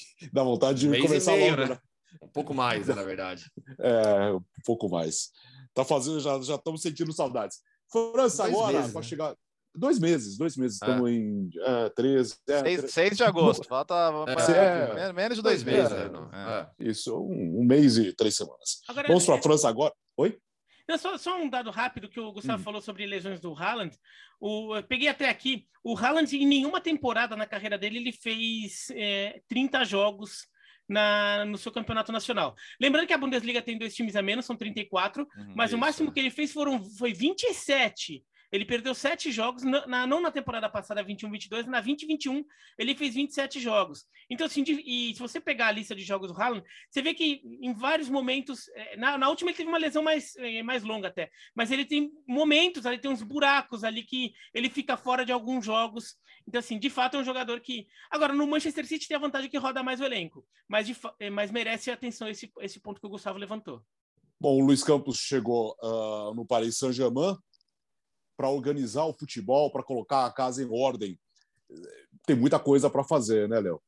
Dá 0.34 0.44
vontade 0.44 0.80
de 0.80 0.90
um 0.90 1.02
começar 1.02 1.32
meio, 1.34 1.52
logo, 1.52 1.62
né? 1.62 1.70
né? 1.70 1.80
Um 2.22 2.28
pouco 2.30 2.54
mais, 2.54 2.88
na 2.88 3.04
verdade. 3.04 3.46
É, 3.80 4.32
um 4.34 4.42
pouco 4.66 4.90
mais. 4.90 5.30
Tá 5.74 5.84
fazendo, 5.86 6.20
já, 6.20 6.40
já 6.42 6.56
estamos 6.56 6.82
sentindo 6.82 7.14
saudades. 7.14 7.60
França 7.92 8.44
dois 8.44 8.56
agora, 8.56 8.90
para 8.90 9.02
né? 9.02 9.08
chegar. 9.08 9.36
Dois 9.76 10.00
meses, 10.00 10.38
dois 10.38 10.58
meses. 10.58 10.82
É. 10.82 10.86
Estamos 10.86 11.12
em 11.12 11.50
é, 11.62 11.90
13. 11.90 12.36
É, 12.50 12.64
6, 12.64 12.92
6 12.92 13.18
de 13.18 13.24
agosto, 13.24 13.68
falta 13.68 13.94
é, 13.96 15.14
menos 15.14 15.38
de 15.38 15.44
dois, 15.44 15.62
dois 15.62 15.64
meses. 15.64 15.92
meses. 15.92 16.12
Né? 16.12 16.68
É. 16.80 16.90
Isso, 16.90 17.16
um, 17.16 17.62
um, 17.62 17.64
mês 17.64 17.98
e 17.98 18.12
três 18.14 18.36
semanas. 18.36 18.82
Agora, 18.88 19.08
Vamos 19.08 19.26
para 19.26 19.36
a 19.36 19.42
França 19.42 19.70
agora. 19.70 19.94
Oi? 20.18 20.40
Só, 20.98 21.18
só, 21.18 21.42
um 21.42 21.50
dado 21.50 21.70
rápido 21.70 22.08
que 22.08 22.20
o 22.20 22.32
Gustavo 22.32 22.62
hum. 22.62 22.64
falou 22.64 22.82
sobre 22.82 23.06
lesões 23.06 23.40
do 23.40 23.54
Haaland. 23.54 23.98
O, 24.40 24.76
eu 24.76 24.84
peguei 24.84 25.08
até 25.08 25.30
aqui. 25.30 25.68
O 25.84 25.98
Haaland, 25.98 26.36
em 26.36 26.46
nenhuma 26.46 26.80
temporada 26.80 27.36
na 27.36 27.46
carreira 27.46 27.78
dele, 27.78 27.98
ele 27.98 28.12
fez 28.12 28.90
é, 28.92 29.42
30 29.50 29.84
jogos 29.84 30.48
na, 30.88 31.44
no 31.46 31.58
seu 31.58 31.72
campeonato 31.72 32.12
nacional. 32.12 32.56
Lembrando 32.80 33.08
que 33.08 33.14
a 33.14 33.18
Bundesliga 33.18 33.62
tem 33.62 33.78
dois 33.78 33.94
times 33.94 34.16
a 34.16 34.22
menos, 34.22 34.46
são 34.46 34.56
34, 34.56 35.24
hum, 35.24 35.54
mas 35.56 35.72
isso. 35.72 35.78
o 35.78 35.80
máximo 35.80 36.12
que 36.12 36.20
ele 36.20 36.32
fez 36.32 36.54
foram, 36.54 36.84
foi 36.84 37.14
27 37.14 38.24
ele 38.52 38.66
perdeu 38.66 38.94
sete 38.96 39.32
jogos, 39.32 39.64
na, 39.64 40.08
não 40.08 40.22
na 40.22 40.32
temporada 40.32 40.70
passada, 40.70 41.04
21-22, 41.04 41.66
na 41.66 41.82
20-21 41.82 42.46
ele 42.78 42.96
fez 42.96 43.16
27 43.16 43.60
jogos. 43.60 44.06
Então, 44.30 44.48
assim, 44.48 44.64
de, 44.64 44.74
e 44.86 45.14
se 45.14 45.20
você 45.20 45.40
pegar 45.40 45.68
a 45.68 45.72
lista 45.72 45.96
de 45.96 46.04
jogos 46.04 46.32
do 46.32 46.40
Haaland, 46.40 46.64
você 46.90 47.02
vê 47.02 47.14
que 47.14 47.42
em 47.62 47.74
vários 47.74 48.10
momentos, 48.10 48.68
é, 48.70 48.96
na, 48.98 49.18
na 49.18 49.30
última 49.30 49.50
ele 49.50 49.58
teve 49.58 49.70
uma 49.70 49.78
lesão 49.78 50.02
mais, 50.04 50.36
é, 50.38 50.64
mais 50.64 50.84
longa 50.84 51.08
até, 51.08 51.30
mas 51.56 51.72
ele 51.72 51.86
tem 51.86 52.12
momentos, 52.28 52.86
ali 52.86 52.98
tem 52.98 53.12
uns 53.12 53.24
buracos 53.24 53.84
ali 53.84 54.04
que 54.04 54.34
ele 54.54 54.70
fica 54.70 54.96
fora 54.96 55.26
de 55.26 55.32
alguns 55.32 55.66
jogos. 55.66 56.16
Então, 56.48 56.60
assim, 56.60 56.80
de 56.80 56.90
fato 56.90 57.18
é 57.18 57.20
um 57.20 57.26
jogador 57.26 57.60
que... 57.60 57.88
Agora, 58.10 58.34
no 58.34 58.48
Manchester 58.48 58.86
City 58.86 59.08
tem 59.08 59.18
a 59.18 59.20
vantagem 59.20 59.50
que 59.50 59.58
roda 59.58 59.84
mais 59.84 60.00
o 60.00 60.06
elenco, 60.06 60.46
mas, 60.68 60.88
de, 60.88 60.96
é, 61.20 61.30
mas 61.30 61.52
merece 61.52 61.92
atenção 61.92 62.30
esse, 62.30 62.50
esse 62.62 62.80
ponto 62.80 63.02
que 63.02 63.08
o 63.08 63.10
Gustavo 63.10 63.38
levantou. 63.38 63.84
Bom, 64.40 64.62
o 64.62 64.66
Luiz 64.66 64.84
Campos 64.84 65.18
chegou 65.18 65.76
uh, 65.82 66.32
no 66.36 66.46
Paris 66.46 66.78
Saint-Germain, 66.78 67.36
para 68.38 68.50
organizar 68.50 69.06
o 69.06 69.14
futebol, 69.14 69.72
para 69.72 69.84
colocar 69.84 70.26
a 70.26 70.32
casa 70.32 70.64
em 70.64 70.70
ordem. 70.72 71.20
Tem 72.26 72.36
muita 72.36 72.60
coisa 72.60 72.90
para 72.90 73.04
fazer, 73.04 73.50
né, 73.50 73.60
Léo? 73.60 73.82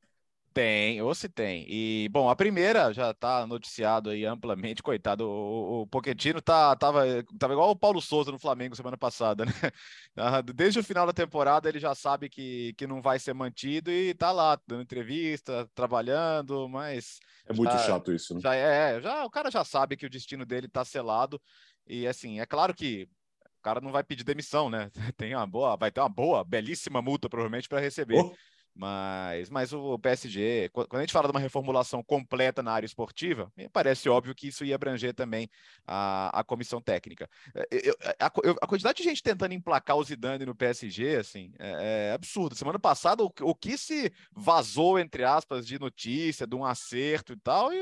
Tem, 0.51 0.99
ou 1.01 1.13
se 1.13 1.29
tem. 1.29 1.65
E, 1.69 2.09
bom, 2.09 2.27
a 2.27 2.35
primeira 2.35 2.91
já 2.91 3.11
está 3.11 3.45
noticiado 3.45 4.09
aí 4.09 4.25
amplamente, 4.25 4.81
coitado. 4.81 5.29
O, 5.29 5.81
o 5.81 5.87
Pochettino 5.87 6.41
tá, 6.41 6.75
tava, 6.75 7.03
tava 7.37 7.53
igual 7.53 7.69
o 7.69 7.75
Paulo 7.75 8.01
Souza 8.01 8.31
no 8.31 8.39
Flamengo 8.39 8.75
semana 8.75 8.97
passada, 8.97 9.45
né? 9.45 9.51
Ah, 10.17 10.41
desde 10.41 10.79
o 10.79 10.83
final 10.83 11.05
da 11.05 11.13
temporada 11.13 11.69
ele 11.69 11.79
já 11.79 11.95
sabe 11.95 12.27
que, 12.27 12.73
que 12.73 12.85
não 12.85 13.01
vai 13.01 13.19
ser 13.19 13.33
mantido 13.33 13.89
e 13.89 14.13
tá 14.13 14.31
lá, 14.33 14.59
dando 14.67 14.81
entrevista, 14.81 15.69
trabalhando, 15.73 16.67
mas. 16.67 17.19
É 17.45 17.53
muito 17.53 17.71
já, 17.71 17.77
chato 17.77 18.11
isso, 18.11 18.33
né? 18.33 18.41
Já 18.41 18.55
é, 18.55 18.99
já, 18.99 19.23
o 19.23 19.29
cara 19.29 19.49
já 19.49 19.63
sabe 19.63 19.95
que 19.95 20.05
o 20.05 20.09
destino 20.09 20.45
dele 20.45 20.67
tá 20.67 20.83
selado. 20.83 21.39
E 21.87 22.05
assim, 22.05 22.39
é 22.39 22.45
claro 22.45 22.73
que 22.73 23.07
cara 23.69 23.81
não 23.81 23.91
vai 23.91 24.03
pedir 24.03 24.23
demissão, 24.23 24.69
né? 24.69 24.89
Tem 25.17 25.35
uma 25.35 25.45
boa, 25.45 25.77
vai 25.77 25.91
ter 25.91 26.01
uma 26.01 26.09
boa, 26.09 26.43
belíssima 26.43 27.01
multa, 27.01 27.29
provavelmente, 27.29 27.69
para 27.69 27.79
receber. 27.79 28.19
Oh. 28.19 28.35
Mas, 28.79 29.49
mas 29.49 29.73
o 29.73 29.99
PSG, 29.99 30.69
quando 30.69 30.95
a 30.95 31.01
gente 31.01 31.11
fala 31.11 31.27
de 31.27 31.33
uma 31.33 31.39
reformulação 31.39 32.01
completa 32.01 32.63
na 32.63 32.71
área 32.71 32.85
esportiva, 32.85 33.51
me 33.57 33.67
parece 33.67 34.07
óbvio 34.07 34.33
que 34.33 34.47
isso 34.47 34.63
ia 34.63 34.75
abranger 34.75 35.13
também 35.13 35.49
a, 35.85 36.39
a 36.39 36.45
comissão 36.45 36.79
técnica. 36.79 37.29
É, 37.53 37.67
eu, 37.71 37.93
a, 38.17 38.27
a, 38.27 38.67
quantidade 38.67 38.99
de 38.99 39.03
gente 39.03 39.21
tentando 39.21 39.53
emplacar 39.53 39.97
o 39.97 40.03
Zidane 40.03 40.45
no 40.45 40.55
PSG, 40.55 41.17
assim, 41.17 41.51
é, 41.59 42.07
é 42.07 42.13
absurdo. 42.13 42.55
Semana 42.55 42.79
passada, 42.79 43.21
o, 43.21 43.29
o, 43.41 43.53
que 43.53 43.77
se 43.77 44.13
vazou, 44.31 44.97
entre 44.97 45.25
aspas, 45.25 45.67
de 45.67 45.77
notícia, 45.77 46.47
de 46.47 46.55
um 46.55 46.63
acerto 46.63 47.33
e 47.33 47.37
tal, 47.37 47.73
e 47.73 47.77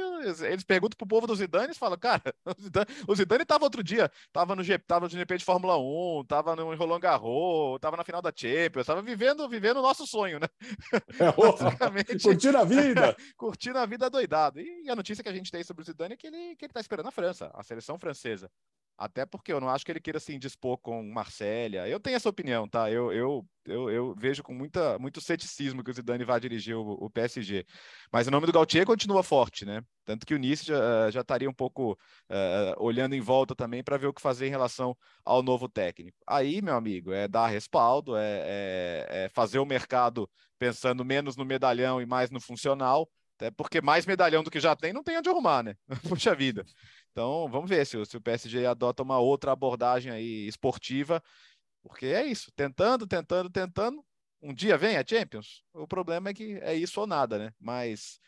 eles, 0.49 0.63
perguntam 0.63 0.97
pro 0.97 1.05
povo 1.05 1.27
do 1.27 1.35
Zidane 1.35 1.73
e 1.73 1.77
falam, 1.77 1.99
cara, 1.99 2.23
o 2.57 2.59
Zidane, 2.59 2.87
o 3.07 3.15
Zidane 3.15 3.45
tava 3.45 3.65
outro 3.65 3.83
dia, 3.83 4.11
tava 4.33 4.55
no, 4.55 4.63
G, 4.63 4.79
tava 4.79 5.05
no 5.05 5.11
GP 5.11 5.37
de 5.37 5.45
Fórmula 5.45 5.77
1, 5.77 6.25
tava 6.27 6.55
no 6.55 6.73
Roland 6.75 7.01
Garros, 7.01 7.79
tava 7.79 7.95
na 7.95 8.03
final 8.03 8.19
da 8.19 8.33
Champions, 8.35 8.87
tava 8.87 9.03
vivendo, 9.03 9.47
vivendo 9.47 9.77
o 9.77 9.83
nosso 9.83 10.07
sonho, 10.07 10.39
né? 10.39 10.47
É, 10.93 11.31
Basicamente. 11.35 12.23
Curtindo 12.23 12.57
a 12.57 12.63
vida. 12.63 13.15
curtindo 13.37 13.77
a 13.79 13.85
vida 13.85 14.09
doidado. 14.09 14.59
E 14.59 14.89
a 14.89 14.95
notícia 14.95 15.23
que 15.23 15.29
a 15.29 15.33
gente 15.33 15.51
tem 15.51 15.63
sobre 15.63 15.83
o 15.83 15.85
Zidane 15.85 16.13
é 16.13 16.17
que 16.17 16.27
ele, 16.27 16.55
que 16.55 16.65
ele 16.65 16.73
tá 16.73 16.79
esperando 16.79 17.07
a 17.07 17.11
França, 17.11 17.51
a 17.53 17.63
seleção 17.63 17.97
francesa. 17.97 18.49
Até 18.97 19.25
porque 19.27 19.53
eu 19.53 19.61
não 19.61 19.69
acho 19.69 19.85
que 19.85 19.91
ele 19.91 19.99
queira 19.99 20.19
se 20.19 20.31
assim, 20.31 20.39
dispor 20.39 20.77
com 20.79 21.03
Marsella. 21.03 21.87
Eu 21.87 21.99
tenho 21.99 22.15
essa 22.15 22.29
opinião, 22.29 22.67
tá? 22.67 22.89
Eu, 22.91 23.11
eu, 23.13 23.47
eu, 23.65 23.89
eu, 23.91 24.15
vejo 24.17 24.41
com 24.41 24.53
muita, 24.53 24.97
muito 24.97 25.21
ceticismo 25.21 25.83
que 25.83 25.91
o 25.91 25.93
Zidane 25.93 26.23
vai 26.23 26.39
dirigir 26.39 26.75
o, 26.75 26.93
o, 26.93 27.09
PSG. 27.09 27.63
Mas 28.11 28.25
o 28.27 28.31
nome 28.31 28.47
do 28.47 28.51
Gautier 28.51 28.87
continua 28.87 29.21
forte, 29.21 29.65
né? 29.65 29.83
Tanto 30.03 30.25
que 30.25 30.33
o 30.33 30.39
Nice 30.39 30.65
já, 30.65 31.11
já 31.11 31.21
estaria 31.21 31.49
um 31.49 31.53
pouco 31.53 31.91
uh, 31.93 32.83
olhando 32.83 33.13
em 33.13 33.21
volta 33.21 33.55
também 33.55 33.83
para 33.83 33.97
ver 33.97 34.07
o 34.07 34.13
que 34.13 34.21
fazer 34.21 34.47
em 34.47 34.51
relação 34.51 34.97
ao 35.23 35.43
novo 35.43 35.69
técnico. 35.69 36.17
Aí, 36.25 36.59
meu 36.59 36.75
amigo, 36.75 37.11
é 37.13 37.27
dar 37.27 37.47
respaldo, 37.47 38.15
é, 38.17 38.41
é, 38.45 39.25
é 39.25 39.29
fazer 39.29 39.59
o 39.59 39.65
mercado 39.65 40.27
pensando 40.57 41.05
menos 41.05 41.35
no 41.35 41.45
medalhão 41.45 42.01
e 42.01 42.05
mais 42.05 42.31
no 42.31 42.41
funcional. 42.41 43.07
Até 43.35 43.51
porque 43.51 43.79
mais 43.79 44.07
medalhão 44.07 44.43
do 44.43 44.49
que 44.49 44.59
já 44.59 44.75
tem, 44.75 44.91
não 44.91 45.03
tem 45.03 45.15
onde 45.15 45.29
arrumar, 45.29 45.61
né? 45.61 45.75
Puxa 46.09 46.33
vida. 46.33 46.65
Então, 47.17 47.49
vamos 47.49 47.67
ver 47.67 47.83
se, 47.83 48.05
se 48.05 48.15
o 48.15 48.21
PSG 48.21 48.67
adota 48.67 49.01
uma 49.01 49.17
outra 49.17 49.51
abordagem 49.51 50.11
aí 50.11 50.47
esportiva, 50.47 51.19
porque 51.81 52.05
é 52.05 52.23
isso, 52.23 52.51
tentando, 52.55 53.07
tentando, 53.07 53.49
tentando. 53.49 54.05
Um 54.39 54.53
dia 54.53 54.77
vem 54.77 54.97
a 54.97 55.03
Champions. 55.03 55.63
O 55.73 55.87
problema 55.87 56.29
é 56.29 56.33
que 56.35 56.59
é 56.61 56.75
isso 56.75 57.01
ou 57.01 57.07
nada, 57.07 57.39
né? 57.39 57.51
Mas, 57.59 58.19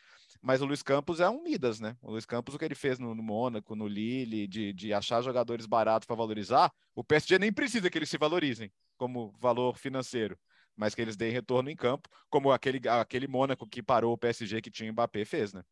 mas 0.42 0.60
o 0.60 0.66
Luiz 0.66 0.82
Campos 0.82 1.20
é 1.20 1.30
um 1.30 1.40
Midas, 1.40 1.78
né? 1.78 1.96
O 2.02 2.10
Luiz 2.10 2.26
Campos, 2.26 2.52
o 2.52 2.58
que 2.58 2.64
ele 2.64 2.74
fez 2.74 2.98
no, 2.98 3.14
no 3.14 3.22
Mônaco, 3.22 3.76
no 3.76 3.86
Lille, 3.86 4.48
de, 4.48 4.72
de 4.72 4.92
achar 4.92 5.22
jogadores 5.22 5.66
baratos 5.66 6.04
para 6.04 6.16
valorizar, 6.16 6.72
o 6.92 7.04
PSG 7.04 7.38
nem 7.38 7.52
precisa 7.52 7.88
que 7.88 7.96
eles 7.96 8.10
se 8.10 8.18
valorizem 8.18 8.72
como 8.96 9.30
valor 9.38 9.78
financeiro, 9.78 10.36
mas 10.76 10.96
que 10.96 11.00
eles 11.00 11.16
deem 11.16 11.30
retorno 11.30 11.70
em 11.70 11.76
campo, 11.76 12.08
como 12.28 12.50
aquele, 12.50 12.80
aquele 12.88 13.28
Mônaco 13.28 13.68
que 13.68 13.84
parou 13.84 14.14
o 14.14 14.18
PSG 14.18 14.60
que 14.60 14.68
tinha 14.68 14.90
o 14.90 14.92
Mbappé 14.92 15.24
fez, 15.24 15.52
né? 15.54 15.62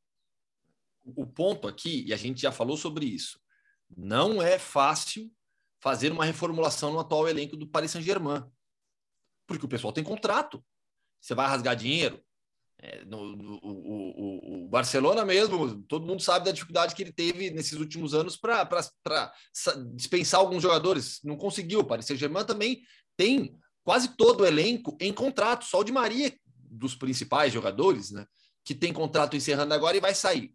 O 1.05 1.27
ponto 1.27 1.67
aqui, 1.67 2.05
e 2.07 2.13
a 2.13 2.17
gente 2.17 2.41
já 2.41 2.53
falou 2.53 2.77
sobre 2.77 3.07
isso, 3.07 3.41
não 3.97 4.43
é 4.43 4.59
fácil 4.59 5.31
fazer 5.81 6.13
uma 6.13 6.25
reformulação 6.25 6.93
no 6.93 6.99
atual 6.99 7.29
elenco 7.29 7.57
do 7.57 7.67
Paris 7.67 7.91
Saint-Germain, 7.91 8.45
porque 9.47 9.65
o 9.65 9.69
pessoal 9.69 9.93
tem 9.93 10.05
contrato. 10.05 10.63
Você 11.21 11.35
vai 11.35 11.49
rasgar 11.49 11.75
dinheiro. 11.75 12.23
É, 12.81 13.05
no, 13.05 13.35
no, 13.35 13.59
o, 13.61 14.65
o, 14.65 14.69
Barcelona 14.69 15.25
mesmo, 15.25 15.83
todo 15.85 16.07
mundo 16.07 16.23
sabe 16.23 16.45
da 16.45 16.53
dificuldade 16.53 16.95
que 16.95 17.03
ele 17.03 17.13
teve 17.13 17.51
nesses 17.51 17.73
últimos 17.73 18.15
anos 18.15 18.37
para 18.37 18.69
dispensar 19.95 20.39
alguns 20.39 20.63
jogadores. 20.63 21.19
Não 21.25 21.37
conseguiu. 21.37 21.81
O 21.81 21.85
Paris 21.85 22.07
Saint-Germain 22.07 22.45
também 22.45 22.81
tem 23.17 23.59
quase 23.83 24.17
todo 24.17 24.43
o 24.43 24.47
elenco 24.47 24.97
em 25.01 25.13
contrato, 25.13 25.65
só 25.65 25.81
o 25.81 25.85
de 25.85 25.91
Maria, 25.91 26.33
dos 26.55 26.95
principais 26.95 27.53
jogadores, 27.53 28.11
né? 28.13 28.27
Que 28.65 28.75
tem 28.75 28.93
contrato 28.93 29.35
encerrando 29.35 29.75
agora 29.75 29.97
e 29.97 30.01
vai 30.01 30.15
sair. 30.15 30.55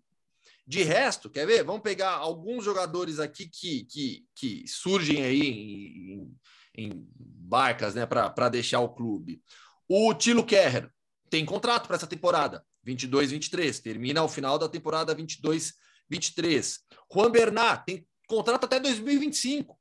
De 0.66 0.82
resto, 0.82 1.30
quer 1.30 1.46
ver? 1.46 1.64
Vamos 1.64 1.82
pegar 1.82 2.12
alguns 2.12 2.64
jogadores 2.64 3.20
aqui 3.20 3.48
que, 3.48 3.84
que, 3.86 4.26
que 4.34 4.66
surgem 4.68 5.24
aí 5.24 5.42
em, 5.42 6.38
em 6.76 7.08
barcas 7.10 7.94
né, 7.94 8.06
para 8.06 8.50
deixar 8.50 8.80
o 8.80 8.94
clube. 8.94 9.42
O 9.88 10.14
Tilo 10.14 10.46
Kerrer 10.46 10.90
tem 11.30 11.46
contrato 11.46 11.88
para 11.88 11.98
essa 11.98 12.08
temporada, 12.08 12.64
22-23, 12.88 13.82
termina 13.82 14.22
ao 14.22 14.30
final 14.30 14.58
da 14.58 14.70
temporada 14.70 15.16
22-23. 15.16 16.80
Juan 17.12 17.30
Bernat 17.30 17.84
tem 17.86 18.08
contrato 18.28 18.64
até 18.66 18.80
2025. 18.80 19.78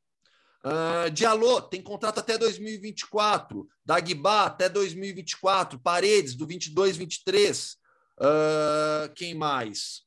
Uh, 0.64 1.10
Diallo 1.10 1.60
tem 1.62 1.82
contrato 1.82 2.20
até 2.20 2.38
2024. 2.38 3.68
Dagba 3.84 4.44
até 4.46 4.68
2024. 4.68 5.78
Paredes 5.78 6.34
do 6.34 6.46
22-23. 6.46 7.74
Uh, 8.18 9.12
quem 9.14 9.34
mais? 9.34 10.02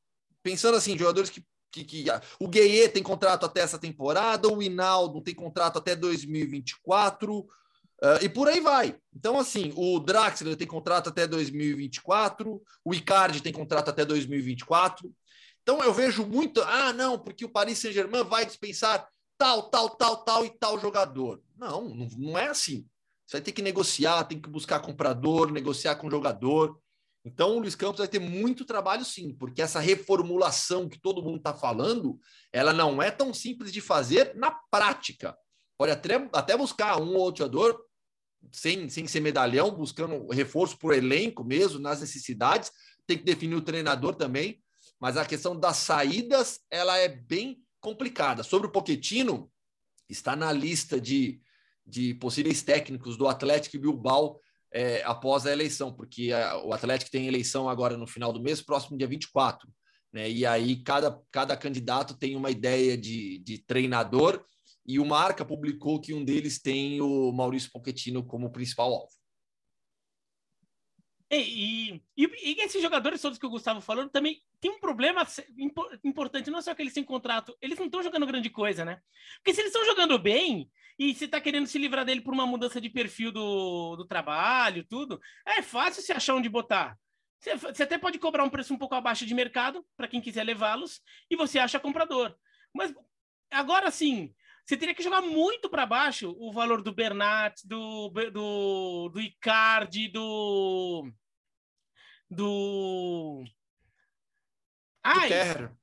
Pensando 0.45 0.77
assim, 0.77 0.95
jogadores 0.95 1.31
que. 1.31 1.43
que, 1.71 1.83
que 1.83 2.05
o 2.39 2.47
Gueye 2.47 2.87
tem 2.87 3.01
contrato 3.01 3.47
até 3.47 3.61
essa 3.61 3.79
temporada, 3.79 4.47
o 4.47 4.61
Hinaldo 4.61 5.21
tem 5.21 5.33
contrato 5.33 5.79
até 5.79 5.95
2024. 5.95 7.39
Uh, 7.39 7.47
ah, 8.03 8.19
e 8.21 8.29
por 8.29 8.47
aí 8.47 8.61
vai. 8.61 8.95
Então, 9.15 9.39
assim, 9.39 9.73
o 9.75 9.99
Draxler 9.99 10.55
tem 10.55 10.67
contrato 10.67 11.09
até 11.09 11.25
2024, 11.25 12.61
o 12.83 12.93
Icardi 12.93 13.41
tem 13.41 13.51
contrato 13.51 13.89
até 13.89 14.05
2024. 14.05 15.11
Então, 15.63 15.83
eu 15.83 15.91
vejo 15.91 16.23
muito, 16.27 16.61
ah, 16.61 16.93
não, 16.93 17.17
porque 17.17 17.43
o 17.43 17.49
Paris 17.49 17.79
Saint-Germain 17.79 18.23
vai 18.23 18.45
dispensar 18.45 19.07
tal, 19.35 19.63
tal, 19.63 19.89
tal, 19.89 20.17
tal 20.23 20.45
e 20.45 20.49
tal 20.51 20.79
jogador. 20.79 21.41
Não, 21.57 21.89
não, 21.89 22.07
não 22.17 22.37
é 22.37 22.49
assim. 22.49 22.85
Você 23.25 23.37
vai 23.37 23.41
ter 23.41 23.51
que 23.51 23.63
negociar, 23.63 24.25
tem 24.25 24.39
que 24.39 24.47
buscar 24.49 24.79
comprador, 24.79 25.51
negociar 25.51 25.95
com 25.95 26.11
jogador. 26.11 26.79
Então, 27.26 27.55
o 27.55 27.59
Luiz 27.59 27.73
Campos 27.73 27.97
vai 27.97 28.07
ter 28.07 28.19
muito 28.19 28.63
trabalho, 28.63 29.03
sim, 29.03 29.34
porque 29.34 29.59
essa 29.59 29.80
reformulação 29.80 30.88
que 30.88 31.01
todo 31.01 31.23
mundo 31.23 31.38
está 31.38 31.55
falando, 31.55 32.19
ela 32.53 32.71
não 32.71 33.01
é 33.01 33.09
tão 33.09 33.34
simples 33.34 33.73
de 33.73 33.82
fazer 33.82 34.36
na 34.36 34.51
prática. 34.51 35.36
Pode 35.76 35.91
até, 35.91 36.30
até 36.32 36.55
buscar 36.55 37.01
um 37.01 37.15
ou 37.15 37.21
outro 37.21 37.39
jogador 37.39 37.84
sem, 38.51 38.88
sem 38.89 39.07
ser 39.07 39.21
medalhão, 39.21 39.71
buscando 39.71 40.28
reforço 40.28 40.78
o 40.84 40.93
elenco 40.93 41.43
mesmo, 41.43 41.80
nas 41.80 41.99
necessidades. 41.99 42.71
Tem 43.07 43.17
que 43.17 43.23
definir 43.23 43.55
o 43.55 43.61
treinador 43.61 44.13
também. 44.13 44.61
Mas 44.99 45.17
a 45.17 45.26
questão 45.26 45.59
das 45.59 45.78
saídas, 45.78 46.59
ela 46.69 46.95
é 46.97 47.07
bem 47.07 47.59
complicada. 47.82 48.43
Sobre 48.43 48.67
o 48.67 48.71
Poquetino, 48.71 49.51
está 50.07 50.36
na 50.36 50.51
lista 50.51 51.01
de, 51.01 51.41
de 51.86 52.13
possíveis 52.13 52.61
técnicos 52.61 53.17
do 53.17 53.28
Atlético 53.28 53.80
Bilbao 53.80 54.39
é, 54.76 55.01
após 55.05 55.45
a 55.45 55.53
eleição, 55.53 55.93
porque 55.93 56.34
a, 56.34 56.61
o 56.61 56.73
Atlético 56.73 57.09
tem 57.09 57.28
eleição 57.28 57.69
agora 57.69 57.95
no 57.95 58.05
final 58.05 58.34
do 58.34 58.41
mês, 58.41 58.61
próximo 58.61 58.97
dia 58.97 59.07
24. 59.07 59.69
Né? 60.11 60.30
E 60.30 60.45
aí 60.45 60.84
cada, 60.84 61.17
cada 61.32 61.55
candidato 61.55 62.17
tem 62.17 62.36
uma 62.36 62.51
ideia 62.51 62.97
de, 62.97 63.39
de 63.39 63.57
treinador, 63.59 64.45
e 64.86 64.99
o 64.99 65.05
Marca 65.05 65.45
publicou 65.45 66.01
que 66.01 66.13
um 66.13 66.26
deles 66.26 66.61
tem 66.61 66.99
o 66.99 67.32
Maurício 67.32 67.71
Pochettino 67.71 68.23
como 68.23 68.51
principal 68.51 68.93
alvo. 68.93 69.13
E, 71.32 72.01
e, 72.15 72.23
e, 72.23 72.61
esses 72.61 72.82
jogadores 72.82 73.21
todos 73.21 73.39
que 73.39 73.45
o 73.45 73.49
Gustavo 73.49 73.82
falou 73.82 74.07
também 74.09 74.43
tem 74.61 74.71
um 74.71 74.80
problema 74.80 75.26
importante, 76.03 76.51
não 76.51 76.59
é 76.59 76.61
só 76.61 76.76
que 76.76 76.82
eles 76.82 76.93
têm 76.93 77.03
contrato, 77.03 77.57
eles 77.61 77.80
não 77.80 77.88
estão 77.88 78.03
jogando 78.03 78.28
grande 78.28 78.49
coisa, 78.49 78.86
né? 78.86 79.01
Porque 79.38 79.53
se 79.53 79.61
eles 79.61 79.73
estão 79.73 79.86
jogando 79.86 80.19
bem, 80.19 80.69
e 80.97 81.13
você 81.13 81.25
está 81.25 81.41
querendo 81.41 81.67
se 81.67 81.77
livrar 81.77 82.05
dele 82.05 82.21
por 82.21 82.33
uma 82.33 82.45
mudança 82.45 82.79
de 82.79 82.89
perfil 82.89 83.31
do, 83.31 83.95
do 83.95 84.05
trabalho, 84.05 84.85
tudo, 84.87 85.19
é 85.45 85.61
fácil 85.61 86.01
se 86.01 86.11
achar 86.11 86.35
onde 86.35 86.49
botar. 86.49 86.97
Você, 87.39 87.55
você 87.55 87.83
até 87.83 87.97
pode 87.97 88.17
cobrar 88.17 88.43
um 88.43 88.49
preço 88.49 88.73
um 88.73 88.77
pouco 88.77 88.95
abaixo 88.95 89.25
de 89.25 89.33
mercado 89.33 89.85
para 89.95 90.07
quem 90.07 90.21
quiser 90.21 90.43
levá-los 90.43 91.01
e 91.29 91.35
você 91.35 91.59
acha 91.59 91.79
comprador. 91.79 92.35
Mas 92.73 92.93
agora 93.51 93.91
sim, 93.91 94.33
você 94.65 94.75
teria 94.75 94.95
que 94.95 95.03
jogar 95.03 95.21
muito 95.21 95.69
para 95.69 95.85
baixo 95.85 96.35
o 96.39 96.51
valor 96.51 96.81
do 96.81 96.91
Bernat, 96.91 97.61
do, 97.65 98.09
do, 98.09 99.09
do 99.09 99.21
Icardi, 99.21 100.07
do. 100.07 101.11
do 102.27 103.44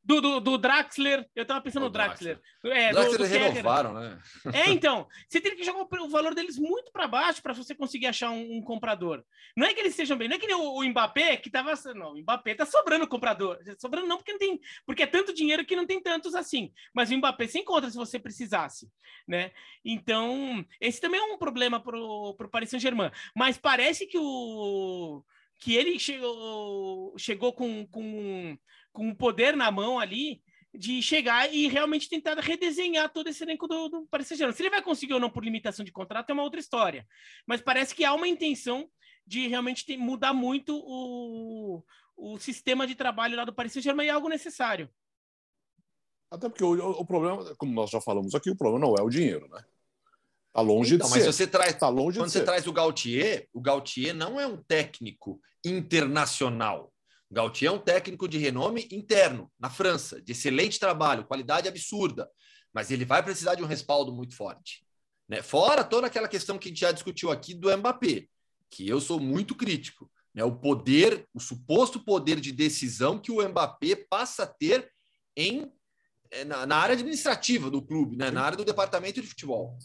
Do, 0.05 0.20
do, 0.20 0.40
do, 0.40 0.59
Draxler, 0.59 1.28
eu 1.34 1.47
tava 1.47 1.61
pensando 1.61 1.82
o 1.82 1.86
no 1.86 1.93
Draxler. 1.93 2.40
Draxler. 2.62 2.76
É, 2.76 2.93
Draxler 2.93 3.18
do, 3.18 3.24
do 3.24 3.30
renovaram, 3.30 3.95
né? 3.95 4.18
É, 4.53 4.70
então, 4.70 5.07
você 5.28 5.40
tem 5.40 5.55
que 5.57 5.64
jogar 5.64 5.82
o 5.82 6.09
valor 6.09 6.34
deles 6.34 6.59
muito 6.59 6.90
para 6.93 7.07
baixo 7.07 7.43
para 7.43 7.53
você 7.53 7.74
conseguir 7.74 8.07
achar 8.07 8.30
um, 8.30 8.59
um, 8.59 8.62
comprador. 8.62 9.24
Não 9.57 9.66
é 9.66 9.72
que 9.72 9.80
eles 9.80 9.95
sejam 9.95 10.16
bem, 10.16 10.28
não 10.28 10.36
é 10.36 10.38
que 10.38 10.47
nem 10.47 10.57
o, 10.57 10.78
o 10.78 10.84
Mbappé 10.84 11.36
que 11.36 11.51
tava, 11.51 11.72
não, 11.95 12.12
o 12.12 12.18
Mbappé 12.18 12.55
tá 12.55 12.66
sobrando 12.66 13.07
comprador. 13.07 13.59
Sobrando 13.78 14.07
não 14.07 14.16
porque 14.16 14.32
não 14.32 14.38
tem, 14.38 14.61
porque 14.84 15.03
é 15.03 15.07
tanto 15.07 15.34
dinheiro 15.34 15.64
que 15.64 15.76
não 15.76 15.86
tem 15.86 16.01
tantos 16.01 16.34
assim. 16.34 16.72
Mas 16.95 17.11
o 17.11 17.16
Mbappé 17.16 17.47
se 17.47 17.59
encontra 17.59 17.90
se 17.90 17.97
você 17.97 18.18
precisasse, 18.18 18.88
né? 19.26 19.53
Então, 19.84 20.64
esse 20.80 21.01
também 21.01 21.20
é 21.20 21.24
um 21.24 21.38
problema 21.38 21.80
pro 21.80 22.34
pro 22.36 22.49
Paris 22.49 22.70
Saint-Germain, 22.70 23.11
mas 23.34 23.59
parece 23.59 24.07
que 24.07 24.18
o 24.18 25.22
que 25.62 25.76
ele 25.76 25.97
chegou, 25.99 27.14
chegou 27.16 27.53
com, 27.53 27.86
com 27.86 28.59
com 28.93 29.09
o 29.09 29.16
poder 29.16 29.57
na 29.57 29.70
mão 29.70 29.99
ali 29.99 30.43
de 30.74 31.03
chegar 31.03 31.53
e 31.53 31.68
realmente 31.68 32.09
tentar 32.09 32.38
redesenhar 32.38 33.12
todo 33.12 33.28
esse 33.28 33.43
elenco 33.43 33.68
do, 33.68 33.88
do 33.88 34.07
Paris 34.07 34.26
Saint-Germain. 34.26 34.55
Se 34.55 34.62
ele 34.62 34.70
vai 34.70 34.82
conseguir 34.82 35.12
ou 35.12 35.20
não 35.20 35.30
por 35.30 35.45
limitação 35.45 35.84
de 35.84 35.93
contrato 35.93 36.30
é 36.30 36.32
uma 36.32 36.43
outra 36.43 36.61
história. 36.61 37.07
Mas 37.47 37.61
parece 37.61 37.95
que 37.95 38.05
há 38.05 38.14
uma 38.14 38.26
intenção 38.26 38.88
de 39.26 39.47
realmente 39.49 39.84
ter, 39.84 39.97
mudar 39.97 40.32
muito 40.32 40.76
o, 40.84 41.84
o 42.16 42.38
sistema 42.38 42.86
de 42.86 42.95
trabalho 42.95 43.36
lá 43.36 43.45
do 43.45 43.53
Paris 43.53 43.72
Saint-Germain 43.72 44.07
e 44.07 44.09
é 44.09 44.12
algo 44.12 44.28
necessário. 44.28 44.88
Até 46.30 46.49
porque 46.49 46.64
o, 46.64 46.72
o, 46.72 47.05
problema, 47.05 47.55
como 47.57 47.74
nós 47.74 47.90
já 47.90 48.01
falamos 48.01 48.34
aqui, 48.34 48.51
o 48.51 48.57
problema 48.57 48.86
não 48.86 48.95
é 48.97 49.03
o 49.03 49.11
dinheiro, 49.11 49.47
né? 49.49 49.62
Tá 50.53 50.62
longe 50.62 50.95
então, 50.95 51.07
de 51.07 51.14
mas 51.14 51.24
ser. 51.24 51.32
você 51.32 51.47
traz, 51.47 51.74
tá 51.74 51.88
longe 51.88 52.18
quando 52.18 52.30
você 52.30 52.38
ser. 52.38 52.45
traz 52.45 52.66
o 52.66 52.72
Gautier, 52.72 53.49
o 53.53 53.61
Gautier 53.61 54.14
não 54.14 54.40
é 54.40 54.47
um 54.47 54.57
técnico 54.57 55.40
internacional. 55.64 56.93
Gautier 57.33 57.70
é 57.70 57.74
um 57.74 57.78
técnico 57.78 58.28
de 58.28 58.37
renome 58.37 58.87
interno, 58.93 59.51
na 59.59 59.70
França, 59.70 60.20
de 60.20 60.33
excelente 60.33 60.78
trabalho, 60.78 61.24
qualidade 61.24 61.66
absurda, 61.66 62.30
mas 62.74 62.91
ele 62.91 63.07
vai 63.07 63.22
precisar 63.22 63.55
de 63.55 63.62
um 63.62 63.66
respaldo 63.66 64.12
muito 64.12 64.37
forte. 64.37 64.85
Né? 65.26 65.41
Fora 65.41 65.83
toda 65.83 66.07
aquela 66.07 66.28
questão 66.28 66.59
que 66.59 66.68
a 66.68 66.70
gente 66.70 66.80
já 66.80 66.93
discutiu 66.93 67.30
aqui 67.30 67.55
do 67.55 67.74
Mbappé, 67.74 68.26
que 68.68 68.87
eu 68.87 69.01
sou 69.01 69.18
muito 69.18 69.55
crítico. 69.55 70.11
Né? 70.35 70.45
O 70.45 70.55
poder, 70.55 71.26
o 71.33 71.41
suposto 71.41 72.05
poder 72.05 72.39
de 72.39 72.53
decisão 72.53 73.18
que 73.18 73.33
o 73.33 73.49
Mbappé 73.49 73.97
passa 74.11 74.43
a 74.43 74.47
ter 74.47 74.93
em, 75.35 75.72
eh, 76.30 76.45
na, 76.45 76.66
na 76.66 76.76
área 76.76 76.93
administrativa 76.95 77.70
do 77.70 77.80
clube, 77.80 78.14
né? 78.14 78.30
na 78.30 78.43
área 78.43 78.59
do 78.59 78.64
departamento 78.64 79.22
de 79.22 79.26
futebol. 79.26 79.78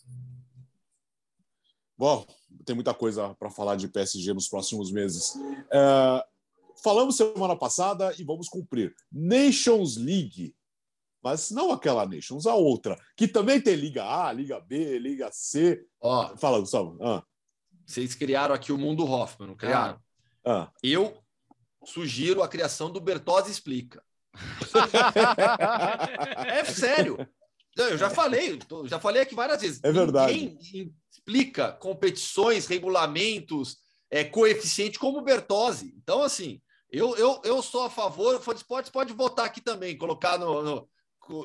Bom, 1.98 2.28
tem 2.66 2.76
muita 2.76 2.94
coisa 2.94 3.34
para 3.36 3.50
falar 3.50 3.78
de 3.78 3.88
PSG 3.88 4.34
nos 4.34 4.50
próximos 4.50 4.92
meses. 4.92 5.34
É, 5.72 6.26
falamos 6.84 7.18
semana 7.18 7.56
passada 7.56 8.14
e 8.18 8.24
vamos 8.24 8.48
cumprir. 8.48 8.96
Nations 9.12 9.98
League, 9.98 10.56
mas 11.24 11.52
não 11.52 11.72
aquela 11.72 12.06
Nations, 12.06 12.46
a 12.46 12.56
outra, 12.56 12.98
que 13.16 13.28
também 13.28 13.60
tem 13.60 13.76
Liga 13.76 14.04
A, 14.04 14.32
Liga 14.32 14.60
B, 14.60 15.00
Liga 15.00 15.30
C. 15.32 15.84
Ó, 16.00 16.36
Fala, 16.38 16.60
Gustavo. 16.60 16.98
Ah. 17.02 17.24
Vocês 17.86 18.16
criaram 18.16 18.54
aqui 18.54 18.72
o 18.72 18.78
mundo 18.78 19.06
Hoffman, 19.06 19.50
não 19.50 19.56
criaram? 19.56 20.00
Ah. 20.46 20.64
ah. 20.64 20.72
Eu 20.84 21.18
sugiro 21.86 22.44
a 22.44 22.48
criação 22.48 22.92
do 22.92 23.00
Bertozzi 23.00 23.52
Explica. 23.52 24.04
é 26.48 26.64
sério. 26.66 27.18
Eu 27.76 27.98
já 27.98 28.10
falei, 28.10 28.60
já 28.86 29.00
falei 29.00 29.22
aqui 29.22 29.36
várias 29.36 29.62
vezes. 29.62 29.80
É 29.84 29.92
verdade. 29.92 30.34
Ninguém 30.34 30.94
explica 31.12 31.72
competições, 31.74 32.68
regulamentos, 32.68 33.78
é, 34.10 34.24
coeficiente 34.24 34.98
como 34.98 35.20
o 35.20 35.24
Bertozzi. 35.24 35.94
Então, 35.98 36.24
assim, 36.24 36.62
eu, 36.92 37.16
eu, 37.18 37.42
eu 37.44 37.62
sou 37.62 37.84
a 37.84 37.90
favor, 37.90 38.36
o 38.36 38.40
Fã 38.40 38.54
Esportes 38.54 38.92
pode 38.92 39.14
votar 39.14 39.46
aqui 39.46 39.62
também, 39.62 39.98
colocar 39.98 40.38
no, 40.38 40.64
no 40.64 40.90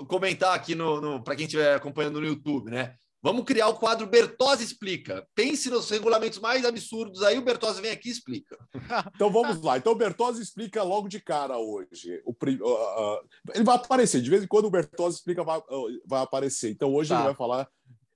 comentar 0.07 0.55
aqui 0.55 0.75
no, 0.75 1.01
no 1.01 1.23
para 1.23 1.35
quem 1.35 1.45
estiver 1.45 1.75
acompanhando 1.75 2.21
no 2.21 2.27
YouTube, 2.27 2.71
né? 2.71 2.95
Vamos 3.25 3.45
criar 3.45 3.69
o 3.69 3.79
quadro 3.79 4.05
Bertozzi 4.09 4.65
Explica. 4.65 5.25
Pense 5.33 5.71
nos 5.71 5.89
regulamentos 5.89 6.41
mais 6.41 6.65
absurdos 6.65 7.23
aí, 7.23 7.39
o 7.39 7.45
Bertozzi 7.45 7.81
vem 7.81 7.93
aqui 7.93 8.09
e 8.09 8.13
explica. 8.13 8.59
então 9.15 9.31
vamos 9.31 9.63
lá. 9.63 9.79
Então 9.79 9.93
o 9.93 9.97
Bertozzi 9.97 10.43
explica 10.43 10.83
logo 10.83 11.07
de 11.07 11.21
cara 11.21 11.57
hoje. 11.57 12.21
O, 12.25 12.33
uh, 12.33 13.15
uh, 13.15 13.21
ele 13.55 13.63
vai 13.63 13.77
aparecer, 13.77 14.21
de 14.21 14.29
vez 14.29 14.43
em 14.43 14.49
quando 14.49 14.65
o 14.65 14.71
Bertozzi 14.71 15.19
explica 15.19 15.45
vai, 15.45 15.59
uh, 15.59 16.03
vai 16.05 16.21
aparecer. 16.21 16.71
Então 16.71 16.93
hoje 16.93 17.11
tá. 17.11 17.17
ele 17.17 17.25
vai 17.25 17.35
falar 17.35 17.69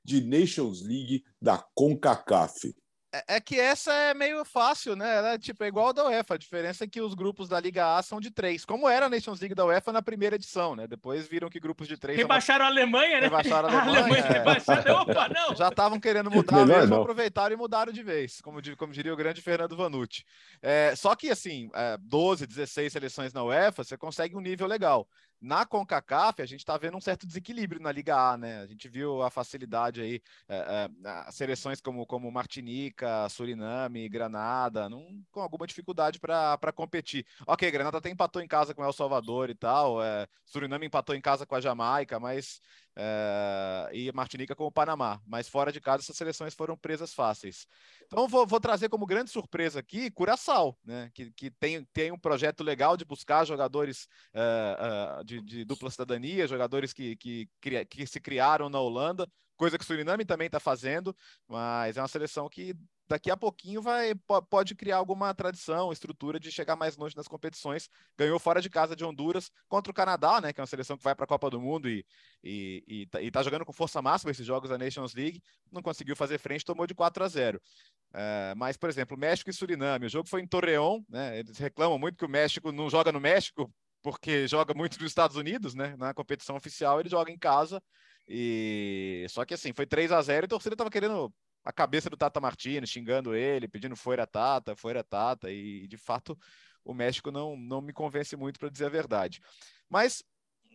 de 0.04 0.24
Nations 0.24 0.82
League 0.82 1.22
da 1.40 1.64
CONCACAF. 1.74 2.74
É, 3.16 3.36
é 3.36 3.40
que 3.40 3.58
essa 3.58 3.92
é 3.92 4.14
meio 4.14 4.44
fácil, 4.44 4.94
né? 4.94 5.16
Ela 5.16 5.32
é, 5.32 5.38
tipo, 5.38 5.62
é 5.64 5.68
igual 5.68 5.88
a 5.88 5.92
da 5.92 6.06
UEFA. 6.06 6.34
A 6.34 6.38
diferença 6.38 6.84
é 6.84 6.86
que 6.86 7.00
os 7.00 7.14
grupos 7.14 7.48
da 7.48 7.58
Liga 7.58 7.96
A 7.96 8.02
são 8.02 8.20
de 8.20 8.30
três, 8.30 8.64
como 8.64 8.88
era 8.88 9.06
a 9.06 9.08
Nations 9.08 9.40
League 9.40 9.54
da 9.54 9.64
UEFA 9.64 9.92
na 9.92 10.02
primeira 10.02 10.36
edição, 10.36 10.76
né? 10.76 10.86
Depois 10.86 11.26
viram 11.26 11.48
que 11.48 11.58
grupos 11.58 11.88
de 11.88 11.96
três. 11.96 12.18
Rebaixaram 12.18 12.64
uma... 12.64 12.68
a 12.68 12.72
Alemanha, 12.72 13.20
né? 13.20 13.26
Rebaixaram 13.26 13.68
a 13.68 13.72
Alemanha. 13.72 13.86
A 13.96 14.00
Alemanha 14.00 14.24
é. 14.24 14.32
rebaixaram. 14.32 14.96
Opa, 14.96 15.28
não! 15.28 15.54
Já 15.54 15.68
estavam 15.68 15.98
querendo 15.98 16.30
mudar 16.30 16.66
Melhor 16.66 16.80
mesmo, 16.80 16.94
não. 16.94 17.02
aproveitaram 17.02 17.54
e 17.54 17.58
mudaram 17.58 17.92
de 17.92 18.02
vez, 18.02 18.40
como, 18.40 18.60
como 18.76 18.92
diria 18.92 19.12
o 19.12 19.16
grande 19.16 19.40
Fernando 19.40 19.76
Vanucci. 19.76 20.24
É, 20.60 20.94
só 20.96 21.14
que, 21.14 21.30
assim, 21.30 21.70
é, 21.74 21.96
12, 21.98 22.46
16 22.46 22.92
seleções 22.92 23.32
na 23.32 23.42
UEFA, 23.42 23.84
você 23.84 23.96
consegue 23.96 24.36
um 24.36 24.40
nível 24.40 24.66
legal. 24.66 25.08
Na 25.40 25.66
CONCACAF, 25.66 26.40
a 26.40 26.46
gente 26.46 26.60
está 26.60 26.76
vendo 26.78 26.96
um 26.96 27.00
certo 27.00 27.26
desequilíbrio 27.26 27.80
na 27.80 27.92
Liga 27.92 28.16
A, 28.16 28.36
né? 28.36 28.60
A 28.60 28.66
gente 28.66 28.88
viu 28.88 29.22
a 29.22 29.30
facilidade 29.30 30.00
aí, 30.00 30.20
é, 30.48 30.88
é, 31.04 31.32
seleções 31.32 31.80
como, 31.80 32.06
como 32.06 32.30
Martinica, 32.32 33.28
Suriname, 33.28 34.08
Granada, 34.08 34.88
com 35.30 35.40
alguma 35.40 35.66
dificuldade 35.66 36.18
para 36.18 36.72
competir. 36.74 37.26
Ok, 37.46 37.70
Granada 37.70 37.98
até 37.98 38.08
empatou 38.08 38.40
em 38.40 38.48
casa 38.48 38.74
com 38.74 38.84
El 38.84 38.92
Salvador 38.92 39.50
e 39.50 39.54
tal, 39.54 40.02
é, 40.02 40.26
Suriname 40.44 40.86
empatou 40.86 41.14
em 41.14 41.20
casa 41.20 41.46
com 41.46 41.54
a 41.54 41.60
Jamaica, 41.60 42.18
mas 42.18 42.60
é, 42.96 43.90
e 43.92 44.10
Martinica 44.12 44.54
com 44.54 44.64
o 44.64 44.72
Panamá, 44.72 45.20
mas 45.26 45.48
fora 45.48 45.70
de 45.70 45.80
casa 45.80 46.02
essas 46.02 46.16
seleções 46.16 46.54
foram 46.54 46.76
presas 46.76 47.12
fáceis. 47.12 47.66
Então 48.06 48.26
vou, 48.26 48.46
vou 48.46 48.58
trazer 48.58 48.88
como 48.88 49.06
grande 49.06 49.30
surpresa 49.30 49.80
aqui 49.80 50.10
Curaçao, 50.10 50.78
né, 50.84 51.10
que, 51.12 51.30
que 51.32 51.50
tem, 51.50 51.84
tem 51.92 52.10
um 52.10 52.18
projeto 52.18 52.64
legal 52.64 52.96
de 52.96 53.04
buscar 53.04 53.44
jogadores 53.44 54.08
é, 54.32 55.20
é, 55.20 55.24
de, 55.24 55.42
de, 55.42 55.64
dupla 55.64 55.90
cidadania, 55.90 56.48
jogadores 56.48 56.92
que, 56.92 57.16
que, 57.16 57.48
que 57.60 58.06
se 58.06 58.20
criaram 58.20 58.70
na 58.70 58.80
Holanda, 58.80 59.28
coisa 59.56 59.76
que 59.76 59.84
o 59.84 59.86
Suriname 59.86 60.24
também 60.24 60.46
está 60.46 60.60
fazendo, 60.60 61.14
mas 61.46 61.96
é 61.96 62.00
uma 62.00 62.08
seleção 62.08 62.48
que 62.48 62.74
daqui 63.08 63.30
a 63.30 63.36
pouquinho 63.36 63.80
vai 63.80 64.14
pode 64.48 64.74
criar 64.74 64.96
alguma 64.96 65.32
tradição, 65.34 65.92
estrutura 65.92 66.40
de 66.40 66.50
chegar 66.50 66.76
mais 66.76 66.96
longe 66.96 67.16
nas 67.16 67.28
competições. 67.28 67.88
Ganhou 68.16 68.38
fora 68.38 68.60
de 68.60 68.68
casa 68.68 68.96
de 68.96 69.04
Honduras 69.04 69.50
contra 69.68 69.90
o 69.90 69.94
Canadá, 69.94 70.40
né, 70.40 70.52
que 70.52 70.60
é 70.60 70.62
uma 70.62 70.66
seleção 70.66 70.96
que 70.96 71.04
vai 71.04 71.14
para 71.14 71.24
a 71.24 71.28
Copa 71.28 71.50
do 71.50 71.60
Mundo 71.60 71.88
e, 71.88 72.04
e, 72.42 72.84
e, 72.86 73.06
tá, 73.06 73.22
e 73.22 73.30
tá 73.30 73.42
jogando 73.42 73.64
com 73.64 73.72
força 73.72 74.02
máxima 74.02 74.30
esses 74.30 74.46
jogos 74.46 74.70
da 74.70 74.78
Nations 74.78 75.14
League. 75.14 75.42
Não 75.70 75.82
conseguiu 75.82 76.16
fazer 76.16 76.38
frente, 76.38 76.64
tomou 76.64 76.86
de 76.86 76.94
4 76.94 77.24
a 77.24 77.28
0. 77.28 77.60
É, 78.14 78.54
mas, 78.56 78.76
por 78.76 78.88
exemplo, 78.88 79.16
México 79.16 79.50
e 79.50 79.52
Suriname, 79.52 80.06
o 80.06 80.10
jogo 80.10 80.28
foi 80.28 80.40
em 80.40 80.46
Torreão, 80.46 81.04
né? 81.08 81.38
Eles 81.38 81.58
reclamam 81.58 81.98
muito 81.98 82.16
que 82.16 82.24
o 82.24 82.28
México 82.28 82.72
não 82.72 82.88
joga 82.88 83.12
no 83.12 83.20
México 83.20 83.70
porque 84.02 84.46
joga 84.46 84.72
muito 84.72 85.00
nos 85.00 85.10
Estados 85.10 85.36
Unidos, 85.36 85.74
né? 85.74 85.96
Na 85.98 86.14
competição 86.14 86.56
oficial 86.56 87.00
ele 87.00 87.08
joga 87.08 87.30
em 87.30 87.38
casa. 87.38 87.82
E 88.28 89.26
só 89.28 89.44
que 89.44 89.54
assim, 89.54 89.72
foi 89.72 89.86
3 89.86 90.12
a 90.12 90.22
0 90.22 90.44
e 90.44 90.46
a 90.46 90.48
torcida 90.48 90.74
estava 90.74 90.90
querendo 90.90 91.32
a 91.66 91.72
cabeça 91.72 92.08
do 92.08 92.16
Tata 92.16 92.40
Martino, 92.40 92.86
xingando 92.86 93.34
ele, 93.34 93.66
pedindo 93.66 93.96
fora 93.96 94.24
Tata, 94.24 94.76
fora 94.76 95.02
Tata, 95.02 95.50
e 95.50 95.88
de 95.88 95.96
fato 95.96 96.38
o 96.84 96.94
México 96.94 97.32
não, 97.32 97.56
não 97.56 97.80
me 97.80 97.92
convence 97.92 98.36
muito 98.36 98.60
para 98.60 98.68
dizer 98.68 98.86
a 98.86 98.88
verdade. 98.88 99.40
Mas 99.90 100.22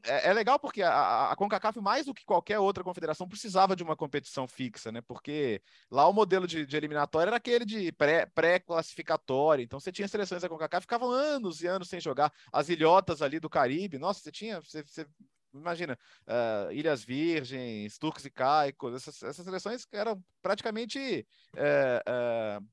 é, 0.03 0.29
é 0.29 0.33
legal 0.33 0.59
porque 0.59 0.81
a, 0.81 1.31
a, 1.31 1.35
CONCACAF, 1.37 1.79
mais 1.79 2.05
do 2.05 2.13
que 2.13 2.25
qualquer 2.25 2.59
outra 2.59 2.83
confederação, 2.83 3.25
precisava 3.25 3.73
de 3.73 3.83
uma 3.83 3.95
competição 3.95 4.45
fixa, 4.49 4.91
né? 4.91 4.99
Porque 4.99 5.61
lá 5.89 6.05
o 6.09 6.13
modelo 6.13 6.45
de, 6.45 6.65
de 6.65 6.75
eliminatória 6.75 7.29
era 7.29 7.37
aquele 7.37 7.63
de 7.63 7.89
pré-classificatório. 8.33 9.61
Pré 9.61 9.63
então 9.63 9.79
você 9.79 9.93
tinha 9.93 10.09
seleções 10.09 10.41
da 10.41 10.49
CONCACAF 10.49 10.83
ficavam 10.83 11.09
anos 11.09 11.61
e 11.61 11.67
anos 11.67 11.87
sem 11.87 12.01
jogar. 12.01 12.33
As 12.51 12.67
ilhotas 12.67 13.21
ali 13.21 13.39
do 13.39 13.49
Caribe, 13.49 13.97
nossa, 13.97 14.19
você 14.19 14.31
tinha. 14.31 14.59
Você, 14.59 14.83
você 14.83 15.07
imagina, 15.53 15.97
uh, 16.27 16.71
Ilhas 16.71 17.03
Virgens, 17.03 17.97
Turcos 17.97 18.25
e 18.25 18.31
Caicos, 18.31 18.93
essas, 18.95 19.21
essas 19.23 19.45
seleções 19.45 19.87
eram 19.91 20.23
praticamente. 20.41 21.25
Uh, 21.55 22.61
uh, 22.61 22.67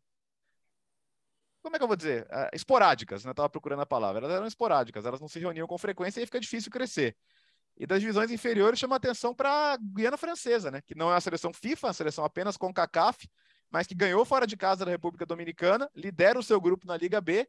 como 1.60 1.76
é 1.76 1.78
que 1.78 1.82
eu 1.82 1.88
vou 1.88 1.96
dizer? 1.96 2.26
esporádicas, 2.52 3.24
né? 3.24 3.32
Estava 3.32 3.48
procurando 3.48 3.82
a 3.82 3.86
palavra. 3.86 4.24
Elas 4.24 4.36
eram 4.36 4.46
esporádicas, 4.46 5.04
elas 5.04 5.20
não 5.20 5.28
se 5.28 5.38
reuniam 5.38 5.66
com 5.66 5.76
frequência 5.76 6.20
e 6.20 6.26
fica 6.26 6.40
difícil 6.40 6.70
crescer. 6.70 7.16
E 7.76 7.86
das 7.86 8.00
divisões 8.00 8.30
inferiores 8.30 8.78
chama 8.78 8.96
atenção 8.96 9.34
para 9.34 9.74
a 9.74 9.76
Guiana 9.76 10.16
Francesa, 10.16 10.70
né? 10.70 10.80
Que 10.80 10.94
não 10.94 11.10
é 11.10 11.14
uma 11.14 11.20
seleção 11.20 11.52
FIFA, 11.52 11.86
é 11.86 11.88
uma 11.88 11.94
seleção 11.94 12.24
apenas 12.24 12.56
com 12.56 12.72
CACAF, 12.72 13.28
mas 13.70 13.86
que 13.86 13.94
ganhou 13.94 14.24
fora 14.24 14.46
de 14.46 14.56
casa 14.56 14.84
da 14.84 14.90
República 14.90 15.26
Dominicana, 15.26 15.90
lidera 15.94 16.38
o 16.38 16.42
seu 16.42 16.60
grupo 16.60 16.86
na 16.86 16.96
Liga 16.96 17.20
B 17.20 17.46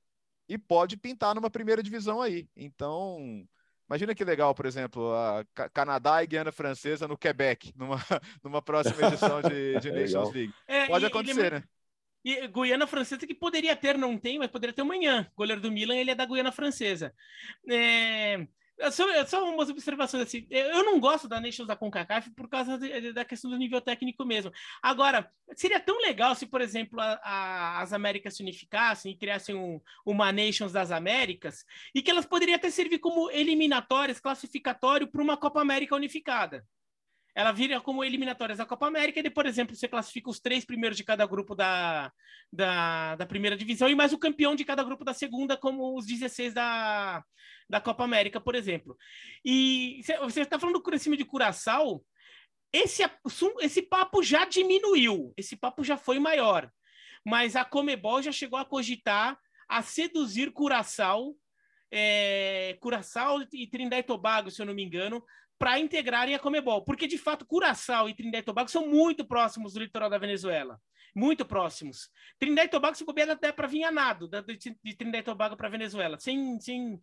e 0.47 0.57
pode 0.57 0.97
pintar 0.97 1.33
numa 1.33 1.49
primeira 1.49 1.81
divisão 1.81 2.21
aí. 2.21 2.47
Então, 2.55 3.47
Imagina 3.89 4.13
que 4.13 4.23
legal, 4.23 4.53
por 4.53 4.67
exemplo, 4.67 5.11
a 5.15 5.43
Canadá 5.73 6.23
e 6.23 6.27
Guiana 6.27 6.51
Francesa 6.51 7.07
no 7.07 7.17
Quebec, 7.17 7.73
numa, 7.75 7.99
numa 8.43 8.61
próxima 8.61 9.07
edição 9.07 9.41
de, 9.41 9.79
de 9.79 9.89
Nations 9.91 10.31
League. 10.31 10.53
É, 10.67 10.85
Pode 10.85 11.05
e, 11.05 11.07
acontecer, 11.07 11.47
e, 11.47 11.55
né? 11.55 11.63
E 12.23 12.47
Guiana 12.47 12.85
Francesa 12.85 13.25
que 13.25 13.33
poderia 13.33 13.75
ter, 13.75 13.97
não 13.97 14.15
tem, 14.15 14.37
mas 14.37 14.49
poderia 14.49 14.73
ter 14.73 14.83
amanhã. 14.83 15.27
O 15.33 15.37
goleiro 15.37 15.59
do 15.59 15.71
Milan, 15.71 15.95
ele 15.95 16.11
é 16.11 16.15
da 16.15 16.25
Guiana 16.25 16.51
Francesa. 16.51 17.13
É, 17.67 18.45
Só, 18.91 19.25
só 19.25 19.49
umas 19.49 19.69
observações 19.69 20.23
assim. 20.23 20.47
Eu 20.49 20.83
não 20.83 20.99
gosto 20.99 21.27
da 21.27 21.39
Nations 21.39 21.67
da 21.67 21.75
CONCACAF 21.75 22.29
por 22.31 22.47
causa 22.47 22.77
de, 22.77 23.11
da 23.11 23.25
questão 23.25 23.51
do 23.51 23.57
nível 23.57 23.81
técnico 23.81 24.25
mesmo. 24.25 24.51
Agora, 24.81 25.29
seria 25.55 25.79
tão 25.79 25.99
legal 25.99 26.33
se, 26.33 26.45
por 26.45 26.61
exemplo, 26.61 26.99
a, 26.99 27.19
a, 27.21 27.81
as 27.81 27.91
Américas 27.91 28.37
se 28.37 28.43
unificassem 28.43 29.11
e 29.11 29.17
criassem 29.17 29.55
um, 29.55 29.81
uma 30.05 30.31
Nations 30.31 30.71
das 30.71 30.91
Américas 30.91 31.65
e 31.93 32.01
que 32.01 32.09
elas 32.09 32.25
poderiam 32.25 32.55
até 32.55 32.69
servir 32.69 32.99
como 32.99 33.29
eliminatórias, 33.31 34.19
classificatório 34.19 35.07
para 35.07 35.21
uma 35.21 35.35
Copa 35.35 35.61
América 35.61 35.95
unificada 35.95 36.65
ela 37.39 37.53
vira 37.53 37.79
como 37.79 38.03
eliminatórias 38.03 38.57
da 38.57 38.65
Copa 38.65 38.85
América, 38.85 39.17
e 39.17 39.23
daí, 39.23 39.31
por 39.31 39.45
exemplo, 39.45 39.73
você 39.73 39.87
classifica 39.87 40.29
os 40.29 40.41
três 40.41 40.65
primeiros 40.65 40.97
de 40.97 41.05
cada 41.05 41.25
grupo 41.25 41.55
da, 41.55 42.11
da, 42.51 43.15
da, 43.15 43.25
primeira 43.25 43.55
divisão 43.55 43.87
e 43.87 43.95
mais 43.95 44.11
o 44.11 44.17
campeão 44.17 44.57
de 44.57 44.65
cada 44.65 44.83
grupo 44.83 45.05
da 45.05 45.13
segunda, 45.13 45.55
como 45.55 45.97
os 45.97 46.05
16 46.05 46.53
da, 46.53 47.23
da 47.69 47.79
Copa 47.79 48.03
América, 48.03 48.41
por 48.41 48.55
exemplo. 48.55 48.97
E 49.45 50.01
você 50.19 50.41
está 50.41 50.59
falando 50.59 50.75
do 50.75 50.83
crescimento 50.83 51.19
de 51.19 51.25
Curaçao, 51.25 52.03
esse, 52.73 53.03
esse 53.61 53.83
papo 53.83 54.21
já 54.21 54.43
diminuiu, 54.43 55.33
esse 55.37 55.55
papo 55.55 55.81
já 55.81 55.95
foi 55.95 56.19
maior, 56.19 56.69
mas 57.25 57.55
a 57.55 57.63
Comebol 57.63 58.21
já 58.21 58.33
chegou 58.33 58.59
a 58.59 58.65
cogitar 58.65 59.39
a 59.69 59.81
seduzir 59.81 60.51
Curaçao, 60.51 61.37
é, 61.89 62.77
Curaçao 62.81 63.47
e 63.53 63.65
Trindade 63.65 64.01
e 64.01 64.03
Tobago, 64.03 64.51
se 64.51 64.61
eu 64.61 64.65
não 64.65 64.73
me 64.73 64.83
engano, 64.83 65.23
para 65.59 65.77
integrarem 65.77 66.33
a 66.33 66.39
Comebol, 66.39 66.85
porque 66.85 67.05
de 67.05 67.17
fato 67.17 67.45
Curaçao 67.45 68.07
e 68.07 68.15
Trindade 68.15 68.43
e 68.43 68.45
Tobago 68.45 68.69
são 68.69 68.87
muito 68.87 69.25
próximos 69.25 69.73
do 69.73 69.81
litoral 69.81 70.09
da 70.09 70.17
Venezuela, 70.17 70.81
muito 71.13 71.45
próximos. 71.45 72.09
Trindade 72.39 72.69
e 72.69 72.71
Tobago 72.71 72.95
se 72.95 73.03
bobear 73.03 73.29
até 73.29 73.51
para 73.51 73.67
vir 73.67 73.83
a 73.83 73.91
nado, 73.91 74.29
de 74.47 74.95
Trindade 74.95 75.21
e 75.21 75.25
Tobago 75.25 75.57
para 75.57 75.67
Venezuela, 75.67 76.17
sem, 76.17 76.57
sem, 76.61 76.97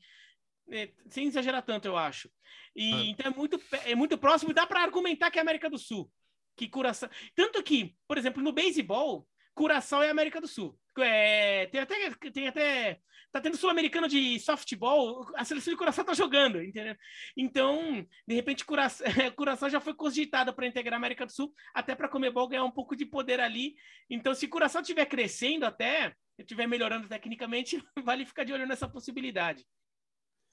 é, 0.70 0.90
sem 1.10 1.26
exagerar 1.26 1.62
tanto, 1.62 1.86
eu 1.86 1.98
acho. 1.98 2.30
E 2.74 2.94
ah. 2.94 3.04
então 3.04 3.30
é 3.30 3.34
muito, 3.34 3.60
é 3.84 3.94
muito 3.94 4.16
próximo 4.16 4.50
e 4.50 4.54
dá 4.54 4.66
para 4.66 4.82
argumentar 4.82 5.30
que 5.30 5.38
é 5.38 5.42
América 5.42 5.68
do 5.68 5.78
Sul, 5.78 6.10
que 6.56 6.66
Curaçao, 6.66 7.10
tanto 7.34 7.62
que, 7.62 7.94
por 8.08 8.16
exemplo, 8.16 8.42
no 8.42 8.52
beisebol, 8.52 9.28
Curaçao 9.56 10.02
é 10.02 10.10
América 10.10 10.40
do 10.40 10.46
Sul. 10.46 10.78
É, 10.98 11.66
tem 11.66 11.80
até 11.80 12.10
tem 12.30 12.46
até 12.46 13.00
tá 13.32 13.40
tendo 13.40 13.56
sul-americano 13.56 14.08
de 14.08 14.38
softball, 14.38 15.26
a 15.34 15.44
seleção 15.44 15.72
de 15.72 15.78
Curaçao 15.78 16.04
tá 16.04 16.14
jogando, 16.14 16.62
entendeu? 16.62 16.96
Então, 17.36 18.06
de 18.26 18.34
repente, 18.34 18.64
Curaçao, 18.64 19.06
Curaçao 19.36 19.68
já 19.68 19.80
foi 19.80 19.94
cogitada 19.94 20.52
para 20.52 20.66
integrar 20.66 20.94
a 20.94 20.96
América 20.96 21.26
do 21.26 21.32
Sul, 21.32 21.52
até 21.74 21.94
para 21.94 22.08
Comebol 22.08 22.48
ganhar 22.48 22.64
um 22.64 22.70
pouco 22.70 22.94
de 22.94 23.04
poder 23.04 23.40
ali. 23.40 23.74
Então, 24.08 24.34
se 24.34 24.46
Curaçao 24.46 24.82
estiver 24.82 25.06
crescendo 25.06 25.66
até, 25.66 26.14
estiver 26.38 26.66
melhorando 26.66 27.08
tecnicamente, 27.08 27.82
vale 28.04 28.24
ficar 28.24 28.44
de 28.44 28.52
olho 28.52 28.66
nessa 28.66 28.88
possibilidade. 28.88 29.66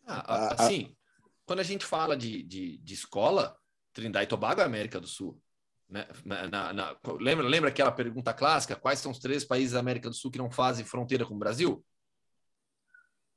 Ah, 0.06 0.54
assim, 0.54 0.94
quando 1.46 1.60
a 1.60 1.64
gente 1.64 1.86
fala 1.86 2.18
de, 2.18 2.44
de, 2.44 2.78
de 2.80 2.94
escola, 2.94 3.58
Trindade 3.94 4.26
e 4.26 4.30
Tobago 4.30 4.60
é 4.62 4.64
América 4.64 5.00
do 5.00 5.08
Sul. 5.08 5.42
Né? 5.94 6.08
Na, 6.26 6.74
na, 6.74 6.98
lembra, 7.20 7.48
lembra 7.48 7.70
aquela 7.70 7.92
pergunta 7.92 8.34
clássica? 8.34 8.76
Quais 8.76 8.98
são 8.98 9.12
os 9.12 9.20
três 9.20 9.46
países 9.46 9.74
da 9.74 9.80
América 9.80 10.10
do 10.10 10.16
Sul 10.16 10.32
que 10.32 10.40
não 10.40 10.50
fazem 10.50 10.84
fronteira 10.84 11.24
com 11.24 11.36
o 11.36 11.38
Brasil? 11.38 11.86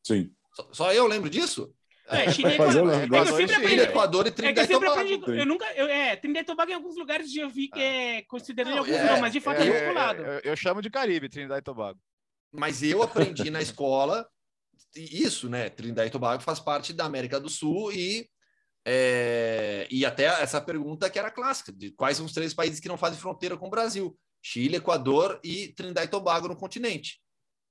Sim. 0.03 0.33
Só, 0.55 0.69
só 0.73 0.93
eu 0.95 1.07
lembro 1.07 1.29
disso? 1.29 1.71
É, 2.09 2.31
Chile, 2.33 2.55
Equador, 2.55 2.95
é, 2.95 3.05
Equador, 3.05 3.49
Chile, 3.49 3.81
Equador 3.83 4.27
e 4.27 4.31
Trinidad 4.31 4.65
é 4.65 4.73
e 4.73 4.81
Tobago. 4.81 5.33
Eu 5.33 5.45
nunca, 5.45 5.67
eu, 5.75 5.87
é, 5.87 6.17
Trinidad 6.17 6.45
e 6.45 6.47
Tobago 6.47 6.71
em 6.71 6.75
alguns 6.75 6.97
lugares 6.97 7.37
eu 7.37 7.51
vi 7.51 7.69
que 7.69 7.79
é 7.79 8.23
considerado 8.23 8.73
em 8.73 8.79
alguns 8.79 8.95
é, 8.95 9.05
não, 9.05 9.21
mas 9.21 9.35
de 9.35 9.41
fato 9.41 9.61
é, 9.61 9.67
é 9.67 9.81
vinculado. 9.81 10.23
Eu, 10.23 10.41
eu, 10.45 10.57
chamo 10.57 10.81
de 10.81 10.89
Caribe, 10.89 11.29
Trinidad 11.29 11.59
e 11.59 11.63
Tobago. 11.63 12.01
Mas 12.51 12.83
eu 12.83 13.03
aprendi 13.03 13.51
na 13.51 13.61
escola 13.61 14.27
isso, 14.95 15.51
né? 15.51 15.69
Trinidad 15.69 16.07
e 16.07 16.11
Tobago 16.11 16.43
faz 16.43 16.59
parte 16.59 16.95
da 16.95 17.05
América 17.05 17.39
do 17.39 17.51
Sul 17.51 17.93
e 17.93 18.27
é, 18.89 19.89
e 19.91 20.07
até 20.07 20.27
essa 20.27 20.61
pergunta 20.61 21.11
que 21.11 21.19
era 21.19 21.29
clássica, 21.29 21.73
de 21.73 21.91
quais 21.91 22.17
são 22.17 22.25
os 22.25 22.33
três 22.33 22.55
países 22.55 22.79
que 22.79 22.87
não 22.87 22.97
fazem 22.97 23.19
fronteira 23.19 23.57
com 23.57 23.67
o 23.67 23.71
Brasil? 23.71 24.17
Chile, 24.41 24.77
Equador 24.77 25.41
e 25.43 25.69
Trindade 25.73 26.07
e 26.07 26.11
Tobago 26.11 26.47
no 26.47 26.57
continente. 26.57 27.21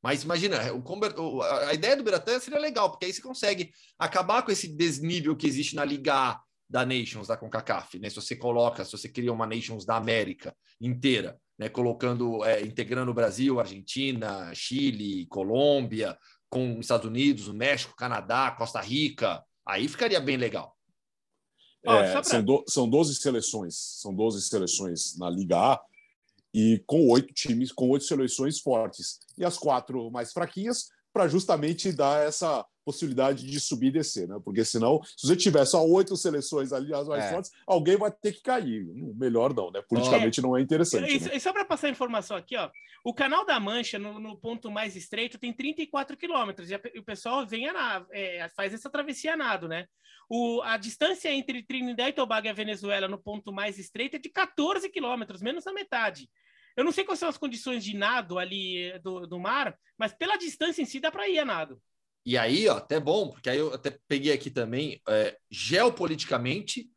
Mas 0.04 0.24
imagina, 0.24 0.60
o, 0.74 1.42
a 1.42 1.74
ideia 1.74 1.96
do 1.96 2.04
Biratã 2.04 2.38
seria 2.38 2.60
legal, 2.60 2.92
porque 2.92 3.06
aí 3.06 3.14
você 3.14 3.22
consegue 3.22 3.72
acabar 3.98 4.44
com 4.44 4.52
esse 4.52 4.68
desnível 4.68 5.38
que 5.38 5.48
existe 5.48 5.74
na 5.74 5.86
Liga 5.86 6.14
A 6.14 6.42
da 6.70 6.86
Nations, 6.86 7.28
da 7.28 7.38
CONCACAF, 7.38 7.98
né? 7.98 8.10
Se 8.10 8.18
você 8.18 8.36
coloca, 8.36 8.84
se 8.84 8.92
você 8.92 9.08
cria 9.08 9.32
uma 9.32 9.48
Nations 9.48 9.86
da 9.86 9.96
América 9.96 10.54
inteira, 10.82 11.40
né? 11.58 11.70
Colocando, 11.70 12.44
é, 12.44 12.62
integrando 12.62 13.12
o 13.12 13.16
Brasil, 13.16 13.58
Argentina, 13.58 14.54
Chile, 14.54 15.28
Colômbia, 15.28 16.18
com 16.50 16.78
Estados 16.80 17.08
Unidos, 17.08 17.48
México, 17.54 17.96
Canadá, 17.96 18.52
Costa 18.52 18.82
Rica, 18.82 19.42
aí 19.66 19.88
ficaria 19.88 20.20
bem 20.20 20.36
legal. 20.36 20.75
É, 21.86 22.12
pra... 22.12 22.24
são, 22.24 22.44
do, 22.44 22.64
são 22.68 22.90
12 22.90 23.16
seleções, 23.16 23.76
são 23.76 24.14
12 24.14 24.42
seleções 24.42 25.18
na 25.18 25.30
Liga 25.30 25.58
A 25.58 25.82
e 26.54 26.82
com 26.88 27.10
oito 27.10 27.34
times, 27.34 27.72
com 27.72 27.90
oito 27.90 28.06
seleções 28.06 28.60
fortes. 28.60 29.20
E 29.38 29.44
as 29.44 29.58
quatro 29.58 30.10
mais 30.10 30.32
fraquinhas 30.32 30.90
para 31.14 31.28
justamente 31.28 31.92
dar 31.92 32.26
essa 32.26 32.66
possibilidade 32.86 33.46
de 33.46 33.60
subir 33.60 33.88
e 33.88 33.92
descer, 33.92 34.28
né? 34.28 34.40
Porque 34.46 34.64
senão, 34.64 35.02
se 35.18 35.28
você 35.28 35.36
tiver 35.36 35.66
só 35.66 35.84
oito 35.86 36.16
seleções 36.16 36.72
ali, 36.72 36.94
as 36.94 37.08
mais 37.08 37.26
é. 37.26 37.32
fortes, 37.32 37.52
alguém 37.66 37.98
vai 37.98 38.12
ter 38.12 38.32
que 38.32 38.44
cair. 38.44 38.86
Melhor 39.16 39.54
não, 39.54 39.72
né? 39.72 39.82
Politicamente 39.82 40.40
é. 40.40 40.44
não 40.44 40.56
é 40.56 40.62
interessante. 40.62 41.12
E, 41.12 41.20
né? 41.20 41.32
e 41.36 41.40
só 41.40 41.52
para 41.52 41.66
passar 41.66 41.88
a 41.88 41.90
informação 41.90 42.38
aqui, 42.38 42.56
ó, 42.56 42.70
o 43.04 43.14
Canal 43.14 43.44
da 43.46 43.60
Mancha, 43.60 43.98
no, 43.98 44.20
no 44.20 44.38
ponto 44.38 44.70
mais 44.70 44.96
estreito, 44.96 45.40
tem 45.40 45.52
34 45.52 46.16
quilômetros, 46.16 46.70
e, 46.70 46.76
o 46.76 47.04
pessoal 47.04 47.46
vem 47.46 47.68
a, 47.68 48.06
é, 48.12 48.48
faz 48.56 48.74
essa 48.74 48.90
travessia 48.90 49.34
a 49.34 49.38
nado, 49.38 49.68
né? 49.68 49.88
O, 50.30 50.62
a 50.64 50.78
distância 50.78 51.30
entre 51.32 51.64
Trinidad 51.64 52.10
e 52.10 52.14
Tobago 52.14 52.48
e 52.48 52.50
a 52.50 52.54
Venezuela 52.54 53.08
no 53.08 53.18
ponto 53.18 53.52
mais 53.52 53.78
estreito 53.78 54.16
é 54.16 54.20
de 54.20 54.30
14 54.30 54.90
quilômetros, 54.90 55.42
menos 55.42 55.64
da 55.64 55.74
metade. 55.74 56.30
Eu 56.76 56.84
não 56.84 56.92
sei 56.92 57.04
quais 57.04 57.20
são 57.20 57.30
as 57.30 57.38
condições 57.38 57.84
de 57.84 57.96
nado 57.96 58.38
ali 58.38 58.84
eh, 58.84 59.00
do, 59.00 59.26
do 59.26 59.40
mar, 59.40 59.78
mas 59.98 60.14
pela 60.14 60.36
distância 60.36 60.82
em 60.82 60.86
si 60.86 61.00
dá 61.00 61.10
para 61.10 61.30
ir 61.30 61.40
a 61.40 61.46
nado. 61.46 61.82
E 62.26 62.38
aí, 62.38 62.68
ó, 62.68 62.78
até 62.78 63.00
bom, 63.00 63.30
porque 63.30 63.50
aí 63.50 63.60
eu 63.60 63.74
até 63.74 63.98
peguei 64.08 64.34
aqui 64.34 64.50
também, 64.50 65.00
é, 65.08 65.38
geopoliticamente, 65.50 66.90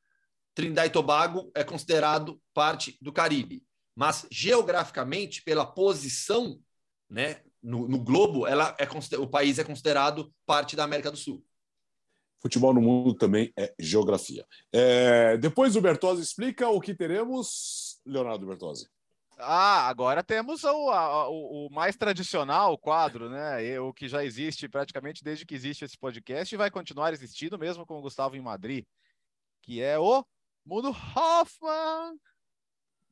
Trindade 0.54 0.88
e 0.88 0.92
Tobago 0.92 1.52
é 1.54 1.62
considerado 1.62 2.40
parte 2.54 2.96
do 3.00 3.12
Caribe, 3.12 3.62
mas 3.94 4.26
geograficamente, 4.30 5.42
pela 5.42 5.66
posição, 5.66 6.58
né, 7.10 7.42
no, 7.62 7.86
no 7.88 7.98
globo, 7.98 8.46
ela 8.46 8.74
é 8.78 8.88
o 9.18 9.26
país 9.26 9.58
é 9.58 9.64
considerado 9.64 10.32
parte 10.46 10.74
da 10.74 10.84
América 10.84 11.10
do 11.10 11.16
Sul. 11.16 11.44
Futebol 12.40 12.72
no 12.72 12.80
mundo 12.80 13.14
também 13.14 13.52
é 13.58 13.74
geografia. 13.78 14.46
É, 14.72 15.36
depois 15.36 15.74
o 15.74 15.80
Bertozzi 15.80 16.22
explica 16.22 16.68
o 16.68 16.80
que 16.80 16.94
teremos, 16.94 18.00
Leonardo 18.06 18.46
Bertozzi. 18.46 18.88
Ah, 19.40 19.88
agora 19.88 20.22
temos 20.24 20.64
o, 20.64 20.90
a, 20.90 21.28
o, 21.28 21.66
o, 21.66 21.70
mais 21.70 21.96
tradicional 21.96 22.76
quadro, 22.76 23.30
né? 23.30 23.78
O 23.78 23.92
que 23.92 24.08
já 24.08 24.24
existe 24.24 24.68
praticamente 24.68 25.22
desde 25.22 25.46
que 25.46 25.54
existe 25.54 25.84
esse 25.84 25.96
podcast 25.96 26.52
e 26.52 26.58
vai 26.58 26.70
continuar 26.70 27.12
existindo 27.12 27.56
mesmo 27.56 27.86
com 27.86 27.98
o 27.98 28.02
Gustavo 28.02 28.36
em 28.36 28.40
Madrid, 28.40 28.84
que 29.62 29.80
é 29.80 29.98
o 29.98 30.24
Mundo 30.66 30.88
Hoffman. 30.88 32.18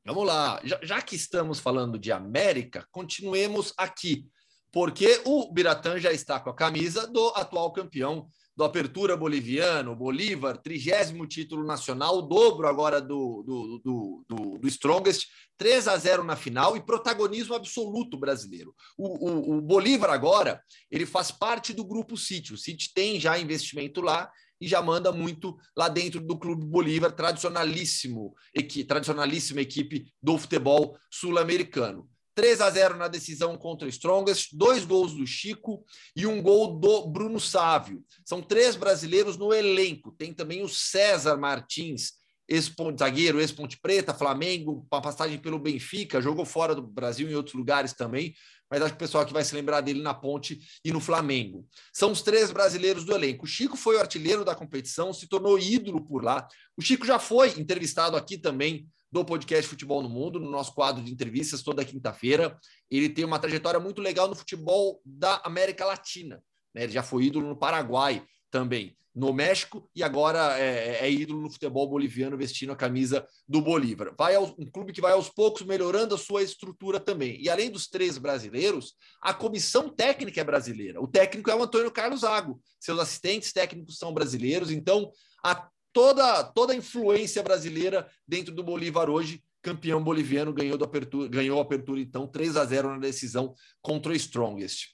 Vamos 0.04 0.26
lá, 0.26 0.60
já, 0.64 0.78
já 0.82 1.02
que 1.02 1.14
estamos 1.14 1.60
falando 1.60 1.98
de 1.98 2.10
América, 2.10 2.86
continuemos 2.90 3.72
aqui, 3.76 4.28
porque 4.72 5.20
o 5.24 5.52
Biratã 5.52 5.98
já 5.98 6.12
está 6.12 6.40
com 6.40 6.50
a 6.50 6.54
camisa 6.54 7.06
do 7.06 7.28
atual 7.36 7.72
campeão 7.72 8.28
do 8.56 8.64
Apertura 8.64 9.16
Boliviano, 9.16 9.94
Bolívar, 9.94 10.56
trigésimo 10.56 11.26
título 11.26 11.64
nacional, 11.64 12.18
o 12.18 12.22
dobro 12.22 12.66
agora 12.66 13.02
do, 13.02 13.42
do, 13.42 13.80
do, 13.84 14.24
do, 14.26 14.58
do 14.58 14.68
Strongest, 14.68 15.26
3 15.58 15.88
a 15.88 15.96
0 15.96 16.24
na 16.24 16.36
final 16.36 16.76
e 16.76 16.84
protagonismo 16.84 17.54
absoluto 17.54 18.16
brasileiro. 18.16 18.74
O, 18.96 19.28
o, 19.28 19.58
o 19.58 19.60
Bolívar 19.60 20.10
agora, 20.10 20.62
ele 20.90 21.04
faz 21.04 21.30
parte 21.30 21.74
do 21.74 21.84
Grupo 21.84 22.16
City, 22.16 22.54
o 22.54 22.58
City 22.58 22.92
tem 22.94 23.20
já 23.20 23.38
investimento 23.38 24.00
lá 24.00 24.30
e 24.58 24.66
já 24.66 24.80
manda 24.80 25.12
muito 25.12 25.56
lá 25.76 25.88
dentro 25.88 26.18
do 26.18 26.38
Clube 26.38 26.64
Bolívar, 26.64 27.12
tradicionalíssimo, 27.12 28.34
equi, 28.54 28.84
tradicionalíssima 28.84 29.60
equipe 29.60 30.06
do 30.22 30.38
futebol 30.38 30.96
sul-americano. 31.10 32.08
3 32.36 32.60
a 32.60 32.70
0 32.70 32.96
na 32.98 33.08
decisão 33.08 33.56
contra 33.56 33.86
o 33.86 33.88
Strongest, 33.88 34.50
dois 34.52 34.84
gols 34.84 35.14
do 35.14 35.26
Chico 35.26 35.82
e 36.14 36.26
um 36.26 36.42
gol 36.42 36.78
do 36.78 37.06
Bruno 37.06 37.40
Sávio. 37.40 38.04
São 38.26 38.42
três 38.42 38.76
brasileiros 38.76 39.38
no 39.38 39.54
elenco. 39.54 40.12
Tem 40.12 40.34
também 40.34 40.62
o 40.62 40.68
César 40.68 41.38
Martins, 41.38 42.12
ex-ponte 42.46 42.98
zagueiro, 42.98 43.40
ex-ponte 43.40 43.80
preta, 43.80 44.12
Flamengo, 44.12 44.86
uma 44.92 45.00
passagem 45.00 45.38
pelo 45.38 45.58
Benfica, 45.58 46.20
jogou 46.20 46.44
fora 46.44 46.74
do 46.74 46.82
Brasil 46.82 47.28
em 47.28 47.34
outros 47.34 47.54
lugares 47.54 47.94
também, 47.94 48.34
mas 48.70 48.82
acho 48.82 48.92
que 48.92 48.96
o 48.96 48.98
pessoal 48.98 49.24
aqui 49.24 49.32
vai 49.32 49.42
se 49.42 49.54
lembrar 49.54 49.80
dele 49.80 50.02
na 50.02 50.12
ponte 50.12 50.60
e 50.84 50.92
no 50.92 51.00
Flamengo. 51.00 51.66
São 51.90 52.12
os 52.12 52.20
três 52.20 52.50
brasileiros 52.50 53.04
do 53.04 53.14
elenco. 53.14 53.46
O 53.46 53.48
Chico 53.48 53.78
foi 53.78 53.96
o 53.96 54.00
artilheiro 54.00 54.44
da 54.44 54.54
competição, 54.54 55.12
se 55.12 55.26
tornou 55.26 55.58
ídolo 55.58 56.04
por 56.04 56.22
lá. 56.22 56.46
O 56.76 56.82
Chico 56.82 57.06
já 57.06 57.18
foi 57.18 57.58
entrevistado 57.58 58.14
aqui 58.14 58.36
também 58.36 58.86
do 59.16 59.24
podcast 59.24 59.68
Futebol 59.68 60.02
no 60.02 60.08
Mundo, 60.08 60.38
no 60.38 60.50
nosso 60.50 60.74
quadro 60.74 61.02
de 61.02 61.10
entrevistas 61.10 61.62
toda 61.62 61.84
quinta-feira. 61.84 62.58
Ele 62.90 63.08
tem 63.08 63.24
uma 63.24 63.38
trajetória 63.38 63.80
muito 63.80 64.02
legal 64.02 64.28
no 64.28 64.34
futebol 64.34 65.00
da 65.04 65.40
América 65.44 65.86
Latina. 65.86 66.42
Né? 66.74 66.84
Ele 66.84 66.92
já 66.92 67.02
foi 67.02 67.24
ídolo 67.24 67.48
no 67.48 67.56
Paraguai 67.56 68.22
também 68.50 68.96
no 69.14 69.32
México 69.32 69.88
e 69.94 70.02
agora 70.02 70.58
é, 70.58 70.98
é, 71.00 71.10
ídolo 71.10 71.40
no 71.40 71.50
futebol 71.50 71.88
boliviano 71.88 72.36
vestindo 72.36 72.72
a 72.72 72.76
camisa 72.76 73.26
do 73.48 73.62
Bolívar. 73.62 74.14
Vai 74.18 74.34
ao, 74.34 74.54
um 74.58 74.70
clube 74.70 74.92
que 74.92 75.00
vai 75.00 75.12
aos 75.12 75.30
poucos 75.30 75.62
melhorando 75.62 76.14
a 76.14 76.18
sua 76.18 76.42
estrutura 76.42 77.00
também. 77.00 77.40
E 77.40 77.48
além 77.48 77.70
dos 77.70 77.88
três 77.88 78.18
brasileiros, 78.18 78.92
a 79.22 79.32
comissão 79.32 79.88
técnica 79.88 80.42
é 80.42 80.44
brasileira. 80.44 81.00
O 81.00 81.08
técnico 81.08 81.50
é 81.50 81.54
o 81.54 81.62
Antônio 81.62 81.90
Carlos 81.90 82.20
Zago. 82.20 82.60
Seus 82.78 82.98
assistentes 82.98 83.54
técnicos 83.54 83.96
são 83.96 84.12
brasileiros. 84.12 84.70
Então, 84.70 85.10
a 85.42 85.66
toda 85.96 86.44
toda 86.44 86.74
a 86.74 86.76
influência 86.76 87.42
brasileira 87.42 88.06
dentro 88.28 88.54
do 88.54 88.62
Bolívar 88.62 89.08
hoje. 89.08 89.42
Campeão 89.62 90.04
boliviano 90.04 90.52
ganhou, 90.52 90.76
do 90.78 90.84
apertura, 90.84 91.26
ganhou 91.26 91.58
a 91.58 91.62
apertura, 91.62 91.98
então, 91.98 92.24
3 92.24 92.56
a 92.56 92.64
0 92.64 92.90
na 92.90 92.98
decisão 92.98 93.52
contra 93.82 94.12
o 94.12 94.14
Strongest. 94.14 94.90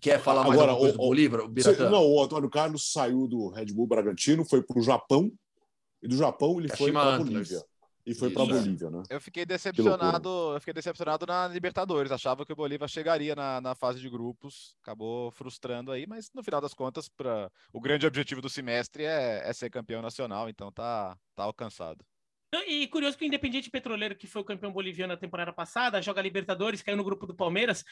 Quer 0.00 0.18
falar 0.20 0.42
mais 0.42 0.60
Agora, 0.60 0.74
o, 0.74 0.90
do 0.90 0.98
Bolívar? 0.98 1.42
O 1.42 1.90
não, 1.90 2.04
o 2.04 2.20
Antônio 2.20 2.50
Carlos 2.50 2.90
saiu 2.90 3.28
do 3.28 3.50
Red 3.50 3.66
Bull 3.66 3.86
Bragantino, 3.86 4.44
foi 4.44 4.62
para 4.62 4.78
o 4.78 4.82
Japão, 4.82 5.30
e 6.02 6.08
do 6.08 6.16
Japão 6.16 6.58
ele 6.58 6.68
foi 6.68 6.90
para 6.90 7.14
a 7.14 7.18
Bolívia. 7.18 7.62
E 8.06 8.14
foi 8.14 8.30
para 8.30 8.44
a 8.44 8.46
Bolívia, 8.46 8.88
né? 8.88 9.02
Eu 9.10 9.20
fiquei 9.20 9.44
decepcionado, 9.44 10.28
eu 10.54 10.60
fiquei 10.60 10.72
decepcionado 10.72 11.26
na 11.26 11.48
Libertadores. 11.48 12.12
Achava 12.12 12.46
que 12.46 12.52
o 12.52 12.56
Bolívar 12.56 12.88
chegaria 12.88 13.34
na, 13.34 13.60
na 13.60 13.74
fase 13.74 14.00
de 14.00 14.08
grupos, 14.08 14.76
acabou 14.80 15.32
frustrando 15.32 15.90
aí, 15.90 16.06
mas 16.06 16.30
no 16.32 16.42
final 16.42 16.60
das 16.60 16.72
contas, 16.72 17.08
pra, 17.08 17.50
o 17.72 17.80
grande 17.80 18.06
objetivo 18.06 18.40
do 18.40 18.48
semestre 18.48 19.04
é, 19.04 19.42
é 19.44 19.52
ser 19.52 19.70
campeão 19.70 20.00
nacional, 20.00 20.48
então 20.48 20.70
tá, 20.70 21.18
tá 21.34 21.42
alcançado. 21.42 22.04
E 22.68 22.86
curioso 22.86 23.18
que 23.18 23.24
o 23.24 23.26
Independiente 23.26 23.68
Petroleiro, 23.68 24.14
que 24.14 24.26
foi 24.26 24.40
o 24.40 24.44
campeão 24.44 24.72
boliviano 24.72 25.12
na 25.12 25.18
temporada 25.18 25.52
passada, 25.52 26.00
joga 26.00 26.22
Libertadores, 26.22 26.80
caiu 26.80 26.96
no 26.96 27.02
grupo 27.02 27.26
do 27.26 27.34
Palmeiras. 27.34 27.84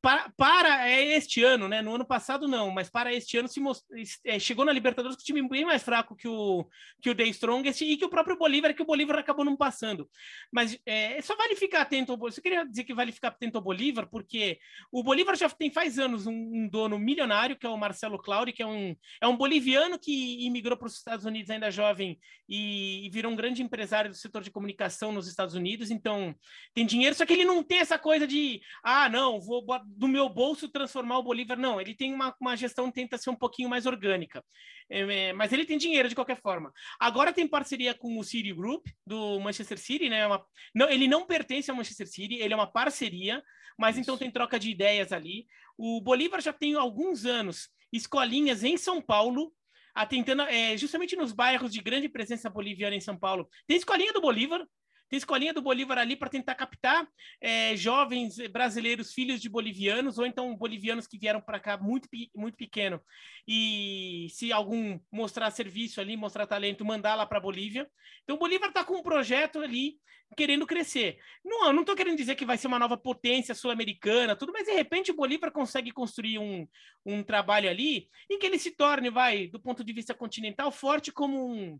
Para, 0.00 0.30
para 0.36 0.90
este 0.90 1.42
ano, 1.42 1.68
né? 1.68 1.82
No 1.82 1.94
ano 1.94 2.04
passado 2.04 2.48
não, 2.48 2.70
mas 2.70 2.88
para 2.88 3.12
este 3.12 3.36
ano 3.36 3.48
se 3.48 3.60
most... 3.60 3.84
é, 4.24 4.38
chegou 4.38 4.64
na 4.64 4.72
Libertadores 4.72 5.16
com 5.16 5.22
um 5.22 5.24
time 5.24 5.48
bem 5.48 5.64
mais 5.64 5.82
fraco 5.82 6.16
que 6.16 6.26
o 6.26 6.66
que 7.00 7.10
o 7.10 7.14
The 7.14 7.24
Strongest 7.24 7.82
e 7.82 7.96
que 7.96 8.04
o 8.04 8.08
próprio 8.08 8.38
Bolívar, 8.38 8.74
que 8.74 8.82
o 8.82 8.86
Bolívar 8.86 9.18
acabou 9.18 9.44
não 9.44 9.56
passando. 9.56 10.08
Mas 10.50 10.78
é, 10.86 11.20
só 11.20 11.36
vale 11.36 11.54
ficar 11.54 11.82
atento 11.82 12.12
ao 12.12 12.18
Bolívar. 12.18 12.38
Eu 12.38 12.42
queria 12.42 12.64
dizer 12.64 12.84
que 12.84 12.94
vale 12.94 13.12
ficar 13.12 13.28
atento 13.28 13.58
ao 13.58 13.64
Bolívar, 13.64 14.08
porque 14.08 14.58
o 14.90 15.02
Bolívar 15.02 15.36
já 15.36 15.48
tem 15.50 15.70
faz 15.70 15.98
anos 15.98 16.26
um, 16.26 16.32
um 16.32 16.68
dono 16.68 16.98
milionário, 16.98 17.56
que 17.56 17.66
é 17.66 17.68
o 17.68 17.76
Marcelo 17.76 18.18
Clauri, 18.18 18.52
que 18.52 18.62
é 18.62 18.66
um, 18.66 18.96
é 19.20 19.28
um 19.28 19.36
boliviano 19.36 19.98
que 19.98 20.44
imigrou 20.46 20.76
para 20.76 20.88
os 20.88 20.96
Estados 20.96 21.26
Unidos 21.26 21.50
ainda 21.50 21.70
jovem 21.70 22.18
e, 22.48 23.06
e 23.06 23.10
virou 23.10 23.30
um 23.30 23.36
grande 23.36 23.62
empresário 23.62 23.73
do 23.76 24.14
setor 24.14 24.42
de 24.42 24.50
comunicação 24.50 25.12
nos 25.12 25.26
Estados 25.26 25.54
Unidos, 25.54 25.90
então 25.90 26.34
tem 26.72 26.86
dinheiro, 26.86 27.14
só 27.14 27.26
que 27.26 27.32
ele 27.32 27.44
não 27.44 27.62
tem 27.62 27.78
essa 27.78 27.98
coisa 27.98 28.26
de, 28.26 28.60
ah, 28.82 29.08
não, 29.08 29.40
vou 29.40 29.64
do 29.86 30.08
meu 30.08 30.28
bolso 30.28 30.68
transformar 30.68 31.18
o 31.18 31.22
Bolívar. 31.22 31.58
Não, 31.58 31.80
ele 31.80 31.94
tem 31.94 32.12
uma, 32.12 32.34
uma 32.40 32.56
gestão 32.56 32.86
que 32.88 32.94
tenta 32.94 33.18
ser 33.18 33.30
um 33.30 33.36
pouquinho 33.36 33.68
mais 33.68 33.86
orgânica. 33.86 34.44
É, 34.88 35.00
é, 35.00 35.32
mas 35.32 35.52
ele 35.52 35.64
tem 35.64 35.78
dinheiro 35.78 36.08
de 36.08 36.14
qualquer 36.14 36.40
forma. 36.40 36.72
Agora 37.00 37.32
tem 37.32 37.48
parceria 37.48 37.94
com 37.94 38.18
o 38.18 38.24
City 38.24 38.52
Group, 38.52 38.86
do 39.06 39.40
Manchester 39.40 39.78
City, 39.78 40.08
né? 40.08 40.26
Uma, 40.26 40.44
não, 40.74 40.88
ele 40.88 41.08
não 41.08 41.26
pertence 41.26 41.70
ao 41.70 41.76
Manchester 41.76 42.06
City, 42.06 42.34
ele 42.34 42.52
é 42.52 42.56
uma 42.56 42.70
parceria, 42.70 43.42
mas 43.78 43.96
então 43.96 44.14
Isso. 44.14 44.14
então 44.14 44.18
tem 44.18 44.30
troca 44.30 44.58
de 44.58 44.70
ideias 44.70 45.12
ali. 45.12 45.46
O 45.76 46.00
Bolívar 46.00 46.40
já 46.40 46.52
tem 46.52 46.74
alguns 46.74 47.24
anos 47.24 47.68
escolinhas 47.92 48.62
em 48.62 48.76
São 48.76 49.00
Paulo 49.00 49.52
atentando 49.94 50.42
é, 50.42 50.76
justamente 50.76 51.16
nos 51.16 51.32
bairros 51.32 51.72
de 51.72 51.80
grande 51.80 52.08
presença 52.08 52.50
boliviana 52.50 52.96
em 52.96 53.00
São 53.00 53.16
Paulo. 53.16 53.48
Tem 53.66 53.76
escolinha 53.76 54.12
do 54.12 54.20
Bolívar, 54.20 54.66
tem 55.14 55.18
escolinha 55.18 55.54
do 55.54 55.62
Bolívar 55.62 55.98
ali 55.98 56.16
para 56.16 56.28
tentar 56.28 56.56
captar 56.56 57.06
é, 57.40 57.76
jovens 57.76 58.36
brasileiros, 58.50 59.12
filhos 59.12 59.40
de 59.40 59.48
bolivianos, 59.48 60.18
ou 60.18 60.26
então 60.26 60.56
bolivianos 60.56 61.06
que 61.06 61.16
vieram 61.16 61.40
para 61.40 61.60
cá 61.60 61.78
muito, 61.78 62.08
muito 62.34 62.56
pequeno. 62.56 63.00
E 63.46 64.26
se 64.30 64.52
algum 64.52 64.98
mostrar 65.12 65.52
serviço 65.52 66.00
ali, 66.00 66.16
mostrar 66.16 66.48
talento, 66.48 66.84
mandar 66.84 67.14
lá 67.14 67.24
para 67.24 67.38
Bolívia. 67.38 67.88
Então 68.24 68.34
o 68.34 68.38
Bolívar 68.38 68.70
está 68.70 68.82
com 68.82 68.94
um 68.94 69.02
projeto 69.02 69.60
ali 69.60 69.98
querendo 70.36 70.66
crescer. 70.66 71.18
Não, 71.44 71.72
não 71.72 71.82
estou 71.82 71.94
querendo 71.94 72.16
dizer 72.16 72.34
que 72.34 72.44
vai 72.44 72.58
ser 72.58 72.66
uma 72.66 72.78
nova 72.78 72.96
potência 72.96 73.54
sul-americana, 73.54 74.34
tudo, 74.34 74.52
mas 74.52 74.66
de 74.66 74.72
repente 74.72 75.12
o 75.12 75.16
Bolívar 75.16 75.52
consegue 75.52 75.92
construir 75.92 76.40
um, 76.40 76.66
um 77.06 77.22
trabalho 77.22 77.70
ali 77.70 78.08
em 78.28 78.36
que 78.36 78.46
ele 78.46 78.58
se 78.58 78.72
torne, 78.72 79.10
vai, 79.10 79.46
do 79.46 79.60
ponto 79.60 79.84
de 79.84 79.92
vista 79.92 80.12
continental, 80.12 80.72
forte 80.72 81.12
como 81.12 81.54
um, 81.54 81.78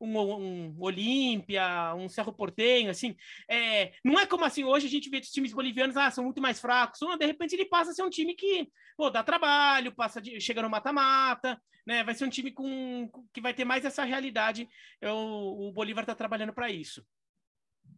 um, 0.00 0.18
um 0.18 0.76
Olímpia, 0.78 1.94
um 1.94 2.08
Cerro 2.08 2.32
Portenho, 2.32 2.90
assim. 2.90 3.16
É, 3.48 3.92
não 4.04 4.18
é 4.18 4.26
como 4.26 4.44
assim, 4.44 4.64
hoje 4.64 4.86
a 4.86 4.90
gente 4.90 5.10
vê 5.10 5.18
os 5.18 5.30
times 5.30 5.52
bolivianos, 5.52 5.96
ah, 5.96 6.10
são 6.10 6.24
muito 6.24 6.40
mais 6.40 6.60
fracos. 6.60 7.00
Não, 7.00 7.16
de 7.16 7.26
repente 7.26 7.54
ele 7.54 7.64
passa 7.64 7.90
a 7.90 7.94
ser 7.94 8.02
um 8.02 8.10
time 8.10 8.34
que 8.34 8.68
pô, 8.96 9.10
dá 9.10 9.22
trabalho, 9.22 9.94
passa 9.94 10.20
de, 10.20 10.40
chega 10.40 10.62
no 10.62 10.70
mata-mata, 10.70 11.60
né? 11.86 12.02
Vai 12.02 12.14
ser 12.14 12.24
um 12.24 12.30
time 12.30 12.50
com, 12.50 13.10
que 13.32 13.40
vai 13.40 13.54
ter 13.54 13.64
mais 13.64 13.84
essa 13.84 14.04
realidade. 14.04 14.68
Eu, 15.00 15.14
o 15.14 15.72
Bolívar 15.72 16.02
está 16.02 16.14
trabalhando 16.14 16.52
para 16.52 16.70
isso. 16.70 17.04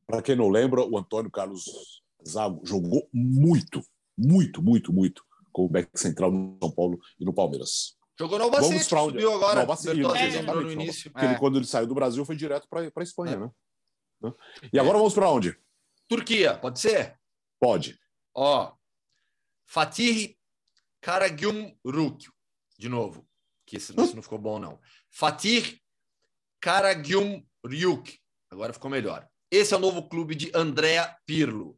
Para 0.07 0.22
quem 0.22 0.36
não 0.36 0.49
lembra, 0.49 0.82
o 0.82 0.99
Antônio 0.99 1.30
Carlos 1.30 2.03
Zago 2.26 2.61
jogou 2.64 3.09
muito, 3.12 3.82
muito, 4.16 4.62
muito, 4.62 4.92
muito 4.92 5.24
com 5.53 5.64
o 5.64 5.68
back 5.68 5.90
central 5.99 6.30
no 6.30 6.59
São 6.62 6.70
Paulo 6.70 6.99
e 7.18 7.24
no 7.24 7.32
Palmeiras. 7.32 7.97
Jogou 8.18 8.38
no 8.38 8.44
Albacete, 8.44 8.84
subiu 8.84 9.32
agora. 9.32 9.54
No 9.54 9.60
Albacete, 9.60 10.00
é, 10.00 10.42
no 10.42 10.72
início. 10.72 11.10
Porque 11.10 11.24
é. 11.24 11.30
ele, 11.30 11.38
quando 11.38 11.56
ele 11.56 11.66
saiu 11.66 11.86
do 11.86 11.94
Brasil, 11.94 12.24
foi 12.24 12.34
direto 12.34 12.66
para 12.68 12.80
a 12.80 13.02
Espanha, 13.02 13.34
é. 13.34 13.38
né? 13.38 13.50
E 14.72 14.78
agora 14.78 14.98
vamos 14.98 15.14
para 15.14 15.30
onde? 15.30 15.56
Turquia, 16.08 16.56
pode 16.58 16.80
ser? 16.80 17.16
Pode. 17.60 17.98
Ó, 18.34 18.72
Fatih 19.66 20.36
Karagümrük, 21.00 22.28
de 22.78 22.88
novo, 22.88 23.28
que 23.64 23.76
isso, 23.76 23.92
isso 24.00 24.16
não 24.16 24.22
ficou 24.22 24.38
bom, 24.38 24.58
não. 24.58 24.80
Fatih 25.10 25.80
Karagümrük, 26.60 28.18
agora 28.50 28.72
ficou 28.72 28.90
melhor. 28.90 29.28
Esse 29.50 29.74
é 29.74 29.76
o 29.76 29.80
novo 29.80 30.08
clube 30.08 30.34
de 30.34 30.50
Andrea 30.54 31.16
Pirlo. 31.24 31.78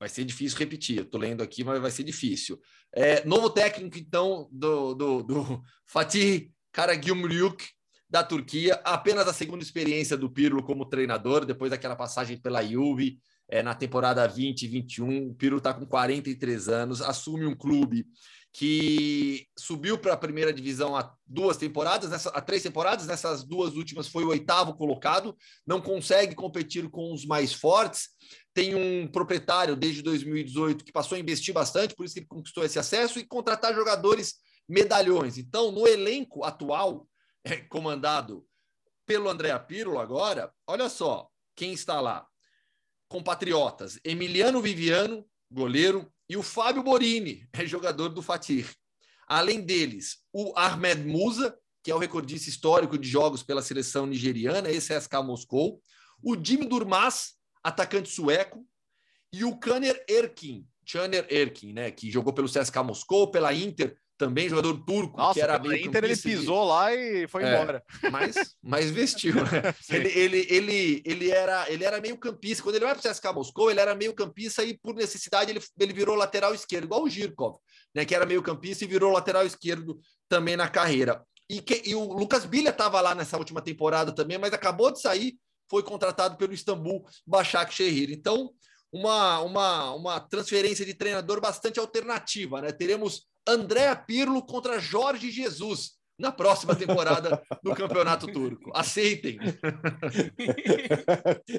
Vai 0.00 0.08
ser 0.08 0.24
difícil 0.24 0.58
repetir. 0.58 1.02
Estou 1.02 1.20
lendo 1.20 1.42
aqui, 1.42 1.62
mas 1.62 1.78
vai 1.78 1.90
ser 1.90 2.04
difícil. 2.04 2.58
É, 2.90 3.22
novo 3.26 3.50
técnico, 3.50 3.98
então, 3.98 4.48
do, 4.50 4.94
do, 4.94 5.22
do 5.22 5.62
Fatih 5.86 6.50
Karagümrük, 6.72 7.62
da 8.08 8.24
Turquia. 8.24 8.80
Apenas 8.82 9.28
a 9.28 9.34
segunda 9.34 9.62
experiência 9.62 10.16
do 10.16 10.30
Pirlo 10.30 10.62
como 10.62 10.88
treinador, 10.88 11.44
depois 11.44 11.70
daquela 11.70 11.94
passagem 11.94 12.40
pela 12.40 12.64
Juve 12.64 13.20
é, 13.46 13.62
na 13.62 13.74
temporada 13.74 14.26
2021. 14.26 15.28
O 15.28 15.34
Pirlo 15.34 15.58
está 15.58 15.74
com 15.74 15.84
43 15.84 16.68
anos, 16.70 17.02
assume 17.02 17.44
um 17.46 17.54
clube 17.54 18.06
que 18.52 19.46
subiu 19.56 19.96
para 19.96 20.14
a 20.14 20.16
primeira 20.16 20.52
divisão 20.52 20.96
há 20.96 21.14
duas 21.24 21.56
temporadas, 21.56 22.10
nessa, 22.10 22.30
há 22.30 22.40
três 22.40 22.62
temporadas, 22.62 23.06
nessas 23.06 23.44
duas 23.44 23.76
últimas 23.76 24.08
foi 24.08 24.24
o 24.24 24.28
oitavo 24.28 24.74
colocado, 24.74 25.36
não 25.64 25.80
consegue 25.80 26.34
competir 26.34 26.88
com 26.90 27.12
os 27.12 27.24
mais 27.24 27.52
fortes, 27.52 28.08
tem 28.52 28.74
um 28.74 29.06
proprietário 29.06 29.76
desde 29.76 30.02
2018 30.02 30.84
que 30.84 30.92
passou 30.92 31.16
a 31.16 31.20
investir 31.20 31.54
bastante, 31.54 31.94
por 31.94 32.04
isso 32.04 32.14
que 32.14 32.20
ele 32.20 32.26
conquistou 32.26 32.64
esse 32.64 32.78
acesso, 32.78 33.18
e 33.18 33.26
contratar 33.26 33.74
jogadores 33.74 34.36
medalhões. 34.68 35.38
Então, 35.38 35.70
no 35.70 35.86
elenco 35.86 36.44
atual, 36.44 37.06
é, 37.44 37.56
comandado 37.56 38.46
pelo 39.06 39.28
André 39.28 39.56
Pirlo 39.60 39.98
agora, 39.98 40.52
olha 40.66 40.88
só 40.88 41.28
quem 41.56 41.72
está 41.72 42.00
lá. 42.00 42.26
Compatriotas, 43.08 43.98
Emiliano 44.04 44.60
Viviano, 44.60 45.26
goleiro, 45.50 46.10
e 46.28 46.36
o 46.36 46.42
Fábio 46.42 46.82
Borini, 46.82 47.48
é 47.52 47.66
jogador 47.66 48.10
do 48.10 48.22
Fatih. 48.22 48.68
Além 49.26 49.60
deles, 49.60 50.18
o 50.32 50.52
Ahmed 50.56 51.04
Musa, 51.04 51.56
que 51.82 51.90
é 51.90 51.94
o 51.94 51.98
recordista 51.98 52.48
histórico 52.48 52.96
de 52.96 53.08
jogos 53.08 53.42
pela 53.42 53.62
seleção 53.62 54.06
nigeriana, 54.06 54.70
esse 54.70 54.92
é 54.92 55.00
SK 55.00 55.14
Moscou, 55.24 55.82
o 56.22 56.36
Jimmy 56.36 56.66
Durmaz, 56.66 57.32
atacante 57.62 58.08
sueco, 58.08 58.66
e 59.32 59.44
o 59.44 59.56
Kaner 59.56 60.04
Erkin, 60.08 60.66
Caner 60.90 61.26
Erkin, 61.30 61.72
né, 61.72 61.90
que 61.90 62.10
jogou 62.10 62.32
pelo 62.32 62.48
CSKA 62.48 62.82
Moscou, 62.82 63.30
pela 63.30 63.54
Inter, 63.54 63.96
também 64.20 64.50
jogador 64.50 64.74
turco, 64.84 65.16
Nossa, 65.16 65.32
que 65.32 65.40
era 65.40 65.58
meio 65.58 65.86
Inter 65.86 66.04
ele 66.04 66.14
pisou 66.14 66.64
lá 66.64 66.94
e 66.94 67.26
foi 67.26 67.42
é, 67.42 67.54
embora. 67.54 67.82
Mas, 68.12 68.54
mas 68.62 68.90
vestiu, 68.90 69.34
né? 69.36 69.74
ele, 69.88 70.08
ele, 70.08 70.46
ele, 70.50 71.02
ele, 71.06 71.30
era, 71.30 71.70
ele 71.72 71.84
era 71.84 71.98
meio 72.02 72.18
campista. 72.18 72.62
Quando 72.62 72.74
ele 72.74 72.84
vai 72.84 72.94
para 72.94 73.08
o 73.08 73.10
CSKA 73.10 73.32
Moscou, 73.32 73.70
ele 73.70 73.80
era 73.80 73.94
meio 73.94 74.12
campista 74.12 74.62
e, 74.62 74.76
por 74.76 74.94
necessidade, 74.94 75.50
ele, 75.50 75.60
ele 75.78 75.92
virou 75.94 76.14
lateral 76.14 76.54
esquerdo, 76.54 76.84
igual 76.84 77.02
o 77.02 77.08
Girkov, 77.08 77.56
né? 77.94 78.04
Que 78.04 78.14
era 78.14 78.26
meio 78.26 78.42
campista 78.42 78.84
e 78.84 78.88
virou 78.88 79.10
lateral 79.10 79.46
esquerdo 79.46 79.98
também 80.28 80.54
na 80.54 80.68
carreira. 80.68 81.24
E, 81.48 81.62
que, 81.62 81.82
e 81.86 81.94
o 81.94 82.04
Lucas 82.12 82.44
Bilha 82.44 82.68
estava 82.68 83.00
lá 83.00 83.14
nessa 83.14 83.38
última 83.38 83.62
temporada 83.62 84.14
também, 84.14 84.36
mas 84.36 84.52
acabou 84.52 84.92
de 84.92 85.00
sair, 85.00 85.38
foi 85.70 85.82
contratado 85.82 86.36
pelo 86.36 86.52
Istambul 86.52 87.04
Başakşehir. 87.24 88.10
Então, 88.10 88.50
uma, 88.92 89.40
uma, 89.40 89.94
uma 89.94 90.20
transferência 90.20 90.84
de 90.84 90.94
treinador 90.94 91.40
bastante 91.40 91.78
alternativa, 91.78 92.60
né? 92.60 92.72
Teremos 92.72 93.28
Andréa 93.46 93.94
Pirlo 93.94 94.44
contra 94.44 94.80
Jorge 94.80 95.30
Jesus 95.30 95.92
na 96.18 96.30
próxima 96.30 96.76
temporada 96.76 97.42
do 97.62 97.74
Campeonato 97.74 98.26
Turco. 98.26 98.70
Aceitem. 98.74 99.38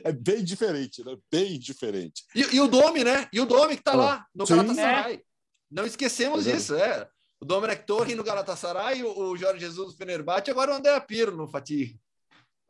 É 0.04 0.12
bem 0.12 0.44
diferente, 0.44 1.04
né? 1.04 1.16
Bem 1.32 1.60
diferente. 1.60 2.24
E, 2.36 2.56
e 2.56 2.62
o 2.62 2.68
Domi, 2.68 3.04
né? 3.04 3.28
E 3.32 3.40
o 3.40 3.46
Domi 3.46 3.76
que 3.76 3.82
está 3.82 3.94
lá 3.94 4.26
no 4.34 4.46
Galatasaray. 4.46 5.16
É. 5.16 5.22
Não 5.70 5.86
esquecemos 5.86 6.48
é 6.48 6.54
disso, 6.54 6.76
é. 6.76 7.08
O 7.40 7.46
Domenech 7.46 7.86
Torre 7.86 8.16
no 8.16 8.24
Galatasaray, 8.24 9.04
o 9.04 9.36
Jorge 9.36 9.60
Jesus 9.60 9.92
no 9.92 9.98
Fenerbahçe, 9.98 10.52
agora 10.52 10.72
o 10.72 10.76
André 10.76 11.00
Pirro 11.02 11.36
no 11.36 11.48
Fatih. 11.48 12.00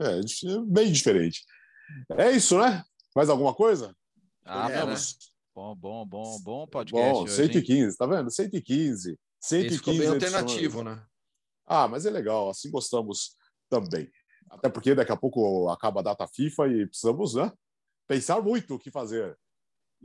É, 0.02 0.20
bem 0.66 0.92
diferente. 0.92 1.46
É 2.18 2.32
isso, 2.32 2.60
né? 2.60 2.84
Mais 3.16 3.30
alguma 3.30 3.54
coisa? 3.54 3.96
Ah, 4.44 4.70
é, 4.70 4.80
vamos. 4.80 5.14
Né? 5.14 5.32
Bom, 5.54 5.76
bom, 5.76 6.06
bom, 6.06 6.40
bom 6.42 6.68
podcast. 6.68 7.12
Bom, 7.12 7.28
115, 7.28 7.88
hoje, 7.88 7.98
tá 7.98 8.08
vendo? 8.08 8.32
115. 8.32 9.20
115 9.40 9.68
Esse 9.68 9.78
ficou 9.78 9.98
bem 9.98 10.08
alternativo, 10.08 10.84
né? 10.84 11.04
Ah, 11.68 11.88
mas 11.88 12.06
é 12.06 12.10
legal, 12.10 12.50
assim 12.50 12.72
gostamos 12.72 13.36
também. 13.70 14.10
Até 14.50 14.70
porque 14.70 14.96
daqui 14.96 15.12
a 15.12 15.18
pouco 15.18 15.70
acaba 15.70 16.00
a 16.00 16.04
data 16.04 16.28
FIFA 16.28 16.68
e 16.68 16.88
precisamos 16.88 17.36
né, 17.36 17.52
pensar 18.08 18.42
muito 18.42 18.76
o 18.76 18.80
que 18.80 18.90
fazer. 18.92 19.38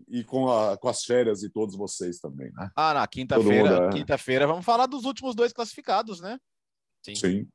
E 0.08 0.22
com, 0.22 0.50
a, 0.50 0.76
com 0.76 0.88
as 0.88 1.02
férias 1.04 1.40
de 1.40 1.48
todos 1.48 1.74
vocês 1.74 2.18
também, 2.18 2.52
né? 2.52 2.70
Ah, 2.76 2.92
na 2.92 3.06
quinta-feira, 3.06 3.86
é... 3.86 3.90
quinta-feira 3.90 4.46
vamos 4.46 4.64
falar 4.64 4.86
dos 4.86 5.04
últimos 5.04 5.34
dois 5.34 5.52
classificados, 5.52 6.20
né? 6.20 6.38
Sim. 7.02 7.14
Sim. 7.14 7.48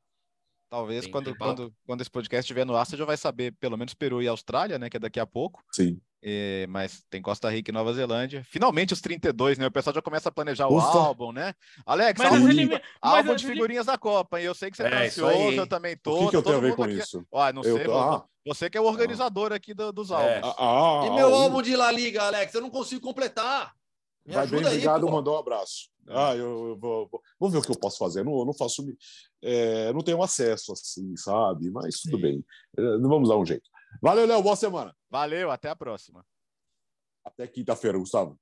Talvez 0.72 1.06
quando, 1.06 1.36
quando, 1.36 1.74
quando 1.86 2.00
esse 2.00 2.10
podcast 2.10 2.44
estiver 2.44 2.64
no 2.64 2.74
ar, 2.74 2.86
você 2.86 2.96
já 2.96 3.04
vai 3.04 3.18
saber, 3.18 3.52
pelo 3.60 3.76
menos 3.76 3.92
Peru 3.92 4.22
e 4.22 4.26
Austrália, 4.26 4.78
né? 4.78 4.88
Que 4.88 4.96
é 4.96 5.00
daqui 5.00 5.20
a 5.20 5.26
pouco. 5.26 5.62
Sim. 5.70 6.00
É, 6.22 6.66
mas 6.66 7.04
tem 7.10 7.20
Costa 7.20 7.50
Rica 7.50 7.70
e 7.70 7.74
Nova 7.74 7.92
Zelândia. 7.92 8.42
Finalmente 8.48 8.94
os 8.94 9.02
32, 9.02 9.58
né? 9.58 9.66
O 9.66 9.70
pessoal 9.70 9.92
já 9.92 10.00
começa 10.00 10.30
a 10.30 10.32
planejar 10.32 10.68
Ufa. 10.68 10.96
o 10.96 10.98
álbum, 10.98 11.30
né? 11.30 11.52
Alex, 11.84 12.18
mas 12.18 12.32
álbum, 12.32 12.48
elim... 12.48 12.70
álbum 13.02 13.34
de 13.34 13.46
figurinhas 13.46 13.84
da 13.84 13.98
Copa, 13.98 14.40
hein? 14.40 14.46
Eu 14.46 14.54
sei 14.54 14.70
que 14.70 14.78
você 14.78 14.84
é, 14.84 14.88
tá 14.88 15.02
ansioso, 15.02 15.52
eu 15.52 15.66
também 15.66 15.94
tô. 15.94 16.14
O 16.14 16.24
que, 16.24 16.30
que 16.30 16.36
eu 16.36 16.42
tenho 16.42 16.56
a 16.56 16.60
ver 16.60 16.74
com 16.74 16.84
aqui... 16.84 16.94
isso? 16.94 17.22
Ah, 17.34 17.52
não 17.52 17.62
eu 17.62 17.76
sei, 17.76 17.84
tô... 17.84 17.98
ah. 17.98 18.24
você 18.46 18.70
que 18.70 18.78
é 18.78 18.80
o 18.80 18.84
organizador 18.84 19.52
ah. 19.52 19.56
aqui 19.56 19.74
do, 19.74 19.92
dos 19.92 20.10
álbuns. 20.10 20.30
É. 20.30 20.40
Ah, 20.42 21.02
ah, 21.02 21.06
e 21.06 21.10
meu 21.10 21.34
álbum 21.34 21.60
de 21.60 21.76
La 21.76 21.92
Liga, 21.92 22.22
Alex? 22.22 22.54
Eu 22.54 22.62
não 22.62 22.70
consigo 22.70 23.02
completar. 23.02 23.74
Me 24.24 24.32
Vai 24.32 24.46
bem, 24.46 24.60
aí, 24.60 24.66
obrigado, 24.68 25.04
pô. 25.04 25.12
mandou 25.12 25.34
um 25.34 25.38
abraço. 25.38 25.91
É. 26.08 26.12
Ah, 26.14 26.36
eu, 26.36 26.68
eu 26.68 26.76
vou, 26.76 27.22
vou, 27.38 27.50
ver 27.50 27.58
o 27.58 27.62
que 27.62 27.70
eu 27.70 27.78
posso 27.78 27.98
fazer. 27.98 28.24
Não, 28.24 28.44
não 28.44 28.52
faço, 28.52 28.84
é, 29.40 29.92
não 29.92 30.02
tenho 30.02 30.22
acesso 30.22 30.72
assim, 30.72 31.16
sabe? 31.16 31.70
Mas 31.70 32.00
tudo 32.00 32.16
Sim. 32.16 32.22
bem. 32.22 32.44
É, 32.76 32.82
vamos 32.98 33.28
dar 33.28 33.36
um 33.36 33.46
jeito. 33.46 33.68
Valeu, 34.00 34.26
Léo. 34.26 34.42
Boa 34.42 34.56
semana. 34.56 34.96
Valeu, 35.10 35.50
até 35.50 35.68
a 35.68 35.76
próxima. 35.76 36.24
Até 37.24 37.46
quinta-feira, 37.46 37.98
Gustavo. 37.98 38.38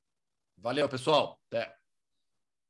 Valeu, 0.56 0.88
pessoal. 0.88 1.38
Até. 1.48 1.74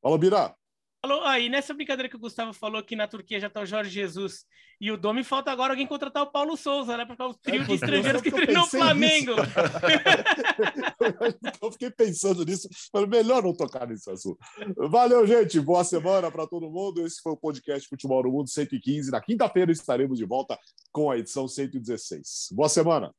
Fala, 0.03 0.19
Bira. 0.19 0.60
Falou, 1.03 1.25
aí 1.25 1.49
nessa 1.49 1.73
brincadeira 1.73 2.09
que 2.09 2.17
o 2.17 2.21
Gustavo 2.21 2.53
falou 2.53 2.83
que 2.83 2.95
na 2.95 3.09
Turquia 3.09 3.41
já 3.41 3.47
está 3.47 3.63
o 3.63 3.67
Jorge 3.67 3.91
Jesus 3.91 4.45
e 4.81 4.91
o 4.91 4.97
Domi, 4.97 5.23
falta 5.23 5.51
agora 5.51 5.75
alguém 5.75 5.87
contratar 5.87 6.23
o 6.23 6.31
Paulo 6.31 6.57
Souza, 6.57 6.97
né? 6.97 7.05
Para 7.05 7.29
o 7.29 7.35
trio 7.35 7.63
é, 7.63 7.65
de 7.65 7.75
estrangeiros 7.75 8.23
que 8.23 8.31
treinou 8.31 8.65
o 8.65 8.67
Flamengo. 8.67 9.33
eu 11.63 11.73
fiquei 11.73 11.91
pensando 11.91 12.45
nisso, 12.47 12.67
mas 12.93 13.07
melhor 13.07 13.43
não 13.43 13.53
tocar 13.53 13.87
nesse 13.87 14.11
assunto. 14.11 14.39
Valeu, 14.77 15.27
gente. 15.27 15.61
Boa 15.61 15.85
semana 15.85 16.31
para 16.31 16.47
todo 16.47 16.71
mundo. 16.71 17.07
Esse 17.07 17.21
foi 17.23 17.33
o 17.33 17.37
podcast 17.37 17.87
Futebol 17.89 18.23
no 18.23 18.33
Mundo 18.33 18.49
115. 18.49 19.11
Na 19.11 19.21
quinta-feira 19.21 19.71
estaremos 19.71 20.19
de 20.19 20.25
volta 20.25 20.59
com 20.91 21.11
a 21.11 21.19
edição 21.19 21.47
116. 21.47 22.49
Boa 22.53 22.69
semana. 22.69 23.15